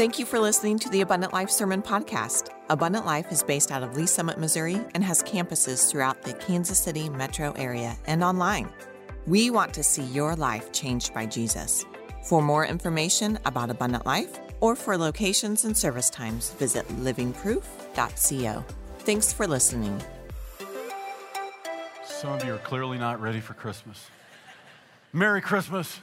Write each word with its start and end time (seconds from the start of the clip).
Thank 0.00 0.18
you 0.18 0.24
for 0.24 0.38
listening 0.38 0.78
to 0.78 0.88
the 0.88 1.02
Abundant 1.02 1.34
Life 1.34 1.50
Sermon 1.50 1.82
Podcast. 1.82 2.48
Abundant 2.70 3.04
Life 3.04 3.30
is 3.30 3.42
based 3.42 3.70
out 3.70 3.82
of 3.82 3.94
Lee's 3.94 4.10
Summit, 4.10 4.38
Missouri, 4.38 4.80
and 4.94 5.04
has 5.04 5.22
campuses 5.22 5.90
throughout 5.90 6.22
the 6.22 6.32
Kansas 6.32 6.78
City 6.78 7.10
metro 7.10 7.52
area 7.52 7.98
and 8.06 8.24
online. 8.24 8.72
We 9.26 9.50
want 9.50 9.74
to 9.74 9.82
see 9.82 10.04
your 10.04 10.34
life 10.34 10.72
changed 10.72 11.12
by 11.12 11.26
Jesus. 11.26 11.84
For 12.24 12.40
more 12.40 12.64
information 12.64 13.38
about 13.44 13.68
Abundant 13.68 14.06
Life 14.06 14.38
or 14.60 14.74
for 14.74 14.96
locations 14.96 15.66
and 15.66 15.76
service 15.76 16.08
times, 16.08 16.52
visit 16.52 16.88
livingproof.co. 16.88 18.64
Thanks 19.00 19.32
for 19.34 19.46
listening. 19.46 20.02
Some 22.06 22.32
of 22.32 22.42
you 22.42 22.54
are 22.54 22.58
clearly 22.64 22.96
not 22.96 23.20
ready 23.20 23.40
for 23.40 23.52
Christmas. 23.52 24.06
Merry 25.12 25.42
Christmas. 25.42 26.00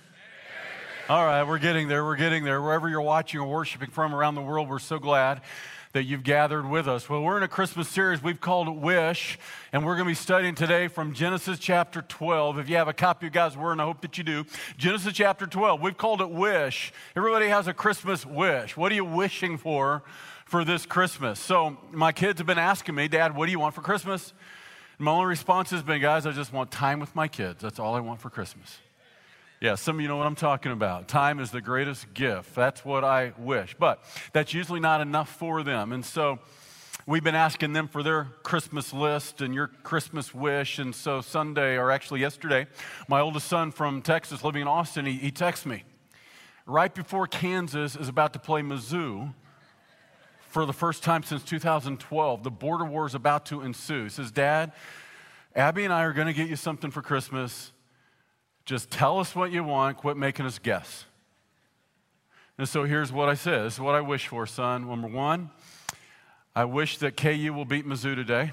All 1.09 1.25
right, 1.25 1.43
we're 1.43 1.57
getting 1.57 1.87
there. 1.87 2.03
We're 2.03 2.17
getting 2.17 2.43
there. 2.43 2.61
Wherever 2.61 2.89
you're 2.89 2.99
watching 2.99 3.39
or 3.39 3.47
worshiping 3.47 3.89
from 3.89 4.13
around 4.13 4.35
the 4.35 4.41
world, 4.41 4.67
we're 4.67 4.77
so 4.77 4.99
glad 4.99 5.39
that 5.93 6.03
you've 6.03 6.23
gathered 6.23 6.69
with 6.69 6.85
us. 6.85 7.07
Well, 7.09 7.21
we're 7.21 7.37
in 7.37 7.43
a 7.43 7.47
Christmas 7.47 7.87
series 7.87 8.21
we've 8.21 8.41
called 8.41 8.67
Wish, 8.67 9.39
and 9.71 9.85
we're 9.85 9.95
going 9.95 10.03
to 10.03 10.11
be 10.11 10.15
studying 10.15 10.53
today 10.53 10.89
from 10.89 11.13
Genesis 11.13 11.59
chapter 11.59 12.01
12. 12.01 12.59
If 12.59 12.67
you 12.67 12.75
have 12.75 12.89
a 12.89 12.93
copy 12.93 13.27
of 13.27 13.31
God's 13.31 13.55
Word, 13.55 13.71
and 13.71 13.81
I 13.81 13.85
hope 13.85 14.01
that 14.01 14.17
you 14.17 14.25
do, 14.25 14.43
Genesis 14.77 15.13
chapter 15.13 15.47
12. 15.47 15.79
We've 15.79 15.95
called 15.95 16.19
it 16.19 16.29
Wish. 16.29 16.91
Everybody 17.15 17.47
has 17.47 17.67
a 17.67 17.73
Christmas 17.73 18.25
wish. 18.25 18.75
What 18.75 18.91
are 18.91 18.95
you 18.95 19.05
wishing 19.05 19.57
for 19.57 20.03
for 20.43 20.65
this 20.65 20.85
Christmas? 20.85 21.39
So, 21.39 21.77
my 21.93 22.11
kids 22.11 22.41
have 22.41 22.47
been 22.47 22.57
asking 22.57 22.95
me, 22.95 23.07
Dad, 23.07 23.33
what 23.33 23.45
do 23.45 23.53
you 23.53 23.59
want 23.59 23.75
for 23.75 23.81
Christmas? 23.81 24.33
And 24.97 25.05
my 25.05 25.11
only 25.11 25.27
response 25.27 25.69
has 25.69 25.83
been, 25.83 26.01
guys, 26.01 26.25
I 26.25 26.33
just 26.33 26.51
want 26.51 26.69
time 26.69 26.99
with 26.99 27.15
my 27.15 27.29
kids. 27.29 27.61
That's 27.61 27.79
all 27.79 27.95
I 27.95 28.01
want 28.01 28.19
for 28.19 28.29
Christmas. 28.29 28.79
Yeah, 29.59 29.73
some 29.73 29.95
of 29.95 30.01
you 30.03 30.07
know 30.07 30.17
what 30.17 30.27
I'm 30.27 30.35
talking 30.35 30.71
about. 30.71 31.07
Time 31.07 31.39
is 31.39 31.49
the 31.49 31.61
greatest 31.61 32.13
gift. 32.13 32.53
That's 32.53 32.85
what 32.85 33.03
I 33.03 33.33
wish. 33.39 33.75
But 33.79 34.03
that's 34.31 34.53
usually 34.53 34.79
not 34.79 35.01
enough 35.01 35.29
for 35.29 35.63
them. 35.63 35.93
And 35.93 36.05
so 36.05 36.37
we've 37.07 37.23
been 37.23 37.33
asking 37.33 37.73
them 37.73 37.87
for 37.87 38.03
their 38.03 38.25
Christmas 38.43 38.93
list 38.93 39.41
and 39.41 39.55
your 39.55 39.69
Christmas 39.81 40.31
wish. 40.31 40.77
And 40.77 40.93
so 40.93 41.21
Sunday, 41.21 41.75
or 41.75 41.89
actually 41.89 42.19
yesterday, 42.19 42.67
my 43.07 43.19
oldest 43.19 43.47
son 43.47 43.71
from 43.71 44.03
Texas 44.03 44.43
living 44.43 44.61
in 44.61 44.67
Austin, 44.67 45.07
he, 45.07 45.13
he 45.13 45.31
texts 45.31 45.65
me 45.65 45.85
right 46.67 46.93
before 46.93 47.25
Kansas 47.25 47.95
is 47.95 48.09
about 48.09 48.33
to 48.33 48.39
play 48.39 48.61
Mizzou 48.61 49.33
for 50.49 50.67
the 50.67 50.73
first 50.73 51.01
time 51.01 51.23
since 51.23 51.43
2012. 51.43 52.43
The 52.43 52.51
border 52.51 52.85
war 52.85 53.07
is 53.07 53.15
about 53.15 53.47
to 53.47 53.61
ensue. 53.61 54.03
He 54.03 54.09
says, 54.09 54.29
Dad, 54.29 54.73
Abby 55.55 55.83
and 55.83 55.91
I 55.91 56.03
are 56.03 56.13
going 56.13 56.27
to 56.27 56.33
get 56.33 56.47
you 56.47 56.57
something 56.57 56.91
for 56.91 57.01
Christmas 57.01 57.71
just 58.67 58.91
tell 58.91 59.17
us 59.17 59.33
what 59.33 59.49
you 59.49 59.63
want, 59.63 59.95
quit 59.95 60.17
making 60.17 60.45
us 60.45 60.59
guess. 60.59 61.05
And 62.57 62.67
so 62.67 62.83
here's 62.83 63.13
what 63.13 63.29
I 63.29 63.33
said. 63.33 63.63
This 63.63 63.75
is 63.75 63.79
what 63.79 63.95
I 63.95 64.01
wish 64.01 64.27
for, 64.27 64.45
son. 64.45 64.85
Number 64.85 65.07
one, 65.07 65.51
I 66.53 66.65
wish 66.65 66.97
that 66.97 67.15
KU 67.15 67.53
will 67.53 67.63
beat 67.63 67.87
Mizzou 67.87 68.13
today. 68.13 68.51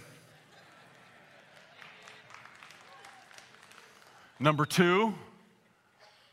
Number 4.38 4.64
two, 4.64 5.14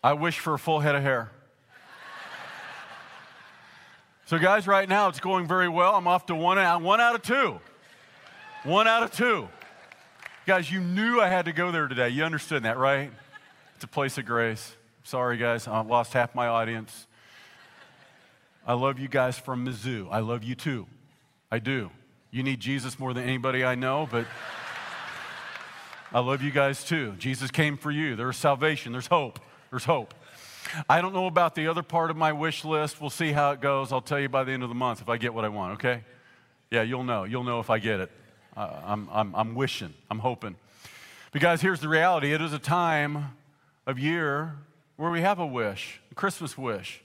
I 0.03 0.13
wish 0.13 0.37
for 0.37 0.53
a 0.53 0.59
full 0.59 0.79
head 0.79 0.93
of 0.93 1.01
hair. 1.01 1.31
so, 4.25 4.37
guys, 4.37 4.67
right 4.67 4.87
now 4.87 5.07
it's 5.07 5.19
going 5.19 5.47
very 5.47 5.69
well. 5.69 5.95
I'm 5.95 6.07
off 6.07 6.27
to 6.27 6.35
one 6.35 6.59
out, 6.59 6.83
one 6.83 7.01
out 7.01 7.15
of 7.15 7.23
two. 7.23 7.59
One 8.63 8.87
out 8.87 9.01
of 9.01 9.11
two. 9.11 9.49
Guys, 10.45 10.71
you 10.71 10.81
knew 10.81 11.19
I 11.19 11.29
had 11.29 11.45
to 11.45 11.51
go 11.51 11.71
there 11.71 11.87
today. 11.87 12.09
You 12.09 12.25
understood 12.25 12.61
that, 12.63 12.77
right? 12.77 13.11
A 13.83 13.87
place 13.87 14.17
of 14.17 14.25
grace. 14.25 14.75
Sorry, 15.03 15.37
guys, 15.37 15.67
I 15.67 15.81
lost 15.81 16.13
half 16.13 16.35
my 16.35 16.47
audience. 16.47 17.07
I 18.67 18.73
love 18.73 18.99
you 18.99 19.07
guys 19.07 19.39
from 19.39 19.65
Mizzou. 19.65 20.07
I 20.11 20.19
love 20.19 20.43
you 20.43 20.53
too. 20.53 20.85
I 21.51 21.57
do. 21.57 21.89
You 22.29 22.43
need 22.43 22.59
Jesus 22.59 22.99
more 22.99 23.13
than 23.13 23.23
anybody 23.23 23.65
I 23.65 23.73
know, 23.73 24.07
but 24.09 24.27
I 26.11 26.19
love 26.19 26.43
you 26.43 26.51
guys 26.51 26.83
too. 26.83 27.13
Jesus 27.17 27.49
came 27.49 27.75
for 27.75 27.89
you. 27.89 28.15
There's 28.15 28.37
salvation, 28.37 28.91
there's 28.91 29.07
hope. 29.07 29.39
There's 29.71 29.85
hope. 29.85 30.13
I 30.87 31.01
don't 31.01 31.13
know 31.13 31.25
about 31.25 31.55
the 31.55 31.67
other 31.67 31.81
part 31.81 32.11
of 32.11 32.17
my 32.17 32.33
wish 32.33 32.63
list. 32.63 33.01
We'll 33.01 33.09
see 33.09 33.31
how 33.31 33.51
it 33.51 33.61
goes. 33.61 33.91
I'll 33.91 34.01
tell 34.01 34.19
you 34.19 34.29
by 34.29 34.43
the 34.43 34.51
end 34.51 34.61
of 34.61 34.69
the 34.69 34.75
month 34.75 35.01
if 35.01 35.09
I 35.09 35.17
get 35.17 35.33
what 35.33 35.43
I 35.43 35.49
want, 35.49 35.73
okay? 35.73 36.03
Yeah, 36.69 36.83
you'll 36.83 37.03
know. 37.03 37.23
You'll 37.23 37.43
know 37.43 37.59
if 37.59 37.71
I 37.71 37.79
get 37.79 37.99
it. 37.99 38.11
I'm, 38.55 39.09
I'm, 39.11 39.33
I'm 39.33 39.55
wishing, 39.55 39.93
I'm 40.11 40.19
hoping. 40.19 40.55
But 41.31 41.41
guys, 41.41 41.61
here's 41.61 41.79
the 41.79 41.89
reality 41.89 42.33
it 42.33 42.41
is 42.41 42.53
a 42.53 42.59
time 42.59 43.31
of 43.85 43.99
year 43.99 44.55
where 44.95 45.09
we 45.09 45.21
have 45.21 45.39
a 45.39 45.45
wish, 45.45 46.01
a 46.11 46.15
Christmas 46.15 46.57
wish. 46.57 47.01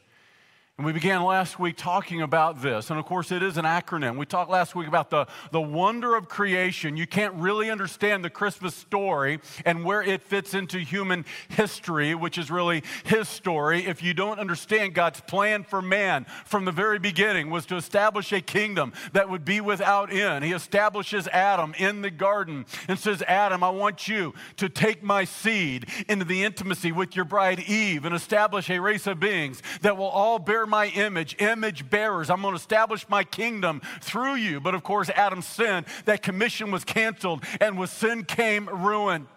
And 0.79 0.85
we 0.85 0.93
began 0.93 1.23
last 1.23 1.59
week 1.59 1.79
talking 1.79 2.21
about 2.21 2.61
this. 2.61 2.91
And 2.91 2.99
of 2.99 3.07
course, 3.07 3.33
it 3.33 3.43
is 3.43 3.57
an 3.57 3.65
acronym. 3.65 4.19
We 4.19 4.27
talked 4.27 4.51
last 4.51 4.75
week 4.75 4.87
about 4.87 5.09
the, 5.09 5.27
the 5.51 5.61
wonder 5.61 6.15
of 6.15 6.29
creation. 6.29 6.99
You 6.99 7.07
can't 7.07 7.33
really 7.37 7.71
understand 7.71 8.23
the 8.23 8.29
Christmas 8.29 8.75
story 8.75 9.41
and 9.65 9.87
where 9.87 10.03
it 10.03 10.21
fits 10.21 10.53
into 10.53 10.79
human 10.81 11.25
history, 11.49 12.15
which 12.15 12.37
is 12.37 12.51
really 12.51 12.83
his 13.05 13.27
story, 13.27 13.87
if 13.87 14.03
you 14.03 14.13
don't 14.13 14.39
understand 14.39 14.93
God's 14.93 15.23
plan 15.23 15.65
for 15.65 15.81
man 15.81 16.27
from 16.45 16.67
the 16.67 16.73
very 16.73 16.99
beginning 16.99 17.49
was 17.49 17.65
to 17.67 17.77
establish 17.77 18.31
a 18.35 18.43
kingdom 18.43 18.93
that 19.15 19.31
would 19.31 19.47
be 19.47 19.63
without 19.63 20.13
end. 20.13 20.45
He 20.45 20.53
establishes 20.53 21.27
Adam 21.29 21.73
in 21.79 22.03
the 22.03 22.11
garden 22.11 22.67
and 22.87 22.99
says, 22.99 23.23
Adam, 23.23 23.65
I 23.65 23.71
want 23.71 24.09
you 24.09 24.35
to 24.57 24.69
take 24.69 25.03
my 25.03 25.25
seed 25.25 25.87
into 26.07 26.27
the 26.27 26.45
intimacy 26.45 26.93
with 26.93 27.17
your 27.17 27.25
bride 27.25 27.61
Eve 27.61 28.05
and 28.05 28.15
establish 28.15 28.69
a 28.69 28.79
race 28.79 29.07
of 29.07 29.19
beings 29.19 29.63
that 29.81 29.97
will 29.97 30.05
all 30.05 30.39
bear 30.39 30.66
my 30.67 30.87
image, 30.89 31.37
image 31.41 31.89
bearers. 31.89 32.31
I'm 32.31 32.43
going 32.43 32.53
to 32.53 32.61
establish 32.61 33.09
my 33.09 33.25
kingdom 33.25 33.81
through 34.01 34.37
you. 34.37 34.61
But 34.61 34.75
of 34.75 34.83
course, 34.83 35.09
Adam 35.11 35.43
sinned. 35.43 35.87
That 36.05 36.23
commission 36.23 36.71
was 36.71 36.85
canceled, 36.85 37.45
and 37.61 37.79
with 37.79 37.91
sin 37.91 38.25
came 38.25 38.69
ruin 38.69 39.29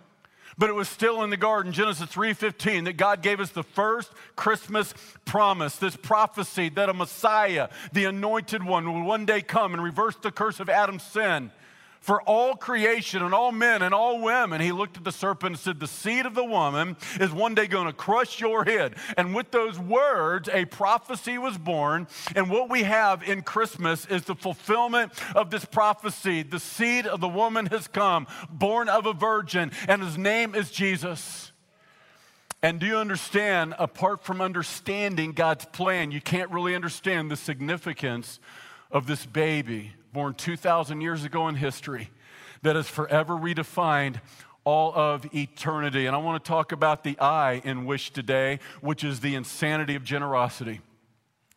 but 0.57 0.69
it 0.69 0.73
was 0.73 0.89
still 0.89 1.23
in 1.23 1.29
the 1.29 1.37
garden 1.37 1.71
genesis 1.71 2.09
3.15 2.09 2.85
that 2.85 2.97
god 2.97 3.21
gave 3.21 3.39
us 3.39 3.49
the 3.51 3.63
first 3.63 4.11
christmas 4.35 4.93
promise 5.23 5.77
this 5.77 5.95
prophecy 5.95 6.67
that 6.69 6.89
a 6.89 6.93
messiah 6.93 7.69
the 7.93 8.05
anointed 8.05 8.63
one 8.63 8.91
will 8.91 9.03
one 9.03 9.25
day 9.25 9.41
come 9.41 9.73
and 9.73 9.81
reverse 9.81 10.17
the 10.21 10.31
curse 10.31 10.59
of 10.59 10.67
adam's 10.67 11.03
sin 11.03 11.49
for 11.99 12.21
all 12.21 12.55
creation 12.55 13.21
and 13.21 13.33
all 13.33 13.51
men 13.51 13.81
and 13.81 13.93
all 13.93 14.21
women. 14.21 14.61
He 14.61 14.71
looked 14.71 14.97
at 14.97 15.03
the 15.03 15.11
serpent 15.11 15.51
and 15.51 15.59
said, 15.59 15.79
The 15.79 15.87
seed 15.87 16.25
of 16.25 16.33
the 16.33 16.43
woman 16.43 16.97
is 17.19 17.31
one 17.31 17.55
day 17.55 17.67
going 17.67 17.87
to 17.87 17.93
crush 17.93 18.39
your 18.39 18.63
head. 18.63 18.95
And 19.17 19.35
with 19.35 19.51
those 19.51 19.77
words, 19.77 20.49
a 20.49 20.65
prophecy 20.65 21.37
was 21.37 21.57
born. 21.57 22.07
And 22.35 22.49
what 22.49 22.69
we 22.69 22.83
have 22.83 23.23
in 23.23 23.41
Christmas 23.41 24.05
is 24.05 24.23
the 24.23 24.35
fulfillment 24.35 25.11
of 25.35 25.51
this 25.51 25.65
prophecy. 25.65 26.43
The 26.43 26.59
seed 26.59 27.05
of 27.05 27.19
the 27.19 27.27
woman 27.27 27.67
has 27.67 27.87
come, 27.87 28.27
born 28.49 28.89
of 28.89 29.05
a 29.05 29.13
virgin, 29.13 29.71
and 29.87 30.01
his 30.01 30.17
name 30.17 30.55
is 30.55 30.71
Jesus. 30.71 31.51
And 32.61 32.79
do 32.79 32.85
you 32.85 32.97
understand, 32.97 33.73
apart 33.79 34.23
from 34.23 34.41
understanding 34.41 35.31
God's 35.31 35.65
plan, 35.65 36.11
you 36.11 36.19
can't 36.19 36.51
really 36.51 36.75
understand 36.75 37.31
the 37.31 37.37
significance 37.37 38.39
of 38.91 39.07
this 39.07 39.25
baby 39.25 39.93
born 40.13 40.33
2,000 40.33 41.01
years 41.01 41.23
ago 41.23 41.47
in 41.47 41.55
history 41.55 42.09
that 42.61 42.75
has 42.75 42.87
forever 42.87 43.35
redefined 43.35 44.19
all 44.63 44.93
of 44.93 45.25
eternity. 45.33 46.05
And 46.05 46.15
I 46.15 46.19
want 46.19 46.43
to 46.43 46.47
talk 46.47 46.71
about 46.71 47.03
the 47.03 47.17
I 47.19 47.61
in 47.63 47.85
wish 47.85 48.11
today, 48.11 48.59
which 48.81 49.03
is 49.03 49.19
the 49.19 49.35
insanity 49.35 49.95
of 49.95 50.03
generosity. 50.03 50.81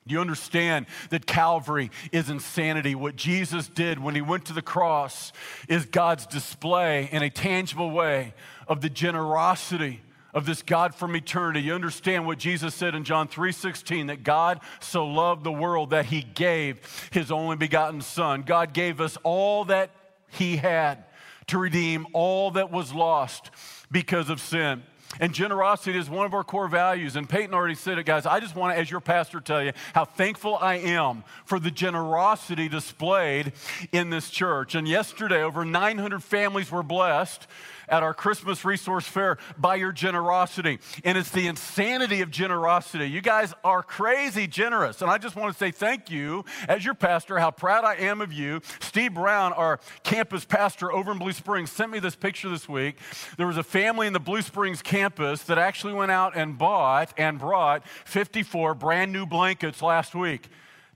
Do 0.07 0.15
you 0.15 0.21
understand 0.21 0.87
that 1.11 1.27
Calvary 1.27 1.91
is 2.11 2.29
insanity? 2.29 2.95
What 2.95 3.15
Jesus 3.15 3.69
did 3.69 4.01
when 4.01 4.15
he 4.15 4.21
went 4.21 4.47
to 4.47 4.53
the 4.53 4.63
cross 4.63 5.33
is 5.69 5.87
God's 5.87 6.27
display 6.27 7.09
in 7.13 7.23
a 7.23 7.31
tangible 7.31 7.91
way 7.91 8.35
of 8.67 8.81
the 8.81 8.91
generosity 8.91 10.01
of 10.35 10.47
this 10.47 10.63
God 10.63 10.95
from 10.95 11.15
eternity. 11.15 11.63
You 11.63 11.75
understand 11.75 12.27
what 12.27 12.39
Jesus 12.39 12.75
said 12.75 12.95
in 12.95 13.05
John 13.05 13.29
3:16 13.29 14.07
that 14.07 14.23
God 14.23 14.61
so 14.81 15.07
loved 15.07 15.45
the 15.45 15.53
world 15.53 15.91
that 15.91 16.07
he 16.07 16.23
gave 16.23 17.09
his 17.13 17.31
only 17.31 17.57
begotten 17.57 18.01
son. 18.01 18.43
God 18.43 18.73
gave 18.73 19.01
us 19.01 19.19
all 19.23 19.65
that 19.67 19.91
he 20.31 20.57
had 20.57 21.05
to 21.49 21.59
redeem 21.59 22.07
all 22.13 22.53
that 22.53 22.71
was 22.71 22.93
lost 22.93 23.51
because 23.91 24.31
of 24.31 24.41
sin. 24.41 24.83
And 25.21 25.35
generosity 25.35 25.99
is 25.99 26.09
one 26.09 26.25
of 26.25 26.33
our 26.33 26.45
core 26.45 26.69
values. 26.69 27.17
And 27.17 27.29
Peyton 27.29 27.55
already 27.55 27.75
said 27.75 27.99
it, 27.99 28.07
guys. 28.07 28.25
I 28.25 28.41
just 28.41 28.57
want 28.57 28.75
to, 28.75 28.81
as 28.81 28.91
your 28.91 29.01
pastor, 29.01 29.41
tell 29.41 29.63
you 29.63 29.73
how 29.95 30.07
thankful 30.07 30.57
I 30.57 30.77
am 30.77 31.25
for 31.45 31.59
the 31.59 31.71
generosity 31.71 32.69
displayed 32.69 33.53
in 33.93 34.09
this 34.09 34.31
church. 34.31 34.75
And 34.75 34.89
yesterday, 34.89 35.43
over 35.43 35.67
900 35.67 36.23
families 36.23 36.71
were 36.71 36.83
blessed 36.83 37.47
at 37.93 38.03
our 38.03 38.15
Christmas 38.15 38.65
resource 38.65 39.07
fair 39.07 39.37
by 39.59 39.75
your 39.75 39.93
generosity. 39.93 40.79
And 41.05 41.19
it's 41.19 41.31
the 41.31 41.47
insanity 41.47 42.23
of 42.23 42.31
generosity. 42.31 43.05
You 43.07 43.21
guys 43.21 43.53
are 43.63 43.83
crazy 43.83 44.47
generous. 44.47 45.03
And 45.03 45.11
I 45.11 45.19
just 45.19 45.37
want 45.37 45.53
to 45.53 45.59
say 45.59 45.71
thank 45.71 46.11
you 46.11 46.45
as 46.69 46.85
your 46.85 46.95
pastor, 46.95 47.39
how 47.39 47.51
proud 47.51 47.85
I 47.85 47.97
am 47.97 48.23
of 48.23 48.33
you. 48.33 48.63
Steve 48.81 49.15
Brown, 49.15 49.53
our 49.53 49.79
campus 50.03 50.47
pastor 50.47 50.91
over 50.91 51.13
in 51.13 51.19
Blue 51.19 51.33
Springs, 51.33 51.71
sent 51.71 51.93
me 51.93 51.99
this 51.99 52.17
picture 52.17 52.49
this 52.49 52.67
week. 52.67 52.97
There 53.37 53.47
was 53.47 53.59
a 53.59 53.63
family 53.63 54.07
in 54.07 54.15
the 54.15 54.21
Blue 54.21 54.41
Springs 54.41 54.81
campus 54.81 55.43
that 55.45 55.59
actually 55.59 55.93
went 55.93 56.11
out 56.11 56.35
and 56.35 56.57
bought 56.57 57.13
and 57.19 57.39
brought 57.39 57.87
54 58.07 58.75
brand 58.75 59.13
new 59.13 59.27
blankets 59.27 59.83
last 59.83 60.15
week 60.15 60.49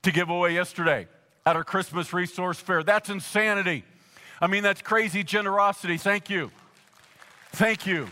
to 0.02 0.10
give 0.10 0.31
away 0.31 0.54
yesterday 0.54 1.06
at 1.44 1.56
our 1.56 1.64
Christmas 1.64 2.14
resource 2.14 2.58
fair. 2.58 2.82
That's 2.82 3.10
insanity. 3.10 3.84
I 4.40 4.46
mean, 4.46 4.62
that's 4.62 4.81
crazy 4.81 5.22
generosity. 5.22 5.99
Thank 5.99 6.31
you. 6.31 6.50
Thank 7.56 7.87
you. 7.87 8.06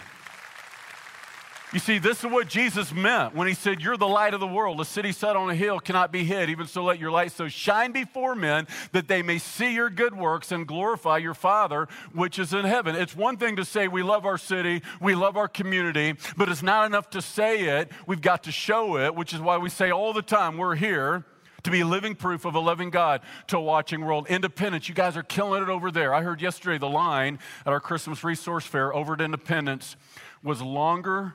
You 1.74 1.78
see, 1.78 1.98
this 1.98 2.20
is 2.20 2.30
what 2.30 2.48
Jesus 2.48 2.94
meant 2.94 3.34
when 3.34 3.46
he 3.46 3.52
said, 3.52 3.82
You're 3.82 3.98
the 3.98 4.08
light 4.08 4.32
of 4.32 4.40
the 4.40 4.46
world. 4.46 4.80
A 4.80 4.86
city 4.86 5.12
set 5.12 5.36
on 5.36 5.50
a 5.50 5.54
hill 5.54 5.80
cannot 5.80 6.10
be 6.10 6.24
hid. 6.24 6.48
Even 6.48 6.66
so, 6.66 6.82
let 6.82 6.98
your 6.98 7.10
light 7.10 7.30
so 7.30 7.46
shine 7.48 7.92
before 7.92 8.34
men 8.34 8.66
that 8.92 9.06
they 9.06 9.20
may 9.20 9.36
see 9.36 9.74
your 9.74 9.90
good 9.90 10.16
works 10.16 10.50
and 10.50 10.66
glorify 10.66 11.18
your 11.18 11.34
Father 11.34 11.88
which 12.14 12.38
is 12.38 12.54
in 12.54 12.64
heaven. 12.64 12.96
It's 12.96 13.14
one 13.14 13.36
thing 13.36 13.56
to 13.56 13.66
say 13.66 13.86
we 13.86 14.02
love 14.02 14.24
our 14.24 14.38
city, 14.38 14.80
we 14.98 15.14
love 15.14 15.36
our 15.36 15.48
community, 15.48 16.14
but 16.38 16.48
it's 16.48 16.62
not 16.62 16.86
enough 16.86 17.10
to 17.10 17.20
say 17.20 17.80
it. 17.80 17.92
We've 18.06 18.22
got 18.22 18.44
to 18.44 18.52
show 18.52 18.96
it, 18.96 19.14
which 19.14 19.34
is 19.34 19.40
why 19.40 19.58
we 19.58 19.68
say 19.68 19.90
all 19.90 20.14
the 20.14 20.22
time, 20.22 20.56
We're 20.56 20.76
here 20.76 21.26
to 21.64 21.70
be 21.70 21.82
living 21.82 22.14
proof 22.14 22.44
of 22.44 22.54
a 22.54 22.60
loving 22.60 22.90
God 22.90 23.22
to 23.48 23.56
a 23.56 23.60
watching 23.60 24.04
world. 24.04 24.26
Independence, 24.28 24.88
you 24.88 24.94
guys 24.94 25.16
are 25.16 25.22
killing 25.22 25.62
it 25.62 25.68
over 25.68 25.90
there. 25.90 26.14
I 26.14 26.22
heard 26.22 26.40
yesterday 26.40 26.78
the 26.78 26.88
line 26.88 27.38
at 27.66 27.72
our 27.72 27.80
Christmas 27.80 28.22
resource 28.22 28.64
fair 28.64 28.94
over 28.94 29.14
at 29.14 29.20
Independence 29.20 29.96
was 30.42 30.62
longer 30.62 31.34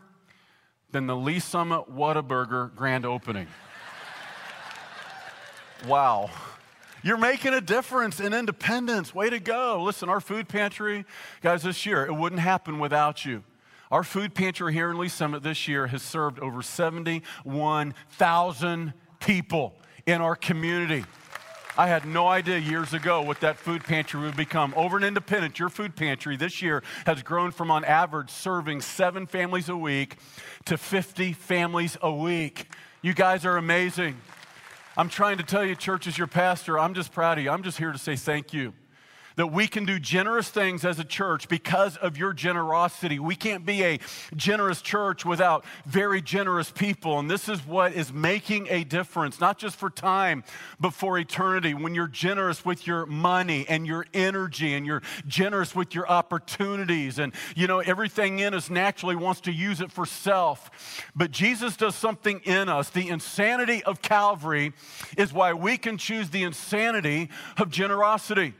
than 0.92 1.08
the 1.08 1.16
Lee's 1.16 1.44
Summit 1.44 1.94
Whataburger 1.94 2.74
grand 2.76 3.06
opening. 3.06 3.48
wow. 5.88 6.30
You're 7.02 7.18
making 7.18 7.54
a 7.54 7.62
difference 7.62 8.20
in 8.20 8.34
independence. 8.34 9.16
Way 9.16 9.30
to 9.30 9.40
go. 9.40 9.82
Listen, 9.84 10.10
our 10.10 10.20
food 10.20 10.48
pantry, 10.48 11.06
guys, 11.42 11.64
this 11.64 11.86
year, 11.86 12.06
it 12.06 12.14
wouldn't 12.14 12.42
happen 12.42 12.78
without 12.78 13.26
you. 13.26 13.44
Our 13.90 14.04
food 14.04 14.36
pantry 14.36 14.74
here 14.74 14.92
in 14.92 15.00
Lee's 15.00 15.14
Summit 15.14 15.42
this 15.42 15.68
year 15.68 15.88
has 15.88 16.04
served 16.04 16.40
over 16.40 16.62
71,000 16.62 18.94
people 19.20 19.74
in 20.12 20.22
our 20.22 20.36
community. 20.36 21.06
I 21.78 21.88
had 21.88 22.06
no 22.06 22.28
idea 22.28 22.58
years 22.58 22.94
ago 22.94 23.22
what 23.22 23.40
that 23.42 23.58
food 23.58 23.84
pantry 23.84 24.20
would 24.22 24.36
become. 24.36 24.74
Over 24.76 24.98
in 24.98 25.04
Independence, 25.04 25.60
your 25.60 25.70
food 25.70 25.96
pantry 25.96 26.36
this 26.36 26.62
year 26.62 26.84
has 27.06 27.22
grown 27.22 27.52
from 27.52 27.70
on 27.70 27.86
average 27.86 28.32
serving 28.32 28.82
seven 28.82 29.28
families 29.28 29.70
a 29.70 29.78
week 29.78 30.18
to 30.66 30.78
50 30.78 31.34
families 31.34 31.96
a 32.02 32.12
week. 32.12 32.68
You 33.02 33.14
guys 33.14 33.46
are 33.46 33.56
amazing. 33.56 34.18
I'm 34.98 35.10
trying 35.10 35.38
to 35.38 35.44
tell 35.44 35.64
you, 35.64 35.76
church, 35.76 36.08
as 36.08 36.18
your 36.18 36.28
pastor, 36.28 36.80
I'm 36.80 36.94
just 36.94 37.14
proud 37.14 37.38
of 37.38 37.44
you. 37.44 37.52
I'm 37.52 37.64
just 37.64 37.78
here 37.78 37.92
to 37.92 38.00
say 38.00 38.16
thank 38.16 38.52
you 38.52 38.74
that 39.40 39.48
we 39.48 39.70
can 39.70 39.86
do 39.86 40.02
generous 40.02 40.50
things 40.50 40.84
as 40.84 41.00
a 41.00 41.04
church 41.06 41.48
because 41.48 41.96
of 41.96 42.18
your 42.18 42.34
generosity. 42.34 43.20
We 43.20 43.38
can't 43.38 43.66
be 43.66 43.86
a 43.86 44.00
generous 44.36 44.82
church 44.82 45.24
without 45.24 45.64
very 45.86 46.22
generous 46.22 46.72
people. 46.72 47.20
And 47.20 47.32
this 47.32 47.48
is 47.48 47.66
what 47.66 47.94
is 47.94 48.12
making 48.12 48.68
a 48.70 48.84
difference, 48.84 49.40
not 49.40 49.58
just 49.58 49.78
for 49.78 49.90
time, 49.90 50.44
but 50.78 50.94
for 50.94 51.18
eternity. 51.18 51.74
When 51.74 51.96
you're 51.96 52.10
generous 52.10 52.66
with 52.66 52.86
your 52.86 53.06
money 53.06 53.66
and 53.70 53.88
your 53.88 54.06
energy 54.14 54.74
and 54.74 54.86
you're 54.86 55.04
generous 55.26 55.74
with 55.74 55.96
your 55.96 56.10
opportunities. 56.10 57.18
And, 57.18 57.32
you 57.56 57.66
know, 57.66 57.80
everything 57.80 58.40
in 58.40 58.54
us 58.54 58.70
naturally 58.70 59.16
wants 59.16 59.40
to 59.42 59.54
use 59.54 59.80
it 59.80 59.90
for 59.90 60.06
self. 60.06 61.08
But 61.16 61.32
Jesus 61.32 61.78
does 61.78 61.96
something 61.96 62.42
in 62.44 62.68
us. 62.68 62.90
The 62.90 63.08
insanity 63.08 63.86
of 63.86 64.02
Calvary 64.02 64.74
is 65.16 65.32
why 65.32 65.54
we 65.54 65.78
can 65.78 65.98
choose 65.98 66.30
the 66.30 66.44
insanity 66.44 67.30
of 67.58 67.70
generosity 67.70 68.54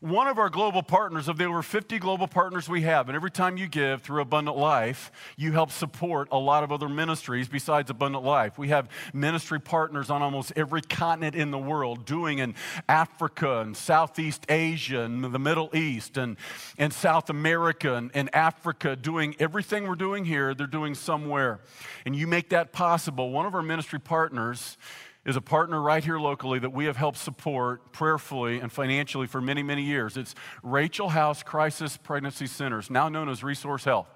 one 0.00 0.28
of 0.28 0.38
our 0.38 0.48
global 0.48 0.82
partners, 0.82 1.28
of 1.28 1.36
the 1.36 1.44
over 1.44 1.62
50 1.62 1.98
global 1.98 2.26
partners 2.26 2.70
we 2.70 2.80
have, 2.82 3.10
and 3.10 3.16
every 3.16 3.30
time 3.30 3.58
you 3.58 3.66
give 3.66 4.00
through 4.00 4.22
Abundant 4.22 4.56
Life, 4.56 5.12
you 5.36 5.52
help 5.52 5.70
support 5.70 6.28
a 6.32 6.38
lot 6.38 6.64
of 6.64 6.72
other 6.72 6.88
ministries 6.88 7.48
besides 7.48 7.90
Abundant 7.90 8.24
Life. 8.24 8.56
We 8.56 8.68
have 8.68 8.88
ministry 9.12 9.60
partners 9.60 10.08
on 10.08 10.22
almost 10.22 10.54
every 10.56 10.80
continent 10.80 11.36
in 11.36 11.50
the 11.50 11.58
world, 11.58 12.06
doing 12.06 12.38
in 12.38 12.54
Africa 12.88 13.60
and 13.60 13.76
Southeast 13.76 14.46
Asia 14.48 15.00
and 15.00 15.22
the 15.22 15.38
Middle 15.38 15.68
East 15.76 16.16
and, 16.16 16.38
and 16.78 16.94
South 16.94 17.28
America 17.28 17.94
and, 17.94 18.10
and 18.14 18.34
Africa, 18.34 18.96
doing 18.96 19.36
everything 19.38 19.86
we're 19.86 19.96
doing 19.96 20.24
here, 20.24 20.54
they're 20.54 20.66
doing 20.66 20.94
somewhere. 20.94 21.60
And 22.06 22.16
you 22.16 22.26
make 22.26 22.48
that 22.50 22.72
possible. 22.72 23.30
One 23.32 23.44
of 23.44 23.54
our 23.54 23.62
ministry 23.62 24.00
partners 24.00 24.78
is 25.26 25.36
a 25.36 25.40
partner 25.40 25.80
right 25.80 26.02
here 26.02 26.18
locally 26.18 26.58
that 26.58 26.72
we 26.72 26.86
have 26.86 26.96
helped 26.96 27.18
support 27.18 27.92
prayerfully 27.92 28.58
and 28.58 28.72
financially 28.72 29.26
for 29.26 29.40
many, 29.40 29.62
many 29.62 29.82
years. 29.82 30.16
It's 30.16 30.34
Rachel 30.62 31.10
House 31.10 31.42
Crisis 31.42 31.96
Pregnancy 31.96 32.46
Centers, 32.46 32.90
now 32.90 33.08
known 33.08 33.28
as 33.28 33.42
Resource 33.42 33.84
Health. 33.84 34.08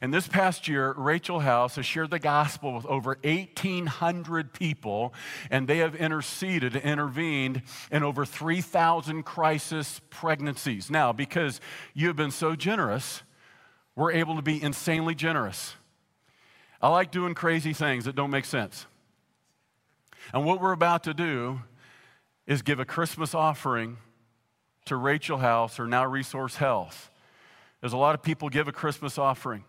And 0.00 0.12
this 0.12 0.26
past 0.26 0.66
year, 0.66 0.94
Rachel 0.96 1.38
House 1.38 1.76
has 1.76 1.86
shared 1.86 2.10
the 2.10 2.18
gospel 2.18 2.74
with 2.74 2.84
over 2.86 3.16
1,800 3.22 4.52
people, 4.52 5.14
and 5.48 5.68
they 5.68 5.78
have 5.78 5.94
interceded, 5.94 6.74
intervened 6.74 7.62
in 7.92 8.02
over 8.02 8.24
3,000 8.24 9.22
crisis 9.22 10.00
pregnancies. 10.10 10.90
Now, 10.90 11.12
because 11.12 11.60
you 11.94 12.08
have 12.08 12.16
been 12.16 12.32
so 12.32 12.56
generous, 12.56 13.22
we're 13.94 14.10
able 14.10 14.34
to 14.34 14.42
be 14.42 14.60
insanely 14.60 15.14
generous. 15.14 15.76
I 16.80 16.88
like 16.88 17.12
doing 17.12 17.34
crazy 17.34 17.72
things 17.72 18.04
that 18.06 18.16
don't 18.16 18.30
make 18.30 18.44
sense. 18.44 18.86
And 20.32 20.44
what 20.44 20.60
we're 20.60 20.72
about 20.72 21.04
to 21.04 21.14
do 21.14 21.60
is 22.46 22.62
give 22.62 22.80
a 22.80 22.84
Christmas 22.84 23.34
offering 23.34 23.98
to 24.86 24.96
Rachel 24.96 25.38
House 25.38 25.78
or 25.78 25.86
now 25.86 26.04
Resource 26.06 26.56
Health. 26.56 27.10
There's 27.80 27.92
a 27.92 27.98
lot 27.98 28.14
of 28.14 28.22
people 28.22 28.48
give 28.48 28.68
a 28.68 28.72
Christmas 28.72 29.18
offering. 29.18 29.64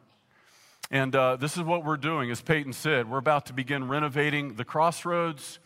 And 0.91 1.15
uh, 1.15 1.37
this 1.37 1.57
is 1.57 1.63
what 1.63 1.83
we're 1.83 1.97
doing, 1.97 2.29
as 2.29 2.41
Peyton 2.41 2.73
said. 2.73 3.09
We're 3.09 3.17
about 3.17 3.47
to 3.47 3.53
begin 3.53 3.87
renovating 3.87 4.55
the 4.55 4.65
crossroads 4.65 5.59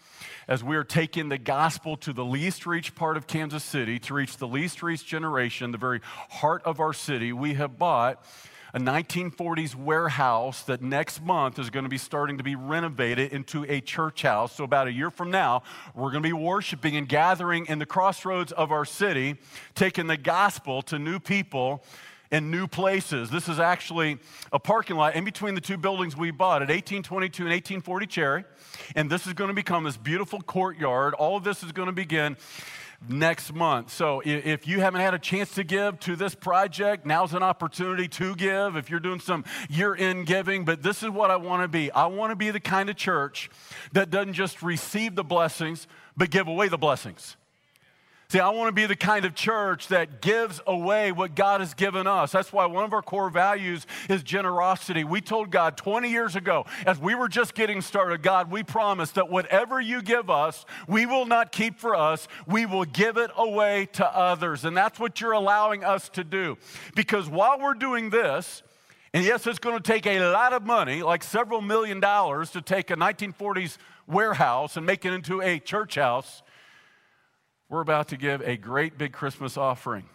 as 0.48 0.64
we 0.64 0.78
are 0.78 0.84
taking 0.84 1.28
the 1.28 1.38
gospel 1.38 1.98
to 1.98 2.14
the 2.14 2.24
least 2.24 2.66
reached 2.66 2.96
part 2.96 3.18
of 3.18 3.28
Kansas 3.28 3.64
City, 3.64 4.00
to 4.00 4.14
reach 4.14 4.38
the 4.38 4.48
least 4.48 4.82
reached 4.82 5.06
generation, 5.06 5.72
the 5.72 5.78
very 5.78 6.00
heart 6.30 6.62
of 6.64 6.80
our 6.80 6.94
city. 6.94 7.34
We 7.34 7.56
have 7.56 7.78
bought 7.78 8.24
a 8.74 8.80
1940s 8.80 9.76
warehouse 9.76 10.64
that 10.64 10.82
next 10.82 11.24
month 11.24 11.58
is 11.60 11.70
going 11.70 11.84
to 11.84 11.90
be 11.90 11.98
starting 11.98 12.38
to 12.38 12.44
be 12.44 12.56
renovated 12.56 13.32
into 13.32 13.66
a 13.70 13.82
church 13.82 14.24
house. 14.24 14.56
So, 14.56 14.64
about 14.64 14.88
a 14.88 14.92
year 14.92 15.10
from 15.10 15.32
now, 15.32 15.64
we're 15.96 16.12
going 16.12 16.24
to 16.24 16.30
be 16.30 16.34
worshiping 16.34 16.98
and 16.98 17.08
gathering 17.08 17.66
in 17.68 17.80
the 17.80 17.86
crossroads 17.86 18.52
of 18.52 18.72
our 18.72 18.86
city, 18.86 19.38
taking 19.76 20.08
the 20.08 20.18
gospel 20.18 20.82
to 20.84 21.00
new 21.00 21.20
people 21.20 21.84
in 22.32 22.52
new 22.52 22.68
places. 22.68 23.30
This 23.30 23.48
is 23.48 23.60
actually 23.60 24.18
a 24.52 24.60
parking 24.60 24.98
lot 24.98 25.16
in 25.16 25.24
between 25.24 25.56
the 25.56 25.62
two 25.62 25.78
buildings 25.78 26.18
we 26.18 26.32
bought 26.32 26.62
at 26.62 26.70
1822 26.70 27.44
and 27.44 27.52
1840 27.52 28.08
Cherry. 28.08 28.44
And 28.96 29.10
this 29.10 29.28
is 29.28 29.34
going 29.34 29.50
to 29.50 29.54
become 29.54 29.84
this 29.84 29.98
beautiful 29.98 30.42
courtyard. 30.42 31.14
All 31.14 31.38
of 31.38 31.44
this 31.44 31.64
is 31.64 31.72
going 31.72 31.88
to 31.88 31.94
begin 31.94 32.38
next 33.08 33.54
month. 33.54 33.92
So 33.92 34.22
if 34.26 34.68
you 34.68 34.80
haven't 34.80 35.02
had 35.02 35.14
a 35.14 35.20
chance 35.20 35.54
to 35.56 35.64
give 35.64 36.00
to 36.02 36.16
this 36.16 36.36
project, 36.36 37.06
now's 37.06 37.34
an 37.34 37.44
opportunity 37.44 38.08
to 38.10 38.36
give 38.36 38.76
if 38.76 38.90
you're 38.90 39.00
doing 39.00 39.20
some 39.20 39.46
year 39.70 39.96
end 39.96 40.26
giving. 40.26 40.66
But 40.66 40.82
this 40.82 41.04
is 41.04 41.10
what 41.10 41.32
I 41.32 41.36
want 41.36 41.64
to 41.64 41.68
be 41.68 41.92
I 41.92 42.08
want 42.08 42.32
to 42.32 42.36
be 42.36 42.52
the 42.52 42.60
kind 42.60 42.90
of 42.90 42.96
church 42.96 43.50
that 43.94 44.10
doesn't 44.10 44.34
just 44.34 44.62
receive 44.62 45.16
the 45.16 45.24
blessings, 45.24 45.88
but 46.16 46.30
give 46.30 46.48
away 46.48 46.68
the 46.68 46.78
blessings. 46.78 47.38
See, 48.30 48.42
I 48.42 48.50
want 48.50 48.68
to 48.68 48.74
be 48.74 48.86
the 48.86 48.96
kind 48.98 49.24
of 49.24 49.36
church 49.36 49.88
that 49.88 50.20
gives 50.20 50.60
away 50.68 51.14
what 51.14 51.34
God 51.34 51.62
has 51.62 51.74
given 51.74 52.08
us. 52.08 52.34
That's 52.34 52.52
why 52.52 52.66
one 52.66 52.84
of 52.84 52.92
our 52.92 53.02
core 53.02 53.30
values 53.30 53.88
is 54.10 54.22
generosity. 54.22 55.06
We 55.06 55.22
told 55.22 55.50
God 55.50 55.78
20 55.78 56.10
years 56.10 56.36
ago, 56.36 56.66
as 56.86 57.00
we 57.00 57.16
were 57.16 57.30
just 57.30 57.56
getting 57.56 57.80
started, 57.80 58.22
God, 58.22 58.52
we 58.52 58.64
promise 58.64 59.12
that 59.12 59.30
whatever 59.30 59.80
you 59.80 60.02
give 60.02 60.30
us, 60.30 60.66
we 60.90 61.06
will 61.06 61.26
not 61.26 61.54
keep 61.54 61.80
for 61.80 61.96
us, 61.96 62.28
we 62.46 62.66
will 62.66 62.84
give 62.84 63.16
it 63.16 63.32
away 63.38 63.88
to 63.94 64.06
others. 64.06 64.66
And 64.66 64.76
that's 64.76 65.00
what 65.00 65.22
you're 65.22 65.32
allowing 65.32 65.86
us 65.86 66.10
to 66.10 66.26
do. 66.26 66.58
Because 66.98 67.30
while 67.30 67.58
we're 67.58 67.76
doing 67.76 68.10
this, 68.10 68.62
and 69.14 69.24
yes, 69.24 69.48
it's 69.48 69.58
going 69.58 69.78
to 69.78 69.82
take 69.82 70.06
a 70.06 70.20
lot 70.32 70.52
of 70.52 70.66
money, 70.66 71.02
like 71.02 71.24
several 71.24 71.62
million 71.62 72.02
dollars, 72.02 72.52
to 72.52 72.62
take 72.62 72.92
a 72.92 72.98
1940s 72.98 73.78
warehouse 74.06 74.76
and 74.76 74.86
make 74.86 75.06
it 75.06 75.14
into 75.14 75.42
a 75.42 75.60
church 75.60 75.96
house 75.96 76.42
we're 77.70 77.82
about 77.82 78.10
to 78.10 78.18
give 78.18 78.42
a 78.42 78.58
great 78.58 78.98
big 78.98 79.12
Christmas 79.12 79.58
offering 79.58 80.06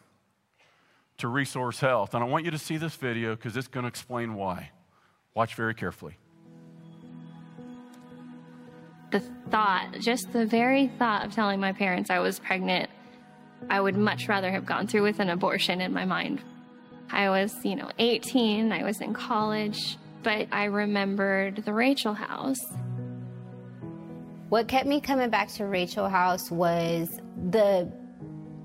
to 1.19 1.29
Resource 1.29 1.81
Health. 1.81 2.15
And 2.15 2.25
I 2.25 2.27
want 2.27 2.45
you 2.45 2.51
to 2.51 2.59
see 2.59 2.77
this 2.77 2.95
video 2.97 3.37
because 3.37 3.57
it's 3.57 3.69
going 3.69 3.85
to 3.85 3.89
explain 3.89 4.35
why. 4.35 4.71
Watch 5.35 5.55
very 5.55 5.75
carefully. 5.75 6.17
The 9.11 9.21
thought, 9.51 9.97
just 10.01 10.33
the 10.33 10.47
very 10.47 10.89
thought 10.99 11.27
of 11.27 11.35
telling 11.35 11.61
my 11.61 11.73
parents 11.73 12.09
I 12.09 12.21
was 12.21 12.39
pregnant, 12.39 12.89
I 13.69 13.81
would 13.81 13.97
much 13.97 14.27
rather 14.27 14.51
have 14.51 14.65
gone 14.65 14.87
through 14.87 15.03
with 15.03 15.21
an 15.21 15.29
abortion 15.29 15.83
in 15.83 15.93
my 15.93 16.07
mind. 16.07 16.41
I 17.11 17.29
was, 17.29 17.53
you 17.63 17.77
know, 17.77 17.91
18, 17.99 18.73
I 18.73 18.85
was 18.85 19.03
in 19.03 19.13
college, 19.13 19.99
but 20.23 20.49
I 20.51 20.65
remembered 20.65 21.57
the 21.65 21.75
Rachel 21.75 22.15
house 22.15 22.59
what 24.53 24.69
kept 24.69 24.87
me 24.87 25.01
coming 25.01 25.31
back 25.31 25.49
to 25.49 25.65
Rachel 25.65 26.11
House 26.11 26.51
was 26.51 27.09
the 27.49 27.91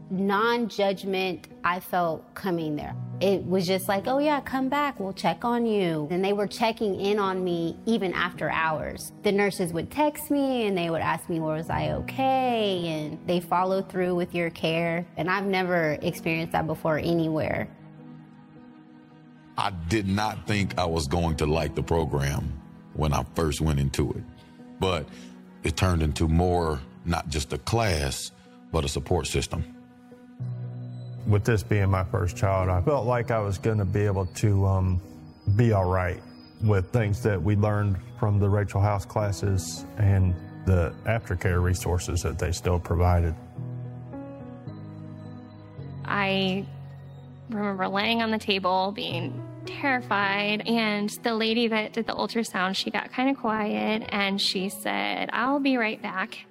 non 0.10 0.67
judgment 0.67 1.48
I 1.63 1.79
felt 1.79 2.36
coming 2.36 2.75
there. 2.75 2.94
it 3.22 3.46
was 3.46 3.65
just 3.65 3.88
like, 3.88 4.06
oh 4.06 4.20
yeah, 4.20 4.41
come 4.41 4.67
back, 4.67 5.00
we'll 5.00 5.13
check 5.13 5.46
on 5.46 5.65
you. 5.65 6.10
And 6.12 6.22
they 6.25 6.34
were 6.34 6.46
checking 6.46 7.00
in 7.00 7.20
on 7.20 7.41
me 7.41 7.77
even 7.86 8.12
after 8.12 8.50
hours. 8.50 9.13
The 9.24 9.32
nurses 9.32 9.72
would 9.72 9.89
text 9.89 10.29
me 10.29 10.67
and 10.67 10.77
they 10.77 10.89
would 10.89 11.00
ask 11.00 11.29
me, 11.29 11.39
was 11.39 11.70
I 11.70 11.91
okay? 11.91 12.86
And 12.86 13.17
they 13.25 13.39
follow 13.39 13.82
through 13.82 14.13
with 14.13 14.36
your 14.36 14.50
care. 14.50 15.08
And 15.15 15.32
I've 15.32 15.46
never 15.46 15.98
experienced 16.01 16.51
that 16.51 16.67
before 16.67 16.98
anywhere. 16.98 17.70
I 19.58 19.72
did 19.88 20.06
not 20.06 20.46
think 20.48 20.77
I 20.77 20.86
was 20.86 21.08
going 21.08 21.38
to 21.38 21.46
like 21.46 21.75
the 21.75 21.84
program 21.84 22.62
when 22.94 23.13
I 23.13 23.24
first 23.36 23.62
went 23.62 23.79
into 23.79 24.12
it. 24.12 24.24
But 24.82 25.08
it 25.64 25.76
turned 25.76 26.02
into 26.02 26.28
more, 26.28 26.80
not 27.06 27.30
just 27.30 27.54
a 27.54 27.58
class, 27.58 28.32
but 28.72 28.86
a 28.86 28.88
support 28.88 29.28
system 29.28 29.78
with 31.28 31.44
this 31.44 31.62
being 31.62 31.90
my 31.90 32.04
first 32.06 32.38
child, 32.38 32.70
I 32.70 32.82
felt 32.82 33.06
like 33.06 33.32
I 33.32 33.40
was 33.40 33.58
going 33.58 33.78
to 33.78 33.86
be 33.86 34.02
able 34.02 34.26
to 34.26 34.66
um, 34.66 35.02
be 35.56 35.74
all 35.74 35.86
right 35.86 36.22
with 36.64 36.92
things 36.92 37.22
that 37.24 37.42
we 37.42 37.56
learned 37.56 37.98
from 38.20 38.40
the 38.40 38.50
Rachel 38.50 38.82
House 38.82 39.06
classes 39.06 39.86
and 39.98 40.34
the 40.66 40.94
aftercare 41.06 41.62
resources 41.62 42.22
that 42.24 42.40
they 42.40 42.52
still 42.52 42.80
provided. 42.80 43.36
I 46.06 46.66
remember 47.50 47.88
laying 47.88 48.22
on 48.22 48.32
the 48.32 48.40
table 48.40 48.92
being 48.96 49.44
terrified 49.68 50.68
and 50.68 51.10
the 51.24 51.34
lady 51.34 51.68
that 51.68 51.94
did 51.94 52.08
the 52.08 52.14
ultrasound 52.14 52.76
she 52.76 52.90
got 52.90 53.12
kind 53.12 53.30
of 53.30 53.38
quiet 53.38 54.04
and 54.10 54.42
she 54.42 54.70
said 54.70 55.30
i'll 55.34 55.60
be 55.60 55.78
right 55.78 56.02
back 56.02 56.46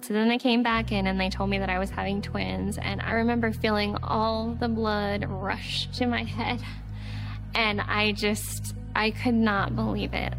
so 0.00 0.14
then 0.14 0.28
they 0.28 0.38
came 0.38 0.62
back 0.62 0.90
in 0.90 1.06
and 1.06 1.20
they 1.20 1.28
told 1.28 1.50
me 1.50 1.58
that 1.58 1.68
I 1.68 1.78
was 1.78 1.90
having 1.90 2.22
twins. 2.22 2.78
And 2.78 3.02
I 3.02 3.12
remember 3.12 3.52
feeling 3.52 3.96
all 4.02 4.56
the 4.58 4.68
blood 4.68 5.26
rush 5.28 5.86
to 5.98 6.06
my 6.06 6.24
head. 6.24 6.62
And 7.54 7.82
I 7.82 8.12
just, 8.12 8.74
I 8.96 9.10
could 9.10 9.34
not 9.34 9.76
believe 9.76 10.14
it. 10.14 10.32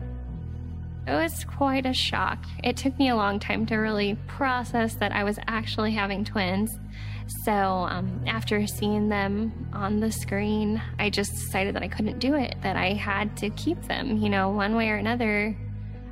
It 1.05 1.12
was 1.12 1.46
quite 1.46 1.86
a 1.86 1.93
shock. 1.93 2.43
It 2.63 2.77
took 2.77 2.98
me 2.98 3.10
a 3.10 3.15
long 3.15 3.39
time 3.39 3.65
to 3.67 3.75
really 3.75 4.15
process 4.25 4.96
that 4.96 5.12
I 5.12 5.24
was 5.24 5.38
actually 5.48 5.91
having 5.91 6.25
twins. 6.25 6.79
So 7.27 7.51
um, 7.51 8.21
after 8.27 8.65
seeing 8.67 9.09
them 9.09 9.69
on 9.73 9.99
the 9.99 10.11
screen, 10.11 10.81
I 10.99 11.09
just 11.09 11.31
decided 11.31 11.75
that 11.75 11.83
I 11.83 11.87
couldn't 11.87 12.19
do 12.19 12.35
it, 12.35 12.55
that 12.61 12.75
I 12.75 12.93
had 12.93 13.35
to 13.37 13.49
keep 13.51 13.81
them. 13.83 14.17
You 14.17 14.29
know, 14.29 14.49
one 14.49 14.75
way 14.75 14.89
or 14.89 14.95
another, 14.95 15.55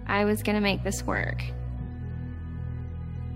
I 0.07 0.25
was 0.25 0.41
going 0.43 0.55
to 0.55 0.61
make 0.61 0.83
this 0.83 1.03
work. 1.03 1.43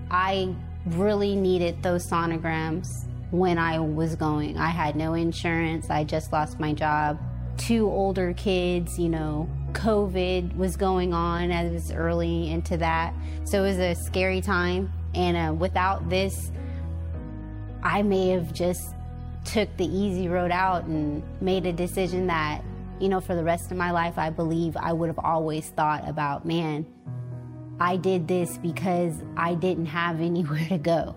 I 0.09 0.53
really 0.87 1.35
needed 1.35 1.81
those 1.81 2.07
sonograms 2.09 2.87
when 3.31 3.57
I 3.57 3.79
was 3.79 4.15
going. 4.15 4.57
I 4.57 4.69
had 4.69 4.95
no 4.95 5.13
insurance, 5.13 5.89
I 5.89 6.03
just 6.03 6.31
lost 6.31 6.59
my 6.59 6.73
job. 6.73 7.19
Two 7.57 7.89
older 7.89 8.33
kids, 8.33 8.99
you 8.99 9.09
know, 9.09 9.49
COVID 9.71 10.55
was 10.55 10.75
going 10.75 11.13
on 11.13 11.51
as 11.51 11.91
early 11.91 12.51
into 12.51 12.77
that. 12.77 13.13
So 13.45 13.63
it 13.63 13.67
was 13.67 13.79
a 13.79 13.95
scary 13.95 14.41
time. 14.41 14.91
And 15.13 15.37
uh, 15.37 15.53
without 15.53 16.09
this, 16.09 16.51
I 17.85 18.01
may 18.01 18.29
have 18.29 18.51
just 18.51 18.95
took 19.45 19.69
the 19.77 19.85
easy 19.85 20.27
road 20.27 20.49
out 20.49 20.85
and 20.85 21.21
made 21.39 21.67
a 21.67 21.71
decision 21.71 22.25
that, 22.27 22.63
you 22.99 23.07
know, 23.07 23.21
for 23.21 23.35
the 23.35 23.43
rest 23.43 23.69
of 23.69 23.77
my 23.77 23.91
life, 23.91 24.17
I 24.17 24.31
believe 24.31 24.75
I 24.75 24.91
would 24.91 25.07
have 25.07 25.19
always 25.19 25.69
thought 25.69 26.09
about, 26.09 26.47
man, 26.47 26.87
I 27.79 27.97
did 27.97 28.27
this 28.27 28.57
because 28.57 29.13
I 29.37 29.53
didn't 29.53 29.85
have 29.85 30.19
anywhere 30.19 30.65
to 30.69 30.79
go. 30.79 31.15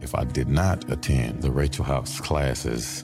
If 0.00 0.14
I 0.14 0.22
did 0.22 0.48
not 0.48 0.88
attend 0.92 1.42
the 1.42 1.50
Rachel 1.50 1.84
House 1.84 2.20
classes, 2.20 3.02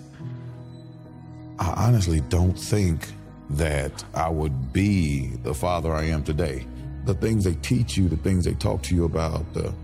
I 1.59 1.73
honestly 1.89 2.21
don't 2.21 2.57
think 2.57 3.09
that 3.51 4.05
I 4.15 4.29
would 4.29 4.73
be 4.73 5.27
the 5.43 5.55
father 5.55 5.93
I 5.93 6.05
am 6.05 6.23
today. 6.23 6.67
The 7.05 7.15
things 7.15 7.43
they 7.43 7.55
teach 7.55 7.97
you, 7.97 8.09
the 8.09 8.17
things 8.17 8.45
they 8.45 8.55
talk 8.55 8.83
to 8.83 8.95
you 8.95 9.07
about, 9.07 9.53
the, 9.55 9.75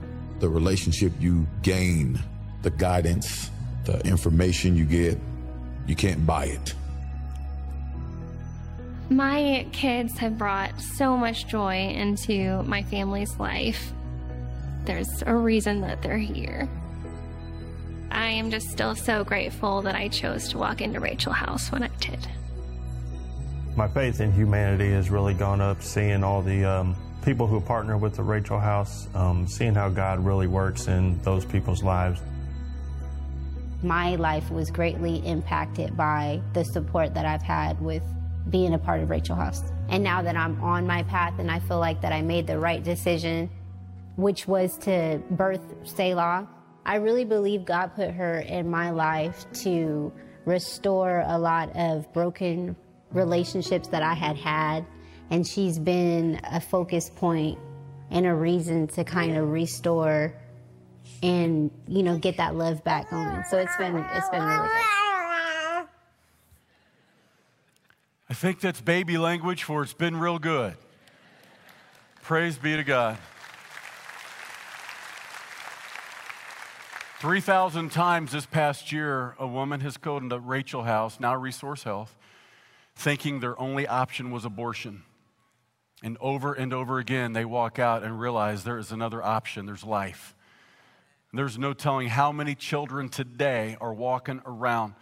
the 0.40 0.48
relationship 0.48 1.12
you 1.20 1.46
gain, 1.62 2.18
the 2.62 2.70
guidance, 2.70 3.50
the 3.84 3.98
information 4.00 4.76
you 4.76 4.84
get, 4.84 5.18
you 5.86 5.96
can't 5.96 6.26
buy 6.26 6.46
it. 6.46 6.74
My 9.10 9.66
kids 9.72 10.18
have 10.18 10.36
brought 10.36 10.78
so 10.80 11.16
much 11.16 11.46
joy 11.48 11.88
into 11.88 12.62
my 12.64 12.82
family's 12.82 13.38
life. 13.38 13.92
There's 14.84 15.22
a 15.26 15.34
reason 15.34 15.80
that 15.80 16.02
they're 16.02 16.18
here. 16.18 16.68
I 18.10 18.26
am 18.26 18.50
just 18.50 18.68
still 18.70 18.94
so 18.94 19.24
grateful 19.24 19.82
that 19.82 19.94
I 19.94 20.08
chose 20.08 20.48
to 20.50 20.58
walk 20.58 20.80
into 20.80 21.00
Rachel 21.00 21.32
House 21.32 21.72
when 21.72 21.82
I 21.82 21.90
did. 22.00 22.26
My 23.76 23.88
faith 23.88 24.20
in 24.20 24.32
humanity 24.32 24.90
has 24.90 25.08
really 25.08 25.34
gone 25.34 25.60
up 25.60 25.82
seeing 25.82 26.24
all 26.24 26.42
the 26.42 26.64
um, 26.64 26.96
people 27.28 27.46
who 27.46 27.60
partner 27.60 27.98
with 27.98 28.14
the 28.14 28.22
Rachel 28.22 28.58
House, 28.58 29.06
um, 29.14 29.46
seeing 29.46 29.74
how 29.74 29.90
God 29.90 30.24
really 30.24 30.46
works 30.46 30.86
in 30.86 31.20
those 31.24 31.44
people's 31.44 31.82
lives. 31.82 32.22
My 33.82 34.16
life 34.16 34.50
was 34.50 34.70
greatly 34.70 35.16
impacted 35.26 35.94
by 35.94 36.40
the 36.54 36.64
support 36.64 37.12
that 37.12 37.26
I've 37.26 37.42
had 37.42 37.78
with 37.82 38.02
being 38.48 38.72
a 38.72 38.78
part 38.78 39.02
of 39.02 39.10
Rachel 39.10 39.36
House. 39.36 39.62
And 39.90 40.02
now 40.02 40.22
that 40.22 40.36
I'm 40.36 40.58
on 40.62 40.86
my 40.86 41.02
path 41.02 41.38
and 41.38 41.50
I 41.50 41.60
feel 41.60 41.78
like 41.78 42.00
that 42.00 42.14
I 42.14 42.22
made 42.22 42.46
the 42.46 42.58
right 42.58 42.82
decision, 42.82 43.50
which 44.16 44.48
was 44.48 44.78
to 44.78 45.20
birth 45.32 45.60
Selah, 45.84 46.48
I 46.86 46.94
really 46.94 47.26
believe 47.26 47.66
God 47.66 47.94
put 47.94 48.12
her 48.12 48.40
in 48.40 48.70
my 48.70 48.88
life 48.88 49.44
to 49.64 50.10
restore 50.46 51.24
a 51.26 51.38
lot 51.38 51.76
of 51.76 52.10
broken 52.14 52.74
relationships 53.12 53.88
that 53.88 54.02
I 54.02 54.14
had 54.14 54.38
had. 54.38 54.86
And 55.30 55.46
she's 55.46 55.78
been 55.78 56.40
a 56.44 56.60
focus 56.60 57.10
point 57.10 57.58
and 58.10 58.26
a 58.26 58.34
reason 58.34 58.86
to 58.88 59.04
kind 59.04 59.36
of 59.36 59.50
restore 59.50 60.34
and, 61.22 61.70
you 61.86 62.02
know, 62.02 62.18
get 62.18 62.36
that 62.38 62.54
love 62.54 62.82
back 62.84 63.10
going. 63.10 63.44
So 63.50 63.58
it's 63.58 63.76
been, 63.76 63.96
it's 63.96 64.28
been 64.30 64.42
really 64.42 64.68
good. 64.68 64.84
I 68.30 68.34
think 68.34 68.60
that's 68.60 68.80
baby 68.80 69.16
language 69.18 69.64
for 69.64 69.82
it's 69.82 69.94
been 69.94 70.16
real 70.16 70.38
good. 70.38 70.76
Praise 72.22 72.58
be 72.58 72.76
to 72.76 72.84
God. 72.84 73.16
3,000 77.20 77.90
times 77.90 78.32
this 78.32 78.46
past 78.46 78.92
year, 78.92 79.34
a 79.40 79.46
woman 79.46 79.80
has 79.80 79.96
called 79.96 80.22
into 80.22 80.38
Rachel 80.38 80.84
House, 80.84 81.18
now 81.18 81.34
Resource 81.34 81.82
Health, 81.82 82.16
thinking 82.94 83.40
their 83.40 83.58
only 83.58 83.88
option 83.88 84.30
was 84.30 84.44
abortion. 84.44 85.02
And 86.02 86.16
over 86.20 86.54
and 86.54 86.72
over 86.72 86.98
again, 86.98 87.32
they 87.32 87.44
walk 87.44 87.78
out 87.78 88.02
and 88.02 88.20
realize 88.20 88.64
there 88.64 88.78
is 88.78 88.92
another 88.92 89.22
option 89.22 89.66
there's 89.66 89.84
life. 89.84 90.34
There's 91.32 91.58
no 91.58 91.74
telling 91.74 92.08
how 92.08 92.32
many 92.32 92.54
children 92.54 93.08
today 93.08 93.76
are 93.80 93.92
walking 93.92 94.40
around 94.46 94.94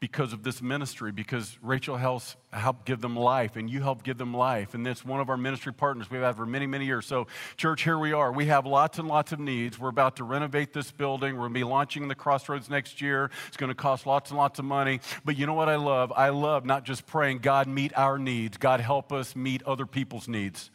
because 0.00 0.32
of 0.32 0.42
this 0.42 0.60
ministry, 0.60 1.12
because 1.12 1.56
Rachel 1.62 1.96
helps 1.96 2.36
help 2.52 2.84
give 2.84 3.00
them 3.00 3.16
life, 3.16 3.56
and 3.56 3.70
you 3.70 3.80
help 3.80 4.02
give 4.02 4.18
them 4.18 4.34
life. 4.34 4.74
And 4.74 4.84
that's 4.84 5.04
one 5.04 5.20
of 5.20 5.30
our 5.30 5.36
ministry 5.36 5.72
partners 5.72 6.10
we've 6.10 6.20
had 6.20 6.36
for 6.36 6.44
many, 6.44 6.66
many 6.66 6.84
years. 6.84 7.06
So, 7.06 7.26
church, 7.56 7.82
here 7.82 7.98
we 7.98 8.12
are. 8.12 8.30
We 8.30 8.46
have 8.46 8.66
lots 8.66 8.98
and 8.98 9.08
lots 9.08 9.32
of 9.32 9.40
needs. 9.40 9.78
We're 9.78 9.88
about 9.88 10.16
to 10.16 10.24
renovate 10.24 10.72
this 10.72 10.90
building. 10.90 11.34
We're 11.34 11.42
going 11.42 11.54
to 11.54 11.60
be 11.60 11.64
launching 11.64 12.08
the 12.08 12.14
Crossroads 12.14 12.68
next 12.68 13.00
year. 13.00 13.30
It's 13.48 13.56
going 13.56 13.70
to 13.70 13.74
cost 13.74 14.06
lots 14.06 14.30
and 14.30 14.38
lots 14.38 14.58
of 14.58 14.64
money. 14.64 15.00
But 15.24 15.38
you 15.38 15.46
know 15.46 15.54
what 15.54 15.68
I 15.68 15.76
love? 15.76 16.12
I 16.14 16.28
love 16.28 16.64
not 16.64 16.84
just 16.84 17.06
praying, 17.06 17.38
God, 17.38 17.66
meet 17.66 17.96
our 17.96 18.18
needs. 18.18 18.56
God, 18.56 18.80
help 18.80 19.12
us 19.12 19.34
meet 19.34 19.62
other 19.62 19.86
people's 19.86 20.28
needs. 20.28 20.70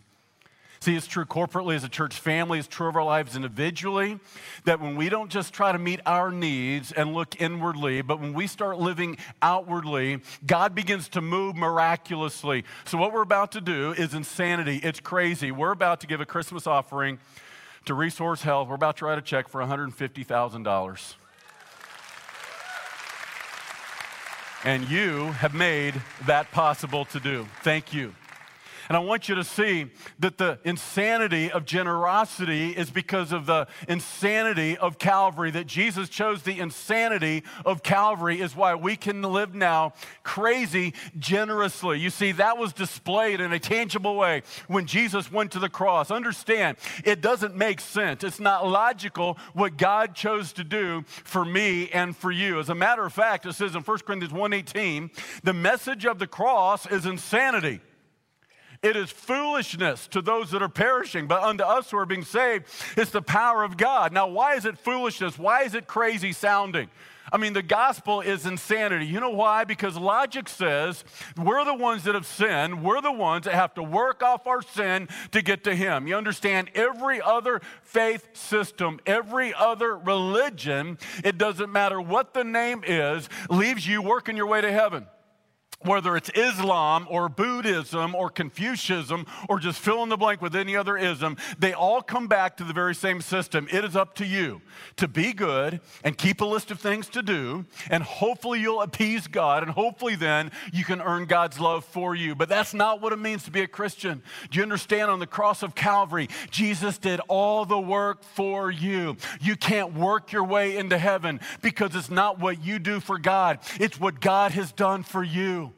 See, 0.81 0.95
it's 0.95 1.07
true 1.07 1.25
corporately 1.25 1.75
as 1.75 1.83
a 1.83 1.89
church 1.89 2.15
family, 2.15 2.57
it's 2.57 2.67
true 2.67 2.88
of 2.88 2.95
our 2.95 3.03
lives 3.03 3.36
individually, 3.36 4.17
that 4.63 4.79
when 4.79 4.95
we 4.95 5.09
don't 5.09 5.29
just 5.29 5.53
try 5.53 5.74
to 5.74 5.77
meet 5.77 6.00
our 6.05 6.31
needs 6.31 6.93
and 6.93 7.13
look 7.13 7.39
inwardly, 7.41 8.01
but 8.01 8.21
when 8.21 8.33
we 8.33 8.48
start 8.48 8.79
living 8.79 9.17
outwardly, 9.41 10.21
God 10.45 10.74
begins 10.74 11.09
to 11.09 11.21
move 11.21 11.57
miraculously. 11.57 12.63
So, 12.86 12.98
what 12.98 13.12
we're 13.12 13.21
about 13.21 13.51
to 13.53 13.62
do 13.62 13.91
is 13.91 14.13
insanity. 14.13 14.77
It's 14.77 15.01
crazy. 15.01 15.51
We're 15.51 15.71
about 15.71 16.00
to 16.01 16.07
give 16.07 16.21
a 16.21 16.25
Christmas 16.25 16.65
offering 16.65 17.19
to 17.83 17.93
Resource 17.93 18.41
Health. 18.41 18.69
We're 18.69 18.75
about 18.75 18.98
to 18.98 19.05
write 19.05 19.17
a 19.17 19.21
check 19.21 19.50
for 19.50 19.62
$150,000. 19.62 21.15
And 24.63 24.89
you 24.89 25.31
have 25.33 25.53
made 25.53 26.01
that 26.25 26.51
possible 26.51 27.05
to 27.05 27.19
do. 27.19 27.48
Thank 27.63 27.93
you. 27.93 28.13
And 28.89 28.98
I 28.98 29.01
want 29.01 29.29
you 29.29 29.36
to 29.36 29.43
see 29.43 29.91
that 30.17 30.39
the 30.39 30.58
insanity 30.65 31.51
of 31.51 31.63
generosity 31.63 32.72
is 32.72 32.89
because 32.89 33.31
of 33.31 33.46
the 33.46 33.67
insanity 33.88 34.75
of 34.77 34.98
Calvary, 34.98 35.51
that 35.51 35.67
Jesus 35.67 36.10
chose 36.10 36.41
the 36.41 36.60
insanity 36.60 37.43
of 37.65 37.84
Calvary, 37.84 38.41
is 38.41 38.55
why 38.55 38.74
we 38.74 38.96
can 38.96 39.22
live 39.22 39.53
now 39.53 39.93
crazy 40.24 40.96
generously. 41.19 42.00
You 42.00 42.10
see, 42.10 42.31
that 42.31 42.58
was 42.58 42.74
displayed 42.74 43.41
in 43.41 43.53
a 43.53 43.60
tangible 43.60 44.15
way 44.15 44.41
when 44.67 44.88
Jesus 44.88 45.31
went 45.31 45.51
to 45.51 45.60
the 45.60 45.69
cross. 45.69 46.10
Understand, 46.10 46.77
it 47.05 47.22
doesn't 47.22 47.55
make 47.55 47.79
sense. 47.79 48.24
It's 48.24 48.39
not 48.39 48.67
logical 48.67 49.38
what 49.53 49.77
God 49.77 50.15
chose 50.15 50.51
to 50.53 50.63
do 50.63 51.03
for 51.08 51.46
me 51.46 51.89
and 51.91 52.17
for 52.17 52.31
you. 52.31 52.60
As 52.60 52.69
a 52.69 52.75
matter 52.75 53.05
of 53.05 53.13
fact, 53.13 53.46
it 53.46 53.53
says 53.53 53.75
in 53.75 53.84
1 53.84 54.00
Corinthians 54.00 54.34
1:18, 54.34 55.12
the 55.43 55.53
message 55.53 56.05
of 56.05 56.17
the 56.17 56.25
cross 56.25 56.88
is 56.88 57.05
insanity. 57.05 57.81
It 58.81 58.95
is 58.95 59.12
foolishness 59.12 60.07
to 60.09 60.21
those 60.21 60.51
that 60.51 60.62
are 60.62 60.69
perishing, 60.69 61.27
but 61.27 61.43
unto 61.43 61.63
us 61.63 61.91
who 61.91 61.98
are 61.98 62.05
being 62.05 62.24
saved, 62.24 62.65
it's 62.95 63.12
the 63.12 63.21
power 63.21 63.63
of 63.63 63.75
God. 63.75 64.13
Now, 64.13 64.27
why 64.27 64.55
is 64.55 64.63
it 64.65 64.77
foolishness? 64.77 65.38
Why 65.38 65.63
is 65.63 65.75
it 65.75 65.86
crazy 65.86 66.31
sounding? 66.31 66.89
I 67.31 67.38
mean, 67.38 67.53
the 67.53 67.62
gospel 67.62 68.21
is 68.21 68.45
insanity. 68.45 69.05
You 69.05 69.19
know 69.19 69.29
why? 69.29 69.65
Because 69.65 69.98
logic 69.98 70.48
says 70.48 71.03
we're 71.38 71.65
the 71.65 71.75
ones 71.75 72.03
that 72.03 72.15
have 72.15 72.25
sinned. 72.25 72.83
We're 72.83 73.01
the 73.01 73.12
ones 73.12 73.45
that 73.45 73.53
have 73.53 73.74
to 73.75 73.83
work 73.83 74.24
off 74.24 74.48
our 74.48 74.62
sin 74.62 75.09
to 75.31 75.41
get 75.41 75.65
to 75.65 75.75
Him. 75.75 76.07
You 76.07 76.15
understand? 76.15 76.71
Every 76.74 77.21
other 77.21 77.62
faith 77.83 78.36
system, 78.36 79.00
every 79.05 79.53
other 79.53 79.98
religion, 79.98 80.98
it 81.24 81.38
doesn't 81.38 81.71
matter 81.71 82.01
what 82.01 82.33
the 82.33 82.43
name 82.43 82.83
is, 82.88 83.29
leaves 83.50 83.86
you 83.86 84.01
working 84.01 84.38
your 84.38 84.48
way 84.48 84.62
to 84.62 84.71
heaven 84.71 85.05
whether 85.83 86.17
it's 86.17 86.29
Islam 86.36 87.07
or 87.09 87.29
Buddhism 87.29 88.13
or 88.13 88.29
Confucianism 88.29 89.25
or 89.48 89.59
just 89.59 89.79
fill 89.79 90.03
in 90.03 90.09
the 90.09 90.17
blank 90.17 90.41
with 90.41 90.55
any 90.55 90.75
other 90.75 90.98
ism, 90.98 91.38
they 91.57 91.74
all 91.74 92.01
come 92.01 92.27
back 92.27 92.57
to 92.57 92.63
the 92.63 92.74
very 92.74 92.93
same 92.93 93.21
system. 93.21 93.67
It 93.71 93.86
is 93.86 93.95
up 93.95 94.13
to 94.15 94.25
you 94.25 94.62
to 94.98 95.07
be 95.07 95.31
good 95.31 95.79
and 96.03 96.17
keep 96.17 96.41
a 96.41 96.45
list 96.45 96.69
of 96.71 96.79
things 96.79 97.07
to 97.09 97.21
do, 97.21 97.65
and 97.89 98.03
hopefully 98.03 98.59
you'll 98.59 98.81
appease 98.81 99.27
God, 99.27 99.63
and 99.63 99.71
hopefully 99.71 100.15
then 100.15 100.51
you 100.74 100.83
can 100.83 101.01
earn 101.01 101.25
God's 101.25 101.59
love 101.59 101.86
for 101.86 102.13
you. 102.13 102.36
But 102.36 102.50
that's 102.50 102.74
not 102.74 103.01
what 103.01 103.13
it 103.13 103.19
means 103.19 103.43
to 103.43 103.51
be 103.51 103.62
a 103.62 103.67
Christian. 103.67 104.21
Do 104.51 104.57
you 104.57 104.63
understand? 104.63 105.09
On 105.09 105.19
the 105.19 105.27
cross 105.27 105.63
of 105.63 105.75
Calvary, 105.75 106.27
Jesus 106.51 106.98
did 106.98 107.21
all 107.29 107.63
the 107.63 107.79
work 107.79 108.24
for 108.24 108.69
you. 108.69 109.15
You 109.39 109.55
can't 109.55 109.93
work 109.93 110.31
your 110.31 110.43
way 110.43 110.77
into 110.77 110.98
heaven 110.98 111.39
because 111.62 111.95
it's 111.95 112.09
not 112.09 112.39
what 112.39 112.63
you 112.63 112.79
do 112.79 113.00
for 113.00 113.17
God, 113.17 113.59
it's 113.79 114.00
what 114.00 114.19
God 114.19 114.51
has 114.51 114.71
done 114.74 115.03
for 115.03 115.24
you. 115.24 115.68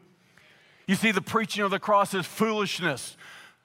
You 0.91 0.98
see, 0.98 1.12
the 1.12 1.21
preaching 1.21 1.63
of 1.63 1.71
the 1.71 1.79
cross 1.79 2.13
is 2.13 2.25
foolishness. 2.25 3.15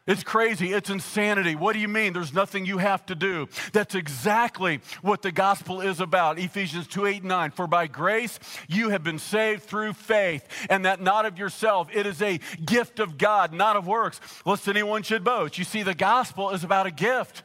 It's 0.07 0.23
crazy. 0.23 0.73
It's 0.73 0.91
insanity. 0.91 1.57
What 1.57 1.73
do 1.73 1.81
you 1.81 1.89
mean? 1.89 2.13
There's 2.13 2.33
nothing 2.33 2.65
you 2.65 2.79
have 2.79 3.05
to 3.07 3.17
do. 3.17 3.49
That's 3.73 3.97
exactly 3.97 4.79
what 5.03 5.23
the 5.23 5.33
gospel 5.33 5.81
is 5.81 5.99
about. 5.99 6.39
Ephesians 6.39 6.87
2 6.87 7.05
8 7.05 7.25
9. 7.25 7.51
For 7.51 7.67
by 7.67 7.89
grace 7.89 8.39
you 8.69 8.91
have 8.91 9.03
been 9.03 9.19
saved 9.19 9.65
through 9.65 9.95
faith, 9.95 10.47
and 10.71 10.85
that 10.85 11.01
not 11.01 11.27
of 11.27 11.37
yourself. 11.37 11.89
It 11.93 12.07
is 12.07 12.23
a 12.23 12.39
gift 12.65 13.01
of 13.01 13.19
God, 13.19 13.53
not 13.53 13.75
of 13.75 13.89
works, 13.89 14.21
lest 14.45 14.69
anyone 14.69 15.03
should 15.03 15.25
boast. 15.25 15.59
You 15.59 15.65
see, 15.65 15.83
the 15.83 15.95
gospel 15.95 16.51
is 16.51 16.63
about 16.63 16.87
a 16.87 16.93
gift, 16.93 17.43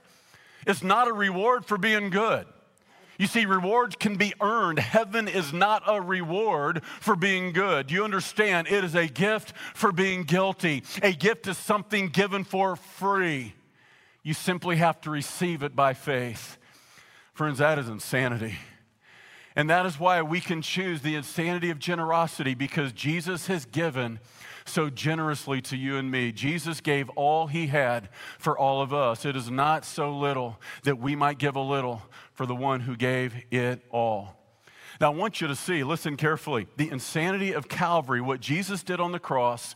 it's 0.68 0.84
not 0.84 1.08
a 1.08 1.12
reward 1.12 1.66
for 1.66 1.80
being 1.80 2.12
good. 2.12 2.46
You 3.22 3.28
see, 3.28 3.46
rewards 3.46 3.96
can 4.00 4.16
be 4.16 4.34
earned. 4.42 4.80
Heaven 4.80 5.28
is 5.28 5.54
not 5.54 5.84
a 5.86 6.02
reward 6.02 6.84
for 7.00 7.16
being 7.16 7.54
good. 7.54 7.92
You 7.92 8.04
understand? 8.04 8.68
It 8.68 8.84
is 8.84 8.96
a 8.96 9.06
gift 9.06 9.54
for 9.76 9.92
being 9.92 10.24
guilty. 10.24 10.82
A 11.04 11.14
gift 11.14 11.46
is 11.46 11.56
something 11.56 12.08
given 12.08 12.44
for 12.44 12.76
free. 12.76 13.54
You 14.24 14.34
simply 14.34 14.78
have 14.78 15.00
to 15.02 15.12
receive 15.12 15.62
it 15.62 15.76
by 15.76 15.94
faith. 15.94 16.58
Friends, 17.36 17.60
that 17.60 17.78
is 17.78 17.90
insanity. 17.90 18.56
And 19.56 19.70
that 19.70 19.86
is 19.86 20.00
why 20.00 20.24
we 20.24 20.40
can 20.40 20.64
choose 20.64 21.04
the 21.04 21.14
insanity 21.14 21.70
of 21.70 21.78
generosity 21.78 22.56
because 22.56 22.92
Jesus 22.92 23.46
has 23.46 23.66
given 23.66 24.20
so 24.66 24.90
generously 24.90 25.62
to 25.62 25.78
you 25.78 25.98
and 25.98 26.10
me. 26.10 26.32
Jesus 26.32 26.82
gave 26.82 27.10
all 27.12 27.48
he 27.48 27.68
had 27.68 28.10
for 28.40 28.58
all 28.58 28.82
of 28.82 28.94
us. 28.94 29.26
It 29.26 29.36
is 29.36 29.52
not 29.52 29.86
so 29.86 30.18
little 30.18 30.60
that 30.84 30.98
we 30.98 31.16
might 31.16 31.38
give 31.38 31.56
a 31.56 31.62
little 31.62 32.02
for 32.42 32.48
the 32.48 32.56
one 32.56 32.80
who 32.80 32.96
gave 32.96 33.36
it 33.52 33.86
all. 33.92 34.36
Now, 35.00 35.12
I 35.12 35.16
want 35.16 35.42
you 35.42 35.48
to 35.48 35.56
see, 35.56 35.84
listen 35.84 36.18
carefully, 36.18 36.66
the 36.76 36.90
insanity 36.90 37.54
of 37.54 37.70
Calvary, 37.70 38.20
what 38.20 38.40
Jesus 38.40 38.82
did 38.82 39.00
on 39.00 39.12
the 39.12 39.20
cross, 39.20 39.76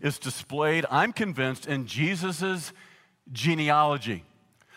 is 0.00 0.18
displayed, 0.18 0.86
I'm 0.90 1.12
convinced, 1.12 1.66
in 1.66 1.84
Jesus' 1.84 2.72
genealogy. 3.30 4.24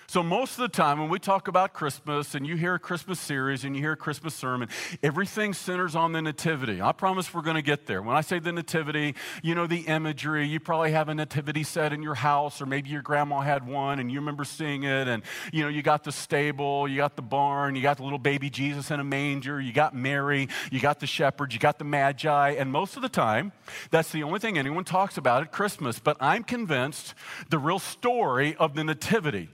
So, 0.10 0.24
most 0.24 0.54
of 0.54 0.63
the 0.63 0.70
time 0.70 0.98
when 0.98 1.10
we 1.10 1.20
talk 1.20 1.48
about 1.48 1.72
Christmas 1.72 2.34
and 2.34 2.43
you 2.48 2.56
hear 2.56 2.74
a 2.74 2.80
Christmas 2.80 3.19
series 3.19 3.63
and 3.63 3.76
you 3.76 3.84
hear 3.84 3.91
a 3.91 3.95
Christmas 3.95 4.34
sermon, 4.34 4.67
everything 5.04 5.54
centers 5.54 5.95
on 5.95 6.13
the 6.13 6.22
Nativity. 6.24 6.82
I 6.82 6.93
promise 6.93 7.32
we're 7.32 7.43
going 7.43 7.58
to 7.58 7.62
get 7.62 7.86
there. 7.86 8.02
When 8.02 8.15
I 8.15 8.22
say 8.22 8.39
the 8.39 8.52
Nativity, 8.52 9.13
you 9.43 9.54
know 9.54 9.67
the 9.67 9.82
imagery. 9.82 10.48
You 10.48 10.60
probably 10.60 10.93
have 10.93 11.10
a 11.10 11.13
Nativity 11.13 11.62
set 11.62 11.93
in 11.93 12.02
your 12.02 12.15
house, 12.15 12.60
or 12.60 12.65
maybe 12.65 12.89
your 12.89 13.04
grandma 13.04 13.41
had 13.41 13.67
one 13.67 14.00
and 14.00 14.12
you 14.12 14.19
remember 14.19 14.45
seeing 14.45 14.82
it. 14.82 15.08
And, 15.08 15.22
you 15.54 15.62
know, 15.62 15.69
you 15.69 15.84
got 15.84 16.04
the 16.04 16.12
stable, 16.12 16.88
you 16.88 16.98
got 16.98 17.15
the 17.15 17.22
barn, 17.22 17.76
you 17.76 17.84
got 17.84 17.98
the 17.98 18.04
little 18.04 18.17
baby 18.17 18.50
Jesus 18.50 18.89
in 18.89 19.00
a 19.00 19.04
manger, 19.04 19.62
you 19.62 19.72
got 19.72 19.93
Mary, 19.93 20.50
you 20.72 20.80
got 20.80 21.00
the 21.00 21.06
shepherds, 21.06 21.54
you 21.54 21.60
got 21.60 21.78
the 21.78 21.86
Magi. 21.86 22.50
And 22.54 22.72
most 22.72 22.95
of 22.95 23.04
the 23.04 23.10
time, 23.10 23.52
that's 23.91 24.12
the 24.12 24.24
only 24.24 24.39
thing 24.39 24.58
anyone 24.58 24.86
talks 24.86 25.17
about 25.17 25.43
at 25.43 25.52
Christmas. 25.52 26.00
But 26.00 26.17
I'm 26.19 26.43
convinced 26.43 27.13
the 27.52 27.60
real 27.60 27.78
story 27.78 28.56
of 28.56 28.74
the 28.74 28.84
Nativity 28.84 29.50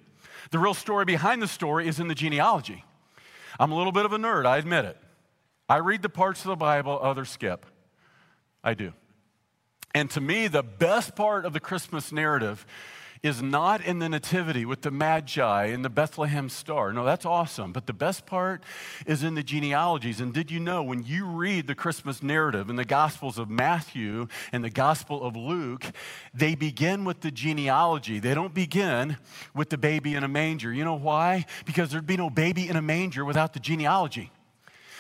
the 0.56 0.60
real 0.60 0.74
story 0.74 1.04
behind 1.04 1.42
the 1.42 1.50
story 1.50 1.86
is 1.86 2.00
in 2.00 2.08
the 2.08 2.16
genealogy. 2.16 2.86
I'm 3.60 3.74
a 3.74 3.76
little 3.76 3.92
bit 3.92 4.06
of 4.06 4.14
a 4.14 4.18
nerd, 4.18 4.46
I 4.46 4.56
admit 4.56 4.86
it. 4.86 4.98
I 5.68 5.80
read 5.80 6.02
the 6.02 6.08
parts 6.08 6.46
of 6.46 6.48
the 6.48 6.56
Bible 6.56 6.98
others 7.02 7.30
skip. 7.30 7.66
I 8.64 8.74
do. 8.74 8.94
And 9.94 10.10
to 10.12 10.22
me, 10.22 10.48
the 10.48 10.64
best 10.64 11.14
part 11.14 11.44
of 11.44 11.52
the 11.52 11.60
Christmas 11.60 12.14
narrative 12.14 12.66
is 13.26 13.42
not 13.42 13.84
in 13.84 13.98
the 13.98 14.08
nativity 14.08 14.66
with 14.66 14.82
the 14.82 14.92
magi 14.92 15.66
and 15.66 15.84
the 15.84 15.90
Bethlehem 15.90 16.48
star. 16.48 16.94
No, 16.94 17.04
that's 17.04 17.26
awesome. 17.26 17.72
But 17.72 17.88
the 17.88 17.94
best 17.94 18.28
part 18.28 18.64
is 19.08 19.24
in 19.24 19.34
the 19.34 19.42
genealogies. 19.42 20.22
And 20.22 20.32
did 20.32 20.52
you 20.52 20.60
know 20.60 20.84
when 20.84 21.04
you 21.04 21.26
read 21.26 21.66
the 21.66 21.74
Christmas 21.74 22.22
narrative 22.22 22.70
in 22.70 22.76
the 22.76 22.86
Gospels 22.86 23.40
of 23.40 23.50
Matthew 23.50 24.28
and 24.52 24.64
the 24.64 24.70
Gospel 24.70 25.24
of 25.24 25.36
Luke, 25.36 25.86
they 26.36 26.54
begin 26.54 27.04
with 27.04 27.22
the 27.22 27.32
genealogy. 27.32 28.20
They 28.20 28.36
don't 28.36 28.54
begin 28.54 29.18
with 29.56 29.72
the 29.72 29.78
baby 29.80 30.14
in 30.14 30.24
a 30.24 30.28
manger. 30.28 30.72
You 30.72 30.86
know 30.86 30.94
why? 30.94 31.46
Because 31.66 31.90
there'd 31.90 32.06
be 32.06 32.18
no 32.18 32.30
baby 32.30 32.70
in 32.70 32.76
a 32.76 32.82
manger 32.82 33.26
without 33.26 33.54
the 33.54 33.60
genealogy. 33.60 34.30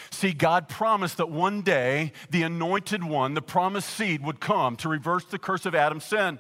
See, 0.10 0.34
God 0.34 0.68
promised 0.68 1.18
that 1.18 1.30
one 1.30 1.62
day 1.62 2.12
the 2.32 2.42
anointed 2.42 3.04
one, 3.04 3.36
the 3.36 3.42
promised 3.44 3.90
seed, 3.90 4.24
would 4.24 4.40
come 4.40 4.78
to 4.78 4.90
reverse 4.90 5.26
the 5.26 5.38
curse 5.38 5.68
of 5.68 5.76
Adam's 5.76 6.06
sin. 6.06 6.40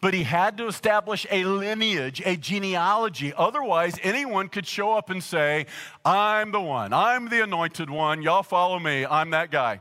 But 0.00 0.14
he 0.14 0.22
had 0.22 0.56
to 0.58 0.66
establish 0.66 1.26
a 1.30 1.44
lineage, 1.44 2.22
a 2.24 2.36
genealogy. 2.36 3.32
Otherwise, 3.36 3.98
anyone 4.02 4.48
could 4.48 4.66
show 4.66 4.94
up 4.94 5.10
and 5.10 5.22
say, 5.22 5.66
I'm 6.04 6.52
the 6.52 6.60
one, 6.60 6.92
I'm 6.92 7.28
the 7.28 7.42
anointed 7.42 7.90
one, 7.90 8.22
y'all 8.22 8.42
follow 8.42 8.78
me, 8.78 9.04
I'm 9.04 9.30
that 9.30 9.50
guy. 9.50 9.80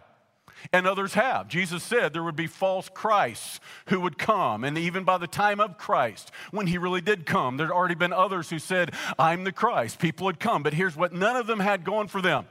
And 0.74 0.86
others 0.86 1.14
have. 1.14 1.48
Jesus 1.48 1.84
said 1.84 2.12
there 2.12 2.24
would 2.24 2.36
be 2.36 2.48
false 2.48 2.90
Christs 2.94 3.60
who 3.88 4.02
would 4.02 4.18
come. 4.18 4.64
And 4.64 4.78
even 4.78 5.04
by 5.04 5.18
the 5.18 5.28
time 5.28 5.60
of 5.60 5.78
Christ, 5.78 6.32
when 6.52 6.68
he 6.68 6.78
really 6.78 7.02
did 7.02 7.26
come, 7.26 7.58
there'd 7.58 7.72
already 7.72 7.96
been 7.96 8.14
others 8.14 8.50
who 8.50 8.60
said, 8.60 8.94
I'm 9.18 9.46
the 9.46 9.52
Christ. 9.52 10.00
People 10.00 10.28
had 10.28 10.40
come. 10.40 10.62
But 10.62 10.74
here's 10.74 10.98
what 10.98 11.14
none 11.14 11.36
of 11.36 11.48
them 11.48 11.60
had 11.60 11.84
going 11.86 12.08
for 12.08 12.22
them 12.22 12.46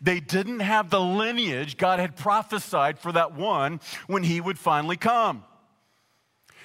they 0.00 0.20
didn't 0.20 0.60
have 0.60 0.90
the 0.90 1.00
lineage 1.00 1.76
God 1.76 2.00
had 2.00 2.16
prophesied 2.16 2.98
for 2.98 3.12
that 3.12 3.34
one 3.34 3.80
when 4.06 4.22
he 4.22 4.40
would 4.40 4.58
finally 4.58 4.96
come. 4.96 5.44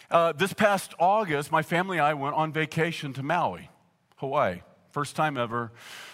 Uh, 0.09 0.31
this 0.33 0.53
past 0.53 0.93
August, 0.99 1.51
my 1.51 1.63
family 1.63 1.97
and 1.97 2.05
I 2.05 2.13
went 2.13 2.35
on 2.35 2.53
vacation 2.53 3.13
to 3.13 3.23
Maui, 3.23 3.69
Hawaii. 4.17 4.61
First 4.91 5.15
time 5.15 5.35
ever, 5.35 5.71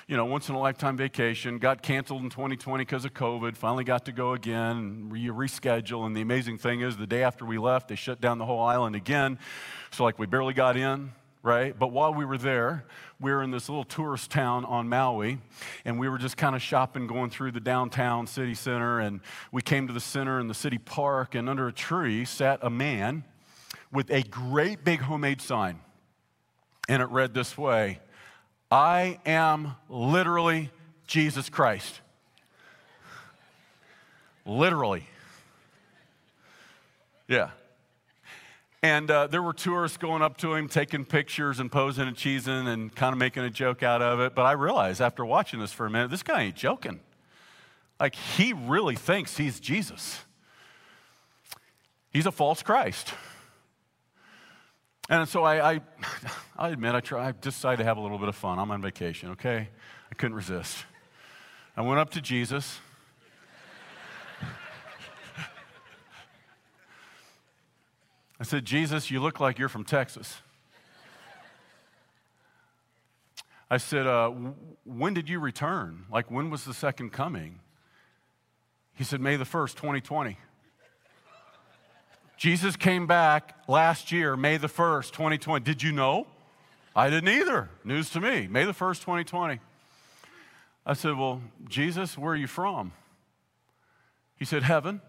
you 0.08 0.18
know, 0.18 0.26
once 0.26 0.50
in 0.50 0.56
a 0.56 0.60
lifetime 0.60 0.98
vacation. 0.98 1.60
Got 1.60 1.84
canceled 1.84 2.24
in 2.24 2.30
2020 2.30 2.84
because 2.84 3.06
of 3.06 3.14
COVID. 3.14 3.56
Finally 3.56 3.84
got 3.84 4.06
to 4.06 4.12
go 4.12 4.34
again, 4.34 5.10
re- 5.10 5.28
reschedule. 5.28 6.06
And 6.06 6.16
the 6.16 6.22
amazing 6.22 6.58
thing 6.58 6.82
is, 6.82 6.98
the 6.98 7.06
day 7.06 7.22
after 7.22 7.46
we 7.46 7.60
left, 7.60 7.90
they 7.90 7.96
shut 7.96 8.22
down 8.22 8.40
the 8.40 8.46
whole 8.46 8.62
island 8.62 8.96
again. 8.96 9.38
So, 9.92 10.04
like, 10.04 10.18
we 10.18 10.26
barely 10.26 10.54
got 10.54 10.78
in, 10.78 11.12
right? 11.44 11.78
But 11.78 11.90
while 11.90 12.14
we 12.14 12.26
were 12.26 12.40
there, 12.40 12.86
we 13.20 13.32
were 13.32 13.44
in 13.44 13.52
this 13.52 13.70
little 13.70 13.84
tourist 13.84 14.32
town 14.32 14.66
on 14.66 14.90
Maui, 14.90 15.38
and 15.86 16.00
we 16.00 16.10
were 16.10 16.18
just 16.18 16.38
kind 16.38 16.56
of 16.56 16.62
shopping, 16.62 17.06
going 17.06 17.30
through 17.30 17.52
the 17.52 17.60
downtown 17.60 18.26
city 18.26 18.56
center. 18.56 19.00
And 19.00 19.20
we 19.52 19.62
came 19.62 19.86
to 19.86 19.94
the 19.94 20.00
center 20.00 20.40
in 20.40 20.48
the 20.48 20.56
city 20.56 20.80
park, 20.80 21.36
and 21.36 21.48
under 21.48 21.68
a 21.68 21.74
tree 21.74 22.26
sat 22.26 22.60
a 22.64 22.70
man 22.72 23.26
with 23.92 24.10
a 24.10 24.24
great 24.24 24.84
big 24.84 25.02
homemade 25.02 25.42
sign. 25.42 25.80
And 26.88 27.02
it 27.02 27.10
read 27.10 27.34
this 27.34 27.58
way 27.58 28.00
I 28.72 29.20
am 29.26 29.76
literally 29.90 30.70
Jesus 31.08 31.50
Christ. 31.50 32.00
Literally. 34.46 35.06
Yeah. 37.28 37.52
And 38.84 39.12
uh, 39.12 39.28
there 39.28 39.44
were 39.44 39.54
tourists 39.54 39.98
going 39.98 40.24
up 40.24 40.38
to 40.38 40.56
him, 40.56 40.68
taking 40.68 41.06
pictures 41.06 41.60
and 41.60 41.72
posing 41.72 42.08
and 42.08 42.18
cheesing 42.18 42.68
and 42.68 42.94
kind 42.96 43.14
of 43.14 43.20
making 43.20 43.44
a 43.44 43.50
joke 43.50 43.84
out 43.84 44.02
of 44.02 44.20
it. 44.20 44.34
But 44.34 44.44
I 44.44 44.54
realized 44.54 45.02
after 45.02 45.24
watching 45.24 45.60
this 45.60 45.72
for 45.72 45.86
a 45.86 45.90
minute, 45.90 46.10
this 46.10 46.24
guy 46.24 46.42
ain't 46.42 46.56
joking. 46.56 47.00
Like, 48.00 48.16
he 48.16 48.54
really 48.54 48.96
thinks 48.96 49.38
he's 49.38 49.60
Jesus. 49.60 50.22
He's 52.12 52.26
a 52.26 52.32
false 52.32 52.64
Christ. 52.64 53.14
And 55.12 55.28
so 55.28 55.44
I, 55.44 55.74
I, 55.74 55.82
I 56.58 56.70
admit, 56.70 56.96
I, 56.96 57.02
try, 57.02 57.28
I 57.28 57.34
decided 57.34 57.80
to 57.80 57.84
have 57.84 57.98
a 57.98 58.02
little 58.02 58.18
bit 58.18 58.30
of 58.30 58.36
fun. 58.36 58.58
I'm 58.58 58.72
on 58.72 58.82
vacation, 58.82 59.32
okay? 59.32 59.68
I 60.10 60.16
couldn't 60.16 60.38
resist. 60.38 60.86
I 61.76 61.82
went 61.82 62.00
up 62.00 62.12
to 62.12 62.22
Jesus. 62.22 62.80
I 68.40 68.44
said, 68.44 68.64
Jesus, 68.64 69.12
you 69.12 69.20
look 69.20 69.42
like 69.42 69.60
you're 69.60 69.70
from 69.70 69.84
Texas. 69.84 70.42
I 73.70 73.78
said, 73.78 74.08
uh, 74.08 74.30
when 74.86 75.14
did 75.14 75.28
you 75.28 75.40
return? 75.40 76.06
Like, 76.10 76.32
when 76.32 76.50
was 76.50 76.64
the 76.64 76.74
second 76.74 77.12
coming? 77.12 77.60
He 78.96 79.04
said, 79.04 79.20
May 79.20 79.36
the 79.36 79.44
1st, 79.44 79.76
2020. 79.76 80.38
Jesus 82.42 82.76
came 82.76 83.06
back 83.06 83.54
last 83.68 84.12
year, 84.12 84.36
May 84.36 84.58
the 84.58 84.66
1st, 84.66 85.12
2020. 85.12 85.64
Did 85.64 85.84
you 85.84 85.92
know? 85.92 86.26
I 86.96 87.08
didn't 87.08 87.30
either. 87.30 87.70
News 87.84 88.10
to 88.10 88.20
me. 88.20 88.48
May 88.48 88.66
the 88.66 88.72
1st, 88.72 89.02
2020. 89.02 89.60
I 90.84 90.94
said, 90.94 91.20
Well, 91.20 91.44
Jesus, 91.70 92.18
where 92.18 92.34
are 92.34 92.36
you 92.36 92.48
from? 92.48 92.94
He 94.38 94.46
said, 94.46 94.64
Heaven. 94.64 95.02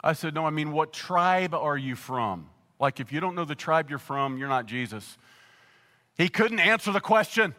I 0.00 0.12
said, 0.12 0.34
No, 0.34 0.46
I 0.46 0.50
mean, 0.50 0.70
what 0.70 0.92
tribe 0.92 1.52
are 1.52 1.76
you 1.76 1.96
from? 1.96 2.48
Like, 2.78 3.00
if 3.00 3.12
you 3.12 3.18
don't 3.18 3.34
know 3.34 3.44
the 3.44 3.56
tribe 3.56 3.90
you're 3.90 3.98
from, 3.98 4.38
you're 4.38 4.48
not 4.48 4.66
Jesus. 4.66 5.18
He 6.16 6.28
couldn't 6.28 6.60
answer 6.60 6.92
the 6.92 7.00
question. 7.00 7.56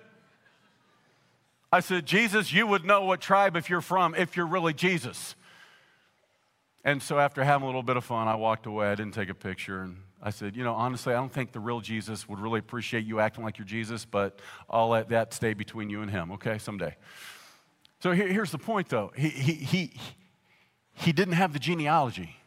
I 1.74 1.82
said, 1.82 2.06
Jesus, 2.06 2.54
you 2.54 2.68
would 2.68 2.86
know 2.86 3.04
what 3.04 3.20
tribe 3.20 3.58
if 3.58 3.70
you're 3.70 3.82
from, 3.82 4.16
if 4.16 4.38
you're 4.38 4.48
really 4.48 4.74
Jesus. 4.74 5.36
And 6.88 7.04
so 7.04 7.20
after 7.20 7.44
having 7.44 7.64
a 7.64 7.66
little 7.66 7.84
bit 7.84 7.98
of 7.98 8.06
fun, 8.06 8.30
I 8.30 8.36
walked 8.36 8.66
away. 8.66 8.88
I 8.88 8.96
didn't 8.96 9.14
take 9.14 9.28
a 9.28 9.34
picture. 9.34 9.82
And 9.82 9.98
I 10.24 10.30
said, 10.30 10.56
You 10.56 10.64
know, 10.64 10.74
honestly, 10.74 11.14
I 11.14 11.18
don't 11.18 11.32
think 11.32 11.52
the 11.52 11.60
real 11.60 11.82
Jesus 11.82 12.30
would 12.30 12.40
really 12.40 12.60
appreciate 12.60 13.06
you 13.06 13.20
acting 13.20 13.44
like 13.44 13.58
you're 13.58 13.68
Jesus, 13.68 14.06
but 14.06 14.40
I'll 14.70 14.88
let 14.88 15.10
that 15.10 15.34
stay 15.34 15.54
between 15.54 15.90
you 15.90 16.02
and 16.02 16.10
him, 16.10 16.32
okay, 16.32 16.58
someday. 16.58 16.96
So 18.00 18.14
here, 18.14 18.30
here's 18.30 18.52
the 18.52 18.58
point, 18.58 18.88
though. 18.88 19.12
He, 19.18 19.28
he, 19.28 19.54
he, 19.54 20.00
he 20.94 21.12
didn't 21.12 21.34
have 21.34 21.52
the 21.52 21.60
genealogy. 21.60 22.38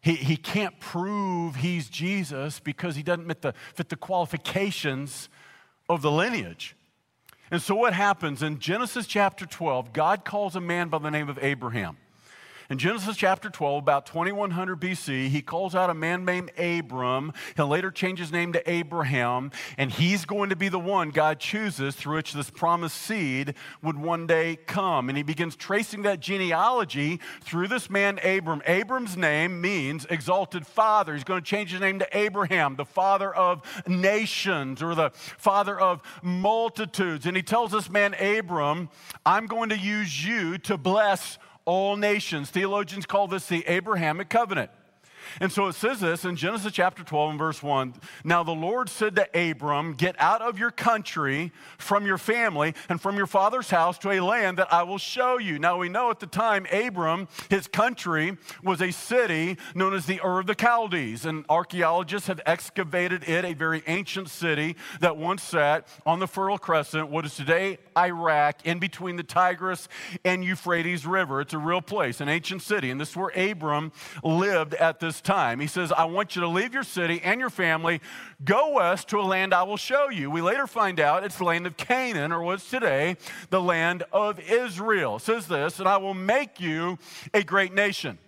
He, 0.00 0.14
he 0.14 0.36
can't 0.36 0.78
prove 0.78 1.56
he's 1.56 1.88
Jesus 1.88 2.60
because 2.60 2.94
he 2.94 3.02
doesn't 3.02 3.26
fit 3.26 3.42
the, 3.42 3.54
fit 3.74 3.88
the 3.88 3.96
qualifications 3.96 5.28
of 5.88 6.00
the 6.00 6.12
lineage. 6.12 6.76
And 7.50 7.60
so, 7.60 7.74
what 7.74 7.92
happens 7.92 8.40
in 8.40 8.60
Genesis 8.60 9.08
chapter 9.08 9.46
12, 9.46 9.92
God 9.92 10.24
calls 10.24 10.54
a 10.54 10.60
man 10.60 10.90
by 10.90 10.98
the 10.98 11.10
name 11.10 11.28
of 11.28 11.40
Abraham. 11.42 11.96
In 12.72 12.78
Genesis 12.78 13.18
chapter 13.18 13.50
12, 13.50 13.82
about 13.82 14.06
2100 14.06 14.80
BC, 14.80 15.28
he 15.28 15.42
calls 15.42 15.74
out 15.74 15.90
a 15.90 15.94
man 15.94 16.24
named 16.24 16.52
Abram. 16.58 17.34
He'll 17.54 17.68
later 17.68 17.90
change 17.90 18.18
his 18.18 18.32
name 18.32 18.54
to 18.54 18.70
Abraham, 18.70 19.50
and 19.76 19.92
he's 19.92 20.24
going 20.24 20.48
to 20.48 20.56
be 20.56 20.70
the 20.70 20.78
one 20.78 21.10
God 21.10 21.38
chooses 21.38 21.94
through 21.94 22.16
which 22.16 22.32
this 22.32 22.48
promised 22.48 22.96
seed 22.96 23.56
would 23.82 23.98
one 23.98 24.26
day 24.26 24.56
come. 24.56 25.10
And 25.10 25.18
he 25.18 25.22
begins 25.22 25.54
tracing 25.54 26.00
that 26.04 26.20
genealogy 26.20 27.20
through 27.42 27.68
this 27.68 27.90
man, 27.90 28.18
Abram. 28.24 28.62
Abram's 28.66 29.18
name 29.18 29.60
means 29.60 30.06
exalted 30.08 30.66
father. 30.66 31.12
He's 31.12 31.24
going 31.24 31.42
to 31.42 31.46
change 31.46 31.72
his 31.72 31.80
name 31.82 31.98
to 31.98 32.08
Abraham, 32.16 32.76
the 32.76 32.86
father 32.86 33.34
of 33.34 33.60
nations 33.86 34.82
or 34.82 34.94
the 34.94 35.10
father 35.10 35.78
of 35.78 36.00
multitudes. 36.22 37.26
And 37.26 37.36
he 37.36 37.42
tells 37.42 37.72
this 37.72 37.90
man, 37.90 38.14
Abram, 38.14 38.88
I'm 39.26 39.46
going 39.46 39.68
to 39.68 39.78
use 39.78 40.24
you 40.24 40.56
to 40.56 40.78
bless 40.78 41.36
all 41.64 41.96
nations. 41.96 42.50
Theologians 42.50 43.06
call 43.06 43.28
this 43.28 43.46
the 43.46 43.64
Abrahamic 43.66 44.28
covenant. 44.28 44.70
And 45.40 45.50
so 45.50 45.66
it 45.66 45.74
says 45.74 46.00
this 46.00 46.24
in 46.24 46.36
Genesis 46.36 46.72
chapter 46.72 47.02
12 47.02 47.30
and 47.30 47.38
verse 47.38 47.62
1 47.62 47.94
Now 48.24 48.42
the 48.42 48.52
Lord 48.52 48.88
said 48.88 49.16
to 49.16 49.50
Abram, 49.50 49.94
Get 49.94 50.16
out 50.18 50.42
of 50.42 50.58
your 50.58 50.70
country, 50.70 51.52
from 51.78 52.06
your 52.06 52.18
family, 52.18 52.74
and 52.88 53.00
from 53.00 53.16
your 53.16 53.26
father's 53.26 53.70
house 53.70 53.98
to 53.98 54.10
a 54.10 54.20
land 54.20 54.58
that 54.58 54.72
I 54.72 54.82
will 54.82 54.98
show 54.98 55.38
you. 55.38 55.58
Now 55.58 55.78
we 55.78 55.88
know 55.88 56.10
at 56.10 56.20
the 56.20 56.26
time, 56.26 56.66
Abram, 56.72 57.28
his 57.50 57.66
country, 57.66 58.36
was 58.62 58.80
a 58.80 58.90
city 58.90 59.56
known 59.74 59.94
as 59.94 60.06
the 60.06 60.20
Ur 60.24 60.40
of 60.40 60.46
the 60.46 60.56
Chaldees. 60.58 61.24
And 61.24 61.44
archaeologists 61.48 62.28
have 62.28 62.40
excavated 62.46 63.28
it, 63.28 63.44
a 63.44 63.54
very 63.54 63.82
ancient 63.86 64.28
city 64.28 64.76
that 65.00 65.16
once 65.16 65.42
sat 65.42 65.86
on 66.06 66.18
the 66.18 66.26
Fertile 66.26 66.58
Crescent, 66.58 67.08
what 67.08 67.24
is 67.24 67.36
today 67.36 67.78
Iraq, 67.96 68.64
in 68.64 68.78
between 68.78 69.16
the 69.16 69.22
Tigris 69.22 69.88
and 70.24 70.44
Euphrates 70.44 71.06
River. 71.06 71.40
It's 71.40 71.52
a 71.52 71.58
real 71.58 71.82
place, 71.82 72.20
an 72.20 72.28
ancient 72.28 72.62
city. 72.62 72.90
And 72.90 73.00
this 73.00 73.10
is 73.10 73.16
where 73.16 73.30
Abram 73.30 73.92
lived 74.22 74.74
at 74.74 75.00
this 75.00 75.11
time. 75.20 75.60
He 75.60 75.66
says, 75.66 75.92
I 75.92 76.04
want 76.04 76.34
you 76.34 76.42
to 76.42 76.48
leave 76.48 76.74
your 76.74 76.82
city 76.82 77.20
and 77.22 77.40
your 77.40 77.50
family, 77.50 78.00
go 78.44 78.72
west 78.72 79.08
to 79.08 79.20
a 79.20 79.22
land 79.22 79.52
I 79.52 79.62
will 79.64 79.76
show 79.76 80.08
you. 80.08 80.30
We 80.30 80.40
later 80.40 80.66
find 80.66 80.98
out 80.98 81.24
it's 81.24 81.38
the 81.38 81.44
land 81.44 81.66
of 81.66 81.76
Canaan, 81.76 82.32
or 82.32 82.42
what's 82.42 82.68
today 82.70 83.16
the 83.50 83.60
land 83.60 84.04
of 84.12 84.40
Israel. 84.40 85.16
It 85.16 85.22
says 85.22 85.46
this, 85.46 85.78
and 85.78 85.88
I 85.88 85.98
will 85.98 86.14
make 86.14 86.60
you 86.60 86.98
a 87.34 87.42
great 87.42 87.74
nation. 87.74 88.18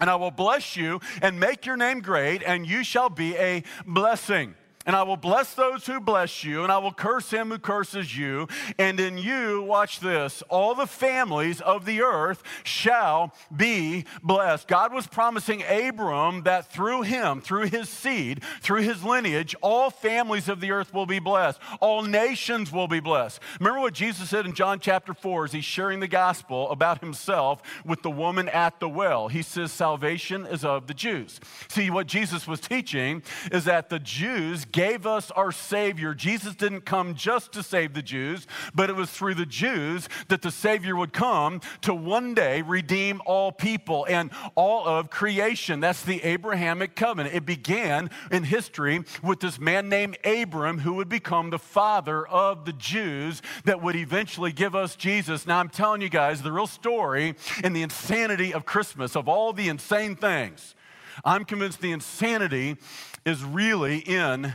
And 0.00 0.08
I 0.08 0.16
will 0.16 0.30
bless 0.30 0.76
you 0.76 1.00
and 1.22 1.40
make 1.40 1.66
your 1.66 1.76
name 1.76 2.00
great, 2.00 2.42
and 2.42 2.66
you 2.66 2.84
shall 2.84 3.10
be 3.10 3.36
a 3.36 3.64
blessing. 3.86 4.54
And 4.88 4.96
I 4.96 5.02
will 5.02 5.18
bless 5.18 5.52
those 5.52 5.84
who 5.84 6.00
bless 6.00 6.42
you, 6.42 6.62
and 6.62 6.72
I 6.72 6.78
will 6.78 6.94
curse 6.94 7.30
him 7.30 7.50
who 7.50 7.58
curses 7.58 8.16
you. 8.16 8.48
And 8.78 8.98
in 8.98 9.18
you, 9.18 9.60
watch 9.60 10.00
this, 10.00 10.42
all 10.48 10.74
the 10.74 10.86
families 10.86 11.60
of 11.60 11.84
the 11.84 12.00
earth 12.00 12.42
shall 12.64 13.34
be 13.54 14.06
blessed. 14.22 14.66
God 14.66 14.94
was 14.94 15.06
promising 15.06 15.62
Abram 15.62 16.44
that 16.44 16.72
through 16.72 17.02
him, 17.02 17.42
through 17.42 17.66
his 17.66 17.90
seed, 17.90 18.42
through 18.62 18.80
his 18.80 19.04
lineage, 19.04 19.54
all 19.60 19.90
families 19.90 20.48
of 20.48 20.62
the 20.62 20.70
earth 20.70 20.94
will 20.94 21.04
be 21.04 21.18
blessed. 21.18 21.60
All 21.80 22.00
nations 22.00 22.72
will 22.72 22.88
be 22.88 23.00
blessed. 23.00 23.40
Remember 23.60 23.80
what 23.80 23.92
Jesus 23.92 24.30
said 24.30 24.46
in 24.46 24.54
John 24.54 24.80
chapter 24.80 25.12
4 25.12 25.44
as 25.44 25.52
he's 25.52 25.66
sharing 25.66 26.00
the 26.00 26.08
gospel 26.08 26.70
about 26.70 27.02
himself 27.02 27.60
with 27.84 28.00
the 28.00 28.10
woman 28.10 28.48
at 28.48 28.80
the 28.80 28.88
well. 28.88 29.28
He 29.28 29.42
says, 29.42 29.70
Salvation 29.70 30.46
is 30.46 30.64
of 30.64 30.86
the 30.86 30.94
Jews. 30.94 31.40
See, 31.68 31.90
what 31.90 32.06
Jesus 32.06 32.48
was 32.48 32.60
teaching 32.60 33.22
is 33.52 33.66
that 33.66 33.90
the 33.90 33.98
Jews 33.98 34.64
gave 34.78 35.08
us 35.08 35.32
our 35.32 35.50
Savior. 35.50 36.14
Jesus 36.14 36.54
didn't 36.54 36.82
come 36.82 37.16
just 37.16 37.50
to 37.50 37.64
save 37.64 37.94
the 37.94 38.00
Jews, 38.00 38.46
but 38.72 38.88
it 38.88 38.92
was 38.94 39.10
through 39.10 39.34
the 39.34 39.44
Jews 39.44 40.08
that 40.28 40.40
the 40.40 40.52
Savior 40.52 40.94
would 40.94 41.12
come 41.12 41.60
to 41.80 41.92
one 41.92 42.32
day 42.32 42.62
redeem 42.62 43.20
all 43.26 43.50
people 43.50 44.06
and 44.08 44.30
all 44.54 44.86
of 44.86 45.10
creation. 45.10 45.80
That's 45.80 46.04
the 46.04 46.22
Abrahamic 46.22 46.94
covenant. 46.94 47.34
It 47.34 47.44
began 47.44 48.08
in 48.30 48.44
history 48.44 49.02
with 49.20 49.40
this 49.40 49.58
man 49.58 49.88
named 49.88 50.16
Abram 50.24 50.78
who 50.78 50.94
would 50.94 51.08
become 51.08 51.50
the 51.50 51.58
father 51.58 52.24
of 52.24 52.64
the 52.64 52.72
Jews 52.72 53.42
that 53.64 53.82
would 53.82 53.96
eventually 53.96 54.52
give 54.52 54.76
us 54.76 54.94
Jesus. 54.94 55.44
Now, 55.44 55.58
I'm 55.58 55.70
telling 55.70 56.02
you 56.02 56.08
guys 56.08 56.42
the 56.42 56.52
real 56.52 56.68
story 56.68 57.34
and 57.64 57.74
the 57.74 57.82
insanity 57.82 58.54
of 58.54 58.64
Christmas, 58.64 59.16
of 59.16 59.26
all 59.26 59.52
the 59.52 59.68
insane 59.68 60.14
things. 60.14 60.76
I'm 61.24 61.44
convinced 61.44 61.80
the 61.80 61.90
insanity 61.90 62.76
is 63.24 63.42
really 63.42 63.98
in 63.98 64.54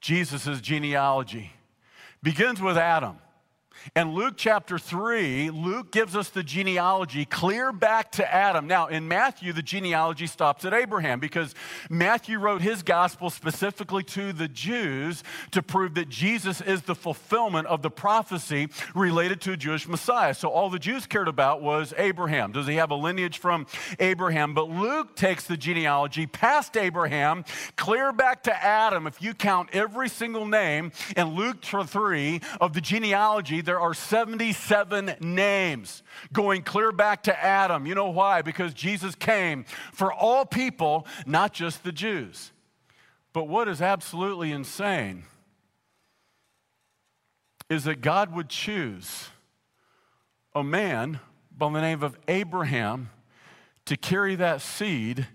Jesus' 0.00 0.60
genealogy. 0.60 1.52
Begins 2.22 2.60
with 2.60 2.76
Adam. 2.76 3.18
And 3.94 4.14
Luke 4.14 4.34
chapter 4.36 4.78
3, 4.78 5.50
Luke 5.50 5.90
gives 5.90 6.16
us 6.16 6.30
the 6.30 6.42
genealogy 6.42 7.24
clear 7.24 7.72
back 7.72 8.12
to 8.12 8.34
Adam. 8.34 8.66
Now, 8.66 8.86
in 8.86 9.08
Matthew, 9.08 9.52
the 9.52 9.62
genealogy 9.62 10.26
stops 10.26 10.64
at 10.64 10.74
Abraham 10.74 11.20
because 11.20 11.54
Matthew 11.90 12.38
wrote 12.38 12.62
his 12.62 12.82
gospel 12.82 13.30
specifically 13.30 14.02
to 14.04 14.32
the 14.32 14.48
Jews 14.48 15.22
to 15.52 15.62
prove 15.62 15.94
that 15.94 16.08
Jesus 16.08 16.60
is 16.60 16.82
the 16.82 16.94
fulfillment 16.94 17.66
of 17.66 17.82
the 17.82 17.90
prophecy 17.90 18.68
related 18.94 19.40
to 19.42 19.52
a 19.52 19.56
Jewish 19.56 19.88
Messiah. 19.88 20.34
So 20.34 20.48
all 20.48 20.70
the 20.70 20.78
Jews 20.78 21.06
cared 21.06 21.28
about 21.28 21.62
was 21.62 21.94
Abraham. 21.96 22.52
Does 22.52 22.66
he 22.66 22.74
have 22.74 22.90
a 22.90 22.94
lineage 22.94 23.38
from 23.38 23.66
Abraham? 23.98 24.54
But 24.54 24.68
Luke 24.68 25.16
takes 25.16 25.44
the 25.44 25.56
genealogy 25.56 26.26
past 26.26 26.76
Abraham, 26.76 27.44
clear 27.76 28.12
back 28.12 28.42
to 28.44 28.64
Adam. 28.64 29.06
If 29.06 29.22
you 29.22 29.34
count 29.34 29.70
every 29.72 30.08
single 30.08 30.46
name 30.46 30.92
in 31.16 31.34
Luke 31.34 31.62
3 31.62 32.40
of 32.60 32.72
the 32.72 32.80
genealogy, 32.80 33.60
there 33.68 33.78
are 33.78 33.92
77 33.92 35.16
names 35.20 36.02
going 36.32 36.62
clear 36.62 36.90
back 36.90 37.24
to 37.24 37.44
Adam. 37.44 37.84
You 37.84 37.94
know 37.94 38.08
why? 38.08 38.40
Because 38.40 38.72
Jesus 38.72 39.14
came 39.14 39.66
for 39.92 40.10
all 40.10 40.46
people, 40.46 41.06
not 41.26 41.52
just 41.52 41.84
the 41.84 41.92
Jews. 41.92 42.50
But 43.34 43.46
what 43.46 43.68
is 43.68 43.82
absolutely 43.82 44.52
insane 44.52 45.24
is 47.68 47.84
that 47.84 48.00
God 48.00 48.34
would 48.34 48.48
choose 48.48 49.28
a 50.54 50.64
man 50.64 51.20
by 51.54 51.70
the 51.70 51.82
name 51.82 52.02
of 52.02 52.18
Abraham 52.26 53.10
to 53.84 53.98
carry 53.98 54.34
that 54.36 54.62
seed 54.62 55.26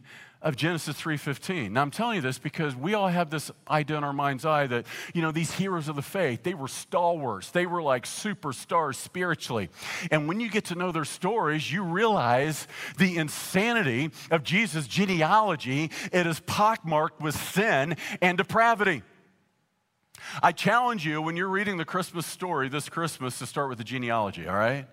of 0.43 0.57
Genesis 0.57 0.95
3:15. 1.01 1.73
Now 1.73 1.81
I'm 1.81 1.89
telling 1.89 2.17
you 2.17 2.21
this 2.21 2.37
because 2.37 2.75
we 2.75 2.93
all 2.93 3.07
have 3.07 3.29
this 3.29 3.49
idea 3.69 3.97
in 3.97 4.03
our 4.03 4.13
mind's 4.13 4.45
eye 4.45 4.67
that, 4.67 4.85
you 5.13 5.21
know, 5.21 5.31
these 5.31 5.53
heroes 5.53 5.87
of 5.87 5.95
the 5.95 6.01
faith, 6.01 6.43
they 6.43 6.53
were 6.53 6.67
stalwarts. 6.67 7.49
They 7.51 7.65
were 7.65 7.81
like 7.81 8.05
superstars 8.05 8.95
spiritually. 8.95 9.69
And 10.11 10.27
when 10.27 10.39
you 10.39 10.49
get 10.49 10.65
to 10.65 10.75
know 10.75 10.91
their 10.91 11.05
stories, 11.05 11.71
you 11.71 11.83
realize 11.83 12.67
the 12.97 13.17
insanity 13.17 14.11
of 14.29 14.43
Jesus' 14.43 14.85
genealogy. 14.85 15.89
It 16.11 16.27
is 16.27 16.41
pockmarked 16.41 17.21
with 17.21 17.35
sin 17.35 17.95
and 18.21 18.37
depravity. 18.37 19.01
I 20.41 20.51
challenge 20.51 21.05
you 21.05 21.21
when 21.21 21.35
you're 21.37 21.47
reading 21.47 21.77
the 21.77 21.85
Christmas 21.85 22.25
story 22.25 22.69
this 22.69 22.89
Christmas 22.89 23.39
to 23.39 23.45
start 23.45 23.69
with 23.69 23.77
the 23.77 23.83
genealogy, 23.83 24.47
all 24.47 24.55
right? 24.55 24.87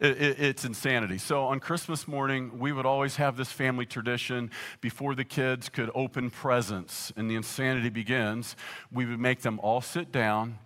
It, 0.00 0.22
it, 0.22 0.40
it's 0.40 0.64
insanity. 0.64 1.18
So 1.18 1.44
on 1.46 1.58
Christmas 1.58 2.06
morning, 2.06 2.58
we 2.60 2.70
would 2.70 2.86
always 2.86 3.16
have 3.16 3.36
this 3.36 3.50
family 3.50 3.84
tradition 3.84 4.50
before 4.80 5.16
the 5.16 5.24
kids 5.24 5.68
could 5.68 5.90
open 5.94 6.30
presents 6.30 7.12
and 7.16 7.28
the 7.28 7.34
insanity 7.34 7.88
begins. 7.88 8.54
We 8.92 9.06
would 9.06 9.18
make 9.18 9.40
them 9.40 9.58
all 9.60 9.80
sit 9.80 10.12
down, 10.12 10.58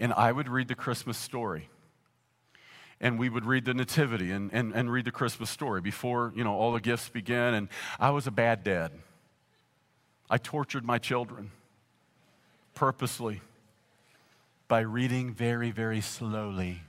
and 0.00 0.12
I 0.12 0.32
would 0.32 0.48
read 0.48 0.66
the 0.66 0.74
Christmas 0.74 1.16
story. 1.16 1.68
And 3.00 3.18
we 3.18 3.28
would 3.28 3.44
read 3.44 3.66
the 3.66 3.74
Nativity 3.74 4.32
and, 4.32 4.50
and, 4.52 4.74
and 4.74 4.90
read 4.90 5.04
the 5.04 5.12
Christmas 5.12 5.50
story 5.50 5.80
before, 5.80 6.32
you 6.34 6.42
know, 6.42 6.54
all 6.54 6.72
the 6.72 6.80
gifts 6.80 7.08
begin. 7.08 7.54
And 7.54 7.68
I 8.00 8.10
was 8.10 8.26
a 8.26 8.30
bad 8.30 8.64
dad. 8.64 8.90
I 10.28 10.38
tortured 10.38 10.84
my 10.84 10.98
children 10.98 11.52
purposely 12.74 13.42
by 14.66 14.80
reading 14.80 15.32
very, 15.32 15.70
very 15.70 16.00
slowly 16.00 16.82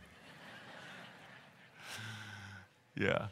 yeah. 2.99 3.27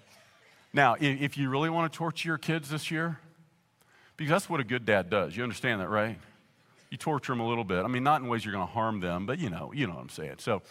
Now, 0.74 0.96
if 1.00 1.38
you 1.38 1.50
really 1.50 1.70
want 1.70 1.92
to 1.92 1.98
torture 1.98 2.28
your 2.28 2.38
kids 2.38 2.70
this 2.70 2.92
year, 2.92 3.20
because 4.18 4.30
that's 4.30 4.50
what 4.50 4.60
a 4.60 4.64
good 4.64 4.86
dad 4.86 5.10
does. 5.10 5.36
You 5.36 5.44
understand 5.44 5.82
that, 5.82 5.90
right? 5.90 6.18
You 6.90 6.98
torture 6.98 7.32
them 7.32 7.40
a 7.40 7.48
little 7.48 7.64
bit. 7.64 7.84
I 7.84 7.88
mean, 7.88 8.04
not 8.04 8.22
in 8.22 8.28
ways 8.28 8.46
you're 8.46 8.54
going 8.54 8.66
to 8.66 8.72
harm 8.72 9.00
them, 9.00 9.26
but 9.26 9.40
you 9.40 9.50
know, 9.50 9.72
you 9.74 9.88
know 9.88 9.94
what 9.94 10.02
I'm 10.02 10.10
saying. 10.10 10.36
So, 10.40 10.62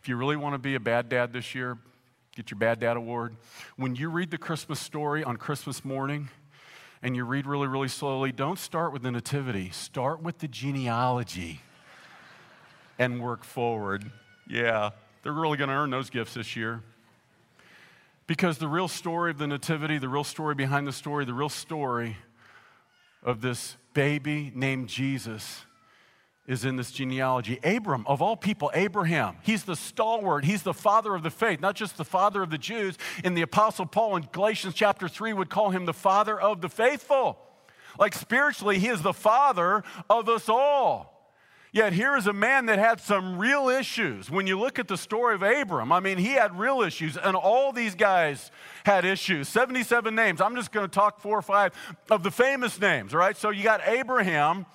if 0.00 0.08
you 0.08 0.16
really 0.16 0.36
want 0.36 0.54
to 0.54 0.58
be 0.58 0.74
a 0.74 0.80
bad 0.80 1.08
dad 1.08 1.32
this 1.32 1.54
year, 1.54 1.78
get 2.34 2.50
your 2.50 2.58
bad 2.58 2.80
dad 2.80 2.96
award. 2.96 3.36
When 3.76 3.94
you 3.94 4.10
read 4.10 4.30
the 4.30 4.38
Christmas 4.38 4.80
story 4.80 5.22
on 5.24 5.36
Christmas 5.36 5.84
morning, 5.84 6.28
and 7.02 7.16
you 7.16 7.24
read 7.24 7.46
really, 7.46 7.66
really 7.66 7.88
slowly, 7.88 8.32
don't 8.32 8.58
start 8.58 8.92
with 8.92 9.02
the 9.02 9.10
nativity. 9.10 9.70
Start 9.70 10.22
with 10.22 10.38
the 10.38 10.48
genealogy 10.48 11.60
and 12.98 13.22
work 13.22 13.44
forward. 13.44 14.10
Yeah, 14.46 14.90
they're 15.22 15.32
really 15.32 15.56
going 15.56 15.70
to 15.70 15.76
earn 15.76 15.90
those 15.90 16.10
gifts 16.10 16.34
this 16.34 16.56
year. 16.56 16.82
Because 18.30 18.58
the 18.58 18.68
real 18.68 18.86
story 18.86 19.32
of 19.32 19.38
the 19.38 19.48
Nativity, 19.48 19.98
the 19.98 20.08
real 20.08 20.22
story 20.22 20.54
behind 20.54 20.86
the 20.86 20.92
story, 20.92 21.24
the 21.24 21.34
real 21.34 21.48
story 21.48 22.16
of 23.24 23.40
this 23.40 23.76
baby 23.92 24.52
named 24.54 24.88
Jesus 24.88 25.62
is 26.46 26.64
in 26.64 26.76
this 26.76 26.92
genealogy. 26.92 27.58
Abram, 27.64 28.04
of 28.06 28.22
all 28.22 28.36
people, 28.36 28.70
Abraham, 28.72 29.38
he's 29.42 29.64
the 29.64 29.74
stalwart, 29.74 30.44
he's 30.44 30.62
the 30.62 30.72
father 30.72 31.16
of 31.16 31.24
the 31.24 31.30
faith, 31.30 31.60
not 31.60 31.74
just 31.74 31.96
the 31.96 32.04
father 32.04 32.40
of 32.40 32.50
the 32.50 32.58
Jews. 32.58 32.96
And 33.24 33.36
the 33.36 33.42
Apostle 33.42 33.86
Paul 33.86 34.14
in 34.14 34.28
Galatians 34.30 34.74
chapter 34.74 35.08
3 35.08 35.32
would 35.32 35.50
call 35.50 35.70
him 35.70 35.84
the 35.84 35.92
father 35.92 36.40
of 36.40 36.60
the 36.60 36.68
faithful. 36.68 37.36
Like 37.98 38.14
spiritually, 38.14 38.78
he 38.78 38.86
is 38.86 39.02
the 39.02 39.12
father 39.12 39.82
of 40.08 40.28
us 40.28 40.48
all. 40.48 41.19
Yet 41.72 41.92
here 41.92 42.16
is 42.16 42.26
a 42.26 42.32
man 42.32 42.66
that 42.66 42.80
had 42.80 43.00
some 43.00 43.38
real 43.38 43.68
issues. 43.68 44.28
When 44.28 44.46
you 44.46 44.58
look 44.58 44.80
at 44.80 44.88
the 44.88 44.96
story 44.96 45.36
of 45.36 45.42
Abram, 45.42 45.92
I 45.92 46.00
mean, 46.00 46.18
he 46.18 46.32
had 46.32 46.58
real 46.58 46.82
issues, 46.82 47.16
and 47.16 47.36
all 47.36 47.72
these 47.72 47.94
guys 47.94 48.50
had 48.84 49.04
issues. 49.04 49.48
77 49.48 50.12
names. 50.12 50.40
I'm 50.40 50.56
just 50.56 50.72
going 50.72 50.88
to 50.88 50.92
talk 50.92 51.20
four 51.20 51.38
or 51.38 51.42
five 51.42 51.72
of 52.10 52.24
the 52.24 52.30
famous 52.32 52.80
names, 52.80 53.14
right? 53.14 53.36
So 53.36 53.50
you 53.50 53.62
got 53.62 53.86
Abraham. 53.86 54.66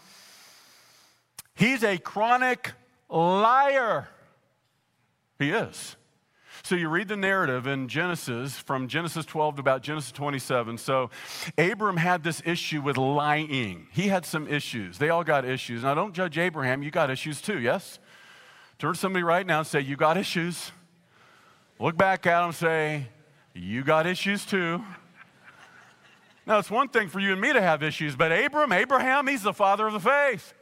He's 1.54 1.84
a 1.84 1.98
chronic 1.98 2.72
liar. 3.10 4.08
He 5.38 5.50
is. 5.52 5.98
So 6.66 6.74
you 6.74 6.90
read 6.90 7.10
the 7.10 7.16
narrative 7.16 7.68
in 7.68 7.88
Genesis 7.88 8.58
from 8.58 8.88
Genesis 8.88 9.24
12 9.28 9.58
to 9.58 9.60
about 9.60 9.84
Genesis 9.84 10.12
27. 10.12 10.80
So 10.80 11.12
Abram 11.60 11.96
had 11.96 12.24
this 12.24 12.42
issue 12.44 12.82
with 12.82 12.98
lying. 12.98 13.86
He 13.92 14.08
had 14.08 14.26
some 14.26 14.48
issues. 14.48 14.98
They 14.98 15.10
all 15.10 15.24
got 15.24 15.46
issues. 15.46 15.84
Now 15.84 15.94
don't 15.94 16.12
judge 16.12 16.40
Abraham. 16.40 16.82
You 16.82 16.90
got 16.90 17.12
issues 17.12 17.40
too, 17.40 17.60
yes? 17.60 18.00
Turn 18.80 18.94
to 18.94 19.00
somebody 19.00 19.22
right 19.22 19.46
now 19.46 19.60
and 19.60 19.68
say, 19.68 19.82
You 19.82 19.96
got 19.96 20.18
issues. 20.18 20.72
Look 21.80 21.98
back 21.98 22.26
at 22.26 22.40
them 22.40 22.46
and 22.46 22.56
say, 22.56 23.10
You 23.54 23.84
got 23.84 24.08
issues 24.08 24.44
too. 24.44 24.84
Now, 26.48 26.58
it's 26.58 26.72
one 26.72 26.88
thing 26.88 27.10
for 27.10 27.20
you 27.20 27.32
and 27.32 27.42
me 27.42 27.54
to 27.54 27.62
have 27.62 27.84
issues, 27.84 28.16
but 28.16 28.32
Abram, 28.32 28.72
Abraham, 28.72 29.28
he's 29.28 29.44
the 29.44 29.54
father 29.54 29.86
of 29.86 29.94
the 29.94 30.00
faith. 30.00 30.56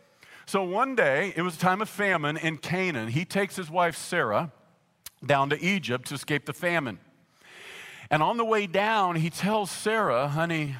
So 0.45 0.63
one 0.63 0.95
day, 0.95 1.31
it 1.37 1.43
was 1.43 1.55
a 1.55 1.59
time 1.59 1.81
of 1.81 1.87
famine 1.87 2.35
in 2.35 2.57
Canaan. 2.57 3.07
He 3.07 3.23
takes 3.23 3.55
his 3.55 3.71
wife 3.71 3.95
Sarah 3.95 4.51
down 5.25 5.49
to 5.49 5.61
Egypt 5.63 6.07
to 6.07 6.15
escape 6.15 6.45
the 6.45 6.53
famine. 6.53 6.99
And 8.09 8.21
on 8.21 8.37
the 8.37 8.45
way 8.45 8.67
down, 8.67 9.15
he 9.15 9.29
tells 9.29 9.71
Sarah, 9.71 10.27
honey, 10.27 10.75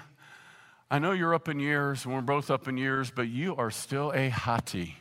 I 0.91 0.99
know 0.99 1.11
you're 1.11 1.33
up 1.33 1.49
in 1.49 1.59
years, 1.59 2.05
and 2.05 2.13
we're 2.13 2.21
both 2.21 2.51
up 2.51 2.67
in 2.67 2.77
years, 2.77 3.09
but 3.09 3.27
you 3.27 3.55
are 3.55 3.71
still 3.71 4.11
a 4.11 4.29
hottie. 4.29 4.93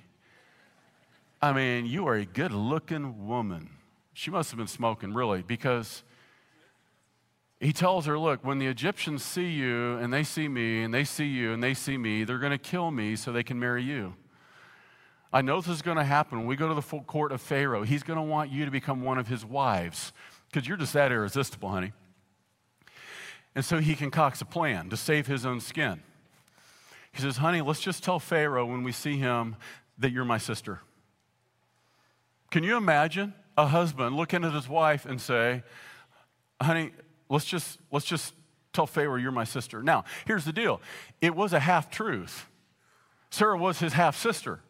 I 1.42 1.52
mean, 1.52 1.86
you 1.86 2.06
are 2.06 2.14
a 2.14 2.24
good 2.24 2.52
looking 2.52 3.26
woman. 3.26 3.68
She 4.14 4.30
must 4.30 4.50
have 4.50 4.58
been 4.58 4.66
smoking, 4.66 5.12
really, 5.12 5.42
because 5.42 6.02
he 7.60 7.72
tells 7.72 8.06
her, 8.06 8.18
Look, 8.18 8.44
when 8.44 8.58
the 8.58 8.68
Egyptians 8.68 9.22
see 9.22 9.50
you, 9.50 9.96
and 9.98 10.12
they 10.12 10.22
see 10.24 10.48
me, 10.48 10.82
and 10.82 10.94
they 10.94 11.04
see 11.04 11.26
you, 11.26 11.52
and 11.52 11.62
they 11.62 11.74
see 11.74 11.98
me, 11.98 12.24
they're 12.24 12.38
going 12.38 12.52
to 12.52 12.58
kill 12.58 12.90
me 12.90 13.14
so 13.16 13.32
they 13.32 13.42
can 13.42 13.58
marry 13.58 13.82
you. 13.82 14.14
I 15.32 15.40
know 15.40 15.60
this 15.60 15.68
is 15.68 15.82
going 15.82 15.96
to 15.96 16.04
happen 16.04 16.38
when 16.38 16.46
we 16.46 16.56
go 16.56 16.68
to 16.68 16.74
the 16.74 16.82
full 16.82 17.02
court 17.02 17.32
of 17.32 17.40
Pharaoh. 17.40 17.84
He's 17.84 18.02
going 18.02 18.18
to 18.18 18.22
want 18.22 18.50
you 18.50 18.64
to 18.66 18.70
become 18.70 19.02
one 19.02 19.18
of 19.18 19.28
his 19.28 19.44
wives 19.44 20.12
because 20.50 20.68
you're 20.68 20.76
just 20.76 20.92
that 20.92 21.10
irresistible, 21.10 21.70
honey. 21.70 21.92
And 23.54 23.64
so 23.64 23.78
he 23.78 23.94
concocts 23.94 24.40
a 24.40 24.44
plan 24.44 24.90
to 24.90 24.96
save 24.96 25.26
his 25.26 25.46
own 25.46 25.60
skin. 25.60 26.02
He 27.12 27.20
says, 27.22 27.38
Honey, 27.38 27.60
let's 27.60 27.80
just 27.80 28.02
tell 28.02 28.18
Pharaoh 28.18 28.66
when 28.66 28.82
we 28.82 28.92
see 28.92 29.18
him 29.18 29.56
that 29.98 30.12
you're 30.12 30.24
my 30.24 30.38
sister. 30.38 30.80
Can 32.50 32.64
you 32.64 32.76
imagine 32.76 33.34
a 33.56 33.66
husband 33.66 34.16
looking 34.16 34.44
at 34.44 34.52
his 34.52 34.68
wife 34.68 35.06
and 35.06 35.20
say, 35.20 35.62
Honey, 36.60 36.92
let's 37.28 37.44
just, 37.44 37.78
let's 37.90 38.06
just 38.06 38.34
tell 38.72 38.86
Pharaoh 38.86 39.16
you're 39.16 39.32
my 39.32 39.44
sister. 39.44 39.82
Now, 39.82 40.04
here's 40.26 40.44
the 40.44 40.52
deal 40.52 40.80
it 41.20 41.34
was 41.34 41.52
a 41.52 41.60
half 41.60 41.90
truth. 41.90 42.48
Sarah 43.30 43.56
was 43.56 43.78
his 43.78 43.94
half 43.94 44.16
sister. 44.16 44.60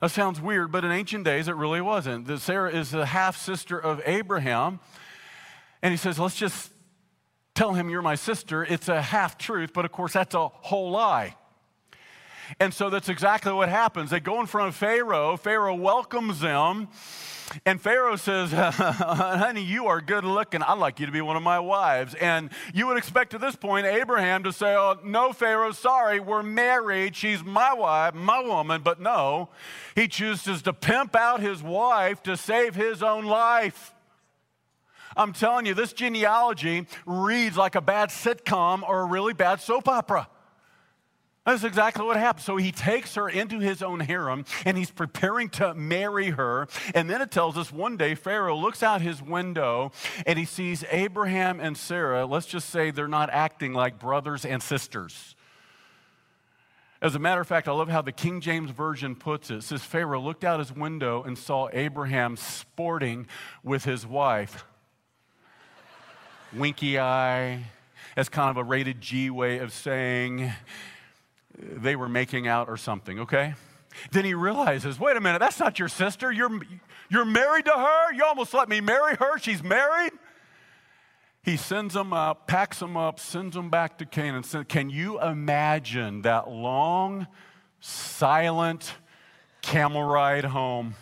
That 0.00 0.10
sounds 0.10 0.40
weird, 0.40 0.72
but 0.72 0.84
in 0.84 0.90
ancient 0.90 1.24
days 1.24 1.46
it 1.46 1.56
really 1.56 1.80
wasn't. 1.80 2.26
That 2.26 2.40
Sarah 2.40 2.72
is 2.72 2.90
the 2.90 3.06
half 3.06 3.36
sister 3.36 3.78
of 3.78 4.00
Abraham. 4.06 4.80
And 5.82 5.92
he 5.92 5.98
says, 5.98 6.18
let's 6.18 6.36
just 6.36 6.72
tell 7.54 7.74
him 7.74 7.90
you're 7.90 8.00
my 8.00 8.14
sister. 8.14 8.64
It's 8.64 8.88
a 8.88 9.02
half 9.02 9.36
truth, 9.36 9.72
but 9.74 9.84
of 9.84 9.92
course 9.92 10.14
that's 10.14 10.34
a 10.34 10.48
whole 10.48 10.90
lie. 10.90 11.36
And 12.58 12.72
so 12.72 12.90
that's 12.90 13.08
exactly 13.08 13.52
what 13.52 13.68
happens. 13.68 14.10
They 14.10 14.20
go 14.20 14.40
in 14.40 14.46
front 14.46 14.68
of 14.68 14.74
Pharaoh. 14.74 15.36
Pharaoh 15.36 15.74
welcomes 15.74 16.40
them. 16.40 16.88
And 17.64 17.80
Pharaoh 17.80 18.16
says, 18.16 18.52
Honey, 18.54 19.62
you 19.62 19.86
are 19.86 20.00
good 20.00 20.24
looking. 20.24 20.62
I'd 20.62 20.78
like 20.78 21.00
you 21.00 21.06
to 21.06 21.12
be 21.12 21.20
one 21.20 21.36
of 21.36 21.42
my 21.42 21.58
wives. 21.58 22.14
And 22.14 22.50
you 22.72 22.86
would 22.86 22.96
expect 22.96 23.34
at 23.34 23.40
this 23.40 23.56
point 23.56 23.86
Abraham 23.86 24.44
to 24.44 24.52
say, 24.52 24.74
Oh, 24.74 24.98
no, 25.02 25.32
Pharaoh, 25.32 25.72
sorry, 25.72 26.20
we're 26.20 26.42
married. 26.42 27.16
She's 27.16 27.42
my 27.42 27.72
wife, 27.72 28.14
my 28.14 28.40
woman. 28.40 28.82
But 28.82 29.00
no, 29.00 29.48
he 29.94 30.08
chooses 30.08 30.62
to 30.62 30.72
pimp 30.72 31.16
out 31.16 31.40
his 31.40 31.62
wife 31.62 32.22
to 32.24 32.36
save 32.36 32.74
his 32.74 33.02
own 33.02 33.24
life. 33.24 33.94
I'm 35.16 35.32
telling 35.32 35.66
you, 35.66 35.74
this 35.74 35.92
genealogy 35.92 36.86
reads 37.04 37.56
like 37.56 37.74
a 37.74 37.80
bad 37.80 38.10
sitcom 38.10 38.82
or 38.88 39.00
a 39.00 39.04
really 39.04 39.34
bad 39.34 39.60
soap 39.60 39.88
opera. 39.88 40.28
That's 41.46 41.64
exactly 41.64 42.04
what 42.04 42.16
happened. 42.16 42.44
So 42.44 42.58
he 42.58 42.70
takes 42.70 43.14
her 43.14 43.28
into 43.28 43.60
his 43.60 43.82
own 43.82 44.00
harem 44.00 44.44
and 44.66 44.76
he's 44.76 44.90
preparing 44.90 45.48
to 45.50 45.74
marry 45.74 46.30
her. 46.30 46.68
And 46.94 47.08
then 47.08 47.22
it 47.22 47.30
tells 47.30 47.56
us 47.56 47.72
one 47.72 47.96
day 47.96 48.14
Pharaoh 48.14 48.56
looks 48.56 48.82
out 48.82 49.00
his 49.00 49.22
window 49.22 49.90
and 50.26 50.38
he 50.38 50.44
sees 50.44 50.84
Abraham 50.90 51.58
and 51.58 51.76
Sarah. 51.76 52.26
Let's 52.26 52.46
just 52.46 52.68
say 52.68 52.90
they're 52.90 53.08
not 53.08 53.30
acting 53.30 53.72
like 53.72 53.98
brothers 53.98 54.44
and 54.44 54.62
sisters. 54.62 55.34
As 57.02 57.14
a 57.14 57.18
matter 57.18 57.40
of 57.40 57.46
fact, 57.46 57.66
I 57.66 57.72
love 57.72 57.88
how 57.88 58.02
the 58.02 58.12
King 58.12 58.42
James 58.42 58.70
Version 58.70 59.16
puts 59.16 59.50
it. 59.50 59.56
It 59.56 59.62
says 59.62 59.82
Pharaoh 59.82 60.20
looked 60.20 60.44
out 60.44 60.58
his 60.58 60.70
window 60.70 61.22
and 61.22 61.38
saw 61.38 61.70
Abraham 61.72 62.36
sporting 62.36 63.26
with 63.64 63.84
his 63.84 64.06
wife. 64.06 64.66
Winky 66.52 66.98
eye. 66.98 67.64
That's 68.14 68.28
kind 68.28 68.50
of 68.50 68.58
a 68.58 68.64
rated 68.64 69.00
G 69.00 69.30
way 69.30 69.60
of 69.60 69.72
saying 69.72 70.52
they 71.58 71.96
were 71.96 72.08
making 72.08 72.46
out 72.46 72.68
or 72.68 72.76
something, 72.76 73.20
okay? 73.20 73.54
Then 74.12 74.24
he 74.24 74.34
realizes, 74.34 75.00
wait 75.00 75.16
a 75.16 75.20
minute, 75.20 75.40
that's 75.40 75.58
not 75.58 75.78
your 75.78 75.88
sister. 75.88 76.30
You're, 76.30 76.60
you're 77.08 77.24
married 77.24 77.64
to 77.64 77.72
her? 77.72 78.12
You 78.12 78.24
almost 78.24 78.54
let 78.54 78.68
me 78.68 78.80
marry 78.80 79.16
her. 79.16 79.38
She's 79.38 79.62
married? 79.62 80.12
he 81.42 81.56
sends 81.56 81.94
them 81.94 82.12
up, 82.12 82.46
packs 82.46 82.78
them 82.80 82.96
up, 82.96 83.18
sends 83.18 83.54
them 83.54 83.70
back 83.70 83.98
to 83.98 84.06
Canaan. 84.06 84.42
Can 84.68 84.90
you 84.90 85.20
imagine 85.20 86.22
that 86.22 86.50
long, 86.50 87.26
silent 87.80 88.94
camel 89.62 90.02
ride 90.02 90.44
home? 90.44 90.94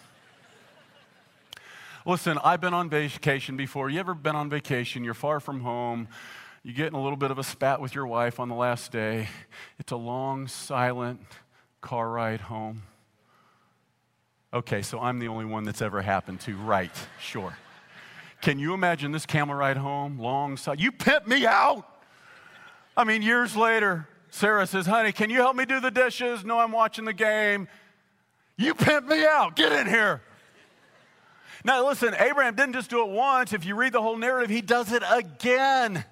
Listen, 2.06 2.38
I've 2.42 2.60
been 2.60 2.72
on 2.72 2.88
vacation 2.88 3.56
before. 3.56 3.90
You 3.90 3.98
ever 3.98 4.14
been 4.14 4.36
on 4.36 4.48
vacation? 4.48 5.04
You're 5.04 5.12
far 5.12 5.40
from 5.40 5.60
home. 5.60 6.08
You're 6.62 6.86
in 6.86 6.94
a 6.94 7.02
little 7.02 7.16
bit 7.16 7.30
of 7.30 7.38
a 7.38 7.44
spat 7.44 7.80
with 7.80 7.94
your 7.94 8.06
wife 8.06 8.40
on 8.40 8.48
the 8.48 8.54
last 8.54 8.92
day. 8.92 9.28
It's 9.78 9.92
a 9.92 9.96
long, 9.96 10.48
silent 10.48 11.20
car 11.80 12.10
ride 12.10 12.42
home. 12.42 12.82
Okay, 14.52 14.82
so 14.82 14.98
I'm 14.98 15.18
the 15.18 15.28
only 15.28 15.44
one 15.44 15.64
that's 15.64 15.82
ever 15.82 16.02
happened 16.02 16.40
to. 16.42 16.56
Right, 16.56 16.94
sure. 17.20 17.56
Can 18.40 18.58
you 18.58 18.72
imagine 18.74 19.12
this 19.12 19.26
camel 19.26 19.54
ride 19.54 19.76
home, 19.76 20.18
long 20.18 20.56
side? 20.56 20.80
You 20.80 20.92
pimp 20.92 21.26
me 21.26 21.46
out. 21.46 21.84
I 22.96 23.04
mean, 23.04 23.22
years 23.22 23.54
later, 23.54 24.08
Sarah 24.30 24.66
says, 24.66 24.86
honey, 24.86 25.12
can 25.12 25.30
you 25.30 25.36
help 25.36 25.54
me 25.56 25.64
do 25.64 25.80
the 25.80 25.90
dishes? 25.90 26.44
No, 26.44 26.58
I'm 26.58 26.72
watching 26.72 27.04
the 27.04 27.12
game. 27.12 27.68
You 28.56 28.74
pimp 28.74 29.06
me 29.06 29.24
out. 29.24 29.54
Get 29.54 29.72
in 29.72 29.86
here. 29.86 30.22
Now, 31.64 31.86
listen, 31.86 32.14
Abraham 32.18 32.54
didn't 32.54 32.74
just 32.74 32.90
do 32.90 33.02
it 33.04 33.10
once. 33.10 33.52
If 33.52 33.64
you 33.64 33.74
read 33.74 33.92
the 33.92 34.02
whole 34.02 34.16
narrative, 34.16 34.50
he 34.50 34.60
does 34.60 34.92
it 34.92 35.02
again. 35.10 36.04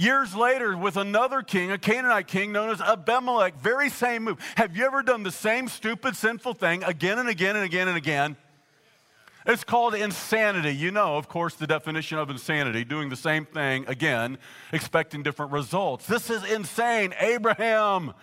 Years 0.00 0.34
later, 0.34 0.78
with 0.78 0.96
another 0.96 1.42
king, 1.42 1.70
a 1.70 1.76
Canaanite 1.76 2.26
king 2.26 2.52
known 2.52 2.70
as 2.70 2.80
Abimelech, 2.80 3.60
very 3.60 3.90
same 3.90 4.24
move. 4.24 4.38
Have 4.56 4.74
you 4.74 4.86
ever 4.86 5.02
done 5.02 5.24
the 5.24 5.30
same 5.30 5.68
stupid, 5.68 6.16
sinful 6.16 6.54
thing 6.54 6.82
again 6.84 7.18
and 7.18 7.28
again 7.28 7.54
and 7.54 7.66
again 7.66 7.86
and 7.86 7.98
again? 7.98 8.38
It's 9.44 9.62
called 9.62 9.94
insanity. 9.94 10.74
You 10.74 10.90
know, 10.90 11.18
of 11.18 11.28
course, 11.28 11.54
the 11.54 11.66
definition 11.66 12.16
of 12.16 12.30
insanity 12.30 12.82
doing 12.82 13.10
the 13.10 13.16
same 13.16 13.44
thing 13.44 13.84
again, 13.88 14.38
expecting 14.72 15.22
different 15.22 15.52
results. 15.52 16.06
This 16.06 16.30
is 16.30 16.50
insane. 16.50 17.12
Abraham, 17.20 18.14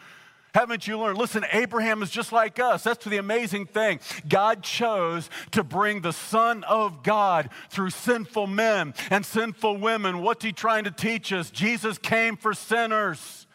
haven't 0.53 0.87
you 0.87 0.97
learned? 0.97 1.17
Listen, 1.17 1.45
Abraham 1.51 2.01
is 2.01 2.09
just 2.09 2.31
like 2.31 2.59
us. 2.59 2.83
That's 2.83 3.05
the 3.05 3.17
amazing 3.17 3.67
thing. 3.67 3.99
God 4.27 4.63
chose 4.63 5.29
to 5.51 5.63
bring 5.63 6.01
the 6.01 6.13
Son 6.13 6.63
of 6.63 7.03
God 7.03 7.49
through 7.69 7.91
sinful 7.91 8.47
men 8.47 8.93
and 9.09 9.25
sinful 9.25 9.77
women. 9.77 10.21
What's 10.21 10.43
he 10.43 10.51
trying 10.51 10.85
to 10.85 10.91
teach 10.91 11.31
us? 11.31 11.51
Jesus 11.51 11.97
came 11.97 12.37
for 12.37 12.53
sinners 12.53 13.45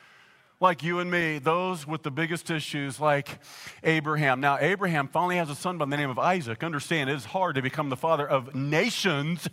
like 0.61 0.85
you 0.85 1.00
and 1.00 1.11
me, 1.11 1.40
those 1.40 1.88
with 1.88 2.05
the 2.05 2.11
biggest 2.11 2.48
issues 2.48 3.00
like 3.00 3.40
Abraham. 3.83 4.40
Now, 4.40 4.59
Abraham 4.61 5.09
finally 5.09 5.37
has 5.37 5.50
a 5.50 5.57
son 5.57 5.76
by 5.76 5.87
the 5.87 5.96
name 5.96 6.09
of 6.09 6.20
Isaac. 6.20 6.62
Understand, 6.62 7.11
it 7.11 7.16
is 7.16 7.24
hard 7.24 7.57
to 7.57 7.62
become 7.62 7.88
the 7.88 7.96
father 7.96 8.26
of 8.26 8.55
nations 8.55 9.48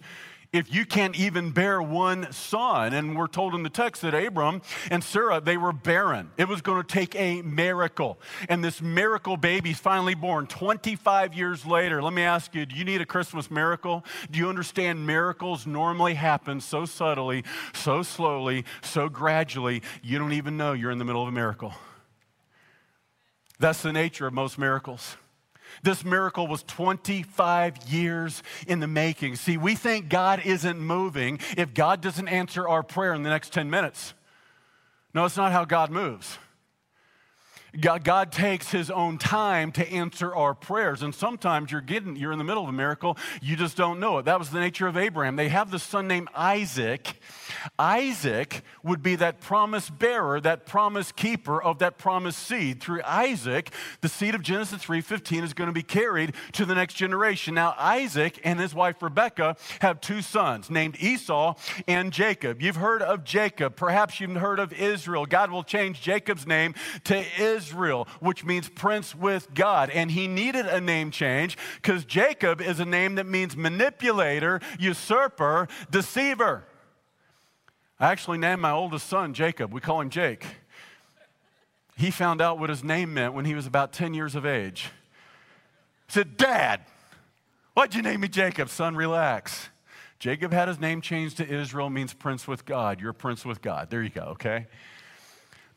if 0.52 0.74
you 0.74 0.86
can't 0.86 1.18
even 1.18 1.52
bear 1.52 1.82
one 1.82 2.32
son. 2.32 2.94
And 2.94 3.16
we're 3.16 3.28
told 3.28 3.54
in 3.54 3.64
the 3.64 3.70
text 3.70 4.02
that 4.02 4.14
Abram 4.14 4.62
and 4.90 5.04
Sarah, 5.04 5.40
they 5.40 5.58
were 5.58 5.74
barren. 5.74 6.32
It 6.38 6.48
was 6.48 6.62
going 6.62 6.82
to 6.82 6.88
take 6.88 7.16
a 7.16 7.42
miracle. 7.42 8.20
And 8.48 8.64
this 8.64 8.82
miracle 8.82 9.38
baby's 9.38 9.80
finally 9.80 10.16
born 10.16 10.48
25 10.48 11.34
years 11.34 11.66
later. 11.66 12.02
Let 12.02 12.14
me 12.14 12.24
ask 12.24 12.56
you, 12.56 12.66
do 12.66 12.76
you 12.76 12.86
need 12.86 13.02
a 13.02 13.06
Christmas 13.06 13.52
miracle? 13.52 14.04
Do 14.32 14.40
you 14.40 14.50
understand 14.50 15.06
miracles 15.06 15.68
normally 15.68 16.16
happen 16.16 16.62
so 16.62 16.86
subtly, 16.86 17.44
so 17.74 18.02
slowly, 18.02 18.66
so 18.82 19.10
gradually, 19.10 19.84
you 20.02 20.18
don't 20.18 20.34
even 20.34 20.58
know 20.58 20.74
you're 20.74 20.92
in 20.92 20.98
the 20.98 21.06
middle 21.06 21.22
of 21.22 21.28
a 21.28 21.32
miracle? 21.32 21.74
That's 23.60 23.82
the 23.82 23.92
nature 23.92 24.26
of 24.26 24.34
most 24.34 24.58
miracles. 24.58 25.18
This 25.84 26.04
miracle 26.04 26.48
was 26.48 26.64
25 26.64 27.78
years 27.88 28.44
in 28.68 28.80
the 28.80 28.88
making. 28.88 29.36
See, 29.36 29.58
we 29.58 29.76
think 29.76 30.10
God 30.10 30.42
isn't 30.46 30.80
moving 30.80 31.40
if 31.58 31.74
God 31.74 32.02
doesn't 32.02 32.28
answer 32.28 32.68
our 32.68 32.84
prayer 32.84 33.14
in 33.14 33.24
the 33.24 33.30
next 33.30 33.54
10 33.54 33.70
minutes. 33.70 34.14
No, 35.14 35.26
it's 35.26 35.38
not 35.38 35.52
how 35.52 35.66
God 35.66 35.90
moves. 35.90 36.38
God, 37.80 38.04
God, 38.04 38.32
takes 38.32 38.72
his 38.72 38.90
own 38.90 39.18
time 39.18 39.72
to 39.74 39.88
answer 39.88 40.34
our 40.34 40.56
prayers. 40.56 41.04
And 41.04 41.14
sometimes 41.14 41.72
you're 41.72 41.82
getting, 41.82 42.16
you're 42.16 42.32
in 42.32 42.40
the 42.40 42.44
middle 42.44 42.64
of 42.64 42.70
a 42.70 42.74
miracle, 42.74 43.18
you 43.42 43.56
just 43.56 43.78
don't 43.78 44.00
know 44.00 44.18
it. 44.18 44.26
That 44.26 44.40
was 44.40 44.50
the 44.50 44.60
nature 44.60 44.88
of 44.88 44.98
Abraham. 44.98 45.36
They 45.36 45.50
have 45.50 45.70
the 45.70 45.78
son 45.78 46.08
named 46.08 46.30
Isaac. 46.34 47.20
Isaac 47.78 48.64
would 48.84 49.04
be 49.04 49.16
that 49.18 49.40
promise 49.40 49.90
bearer, 49.90 50.42
that 50.42 50.66
promise 50.66 51.12
keeper 51.12 51.62
of 51.62 51.80
that 51.80 51.98
promised 51.98 52.40
seed. 52.40 52.82
Through 52.82 53.02
Isaac, 53.04 53.72
the 54.02 54.10
seed 54.10 54.34
of 54.34 54.42
Genesis 54.42 54.84
3:15 54.84 55.44
is 55.44 55.54
going 55.54 55.68
to 55.68 55.74
be 55.74 55.84
carried 55.84 56.34
to 56.54 56.66
the 56.66 56.74
next 56.74 56.96
generation. 56.96 57.54
Now, 57.54 57.76
Isaac 57.78 58.40
and 58.44 58.60
his 58.60 58.74
wife 58.74 59.02
Rebekah 59.02 59.58
have 59.82 60.02
two 60.02 60.22
sons 60.22 60.70
named 60.70 60.98
Esau 61.00 61.56
and 61.88 62.12
Jacob. 62.12 62.62
You've 62.62 62.78
heard 62.78 63.02
of 63.02 63.24
Jacob, 63.24 63.76
perhaps 63.76 64.20
you've 64.20 64.36
heard 64.36 64.60
of 64.60 64.74
Israel. 64.74 65.26
God 65.26 65.52
will 65.52 65.64
change 65.64 66.02
Jacob's 66.02 66.48
name 66.48 66.74
to 67.04 67.24
Israel. 67.40 67.59
Israel, 67.60 68.08
which 68.20 68.46
means 68.46 68.70
prince 68.70 69.14
with 69.14 69.54
God. 69.54 69.90
And 69.90 70.12
he 70.12 70.28
needed 70.28 70.66
a 70.66 70.80
name 70.80 71.12
change 71.12 71.58
because 71.76 72.06
Jacob 72.06 72.62
is 72.62 72.80
a 72.80 72.86
name 72.86 73.16
that 73.16 73.26
means 73.26 73.58
manipulator, 73.58 74.62
usurper, 74.80 75.68
deceiver. 75.92 76.64
I 78.00 78.12
actually 78.12 78.38
named 78.38 78.62
my 78.62 78.72
oldest 78.72 79.08
son 79.08 79.34
Jacob. 79.34 79.74
We 79.74 79.82
call 79.82 80.00
him 80.00 80.10
Jake. 80.10 80.46
He 81.98 82.12
found 82.12 82.42
out 82.42 82.60
what 82.60 82.70
his 82.70 82.82
name 82.82 83.14
meant 83.14 83.34
when 83.34 83.44
he 83.44 83.56
was 83.56 83.68
about 83.68 83.92
10 83.92 84.14
years 84.14 84.36
of 84.36 84.46
age. 84.46 84.90
He 86.08 86.14
said, 86.14 86.38
Dad, 86.38 86.82
why'd 87.74 87.94
you 87.94 88.02
name 88.02 88.22
me 88.22 88.30
Jacob? 88.30 88.70
Son, 88.70 88.96
relax. 88.96 89.68
Jacob 90.18 90.54
had 90.54 90.70
his 90.70 90.80
name 90.80 91.02
changed 91.02 91.38
to 91.38 91.48
Israel, 91.48 91.90
means 91.90 92.14
prince 92.14 92.48
with 92.48 92.66
God. 92.66 93.02
You're 93.02 93.14
prince 93.14 93.44
with 93.46 93.62
God. 93.62 93.90
There 93.90 94.02
you 94.02 94.10
go, 94.10 94.22
okay? 94.32 94.68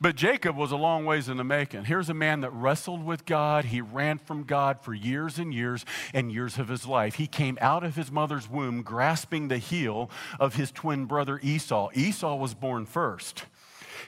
But 0.02 0.16
Jacob 0.16 0.56
was 0.56 0.72
a 0.72 0.76
long 0.76 1.04
ways 1.04 1.28
in 1.28 1.36
the 1.36 1.44
making. 1.44 1.84
Here's 1.84 2.08
a 2.08 2.14
man 2.14 2.40
that 2.40 2.50
wrestled 2.50 3.04
with 3.04 3.24
God. 3.24 3.66
He 3.66 3.80
ran 3.80 4.18
from 4.18 4.42
God 4.42 4.80
for 4.80 4.92
years 4.92 5.38
and 5.38 5.54
years 5.54 5.84
and 6.12 6.32
years 6.32 6.58
of 6.58 6.66
his 6.66 6.88
life. 6.88 7.14
He 7.14 7.28
came 7.28 7.56
out 7.60 7.84
of 7.84 7.94
his 7.94 8.10
mother's 8.10 8.50
womb 8.50 8.82
grasping 8.82 9.46
the 9.46 9.58
heel 9.58 10.10
of 10.40 10.56
his 10.56 10.72
twin 10.72 11.04
brother 11.04 11.38
Esau. 11.40 11.90
Esau 11.94 12.34
was 12.34 12.52
born 12.52 12.84
first. 12.84 13.44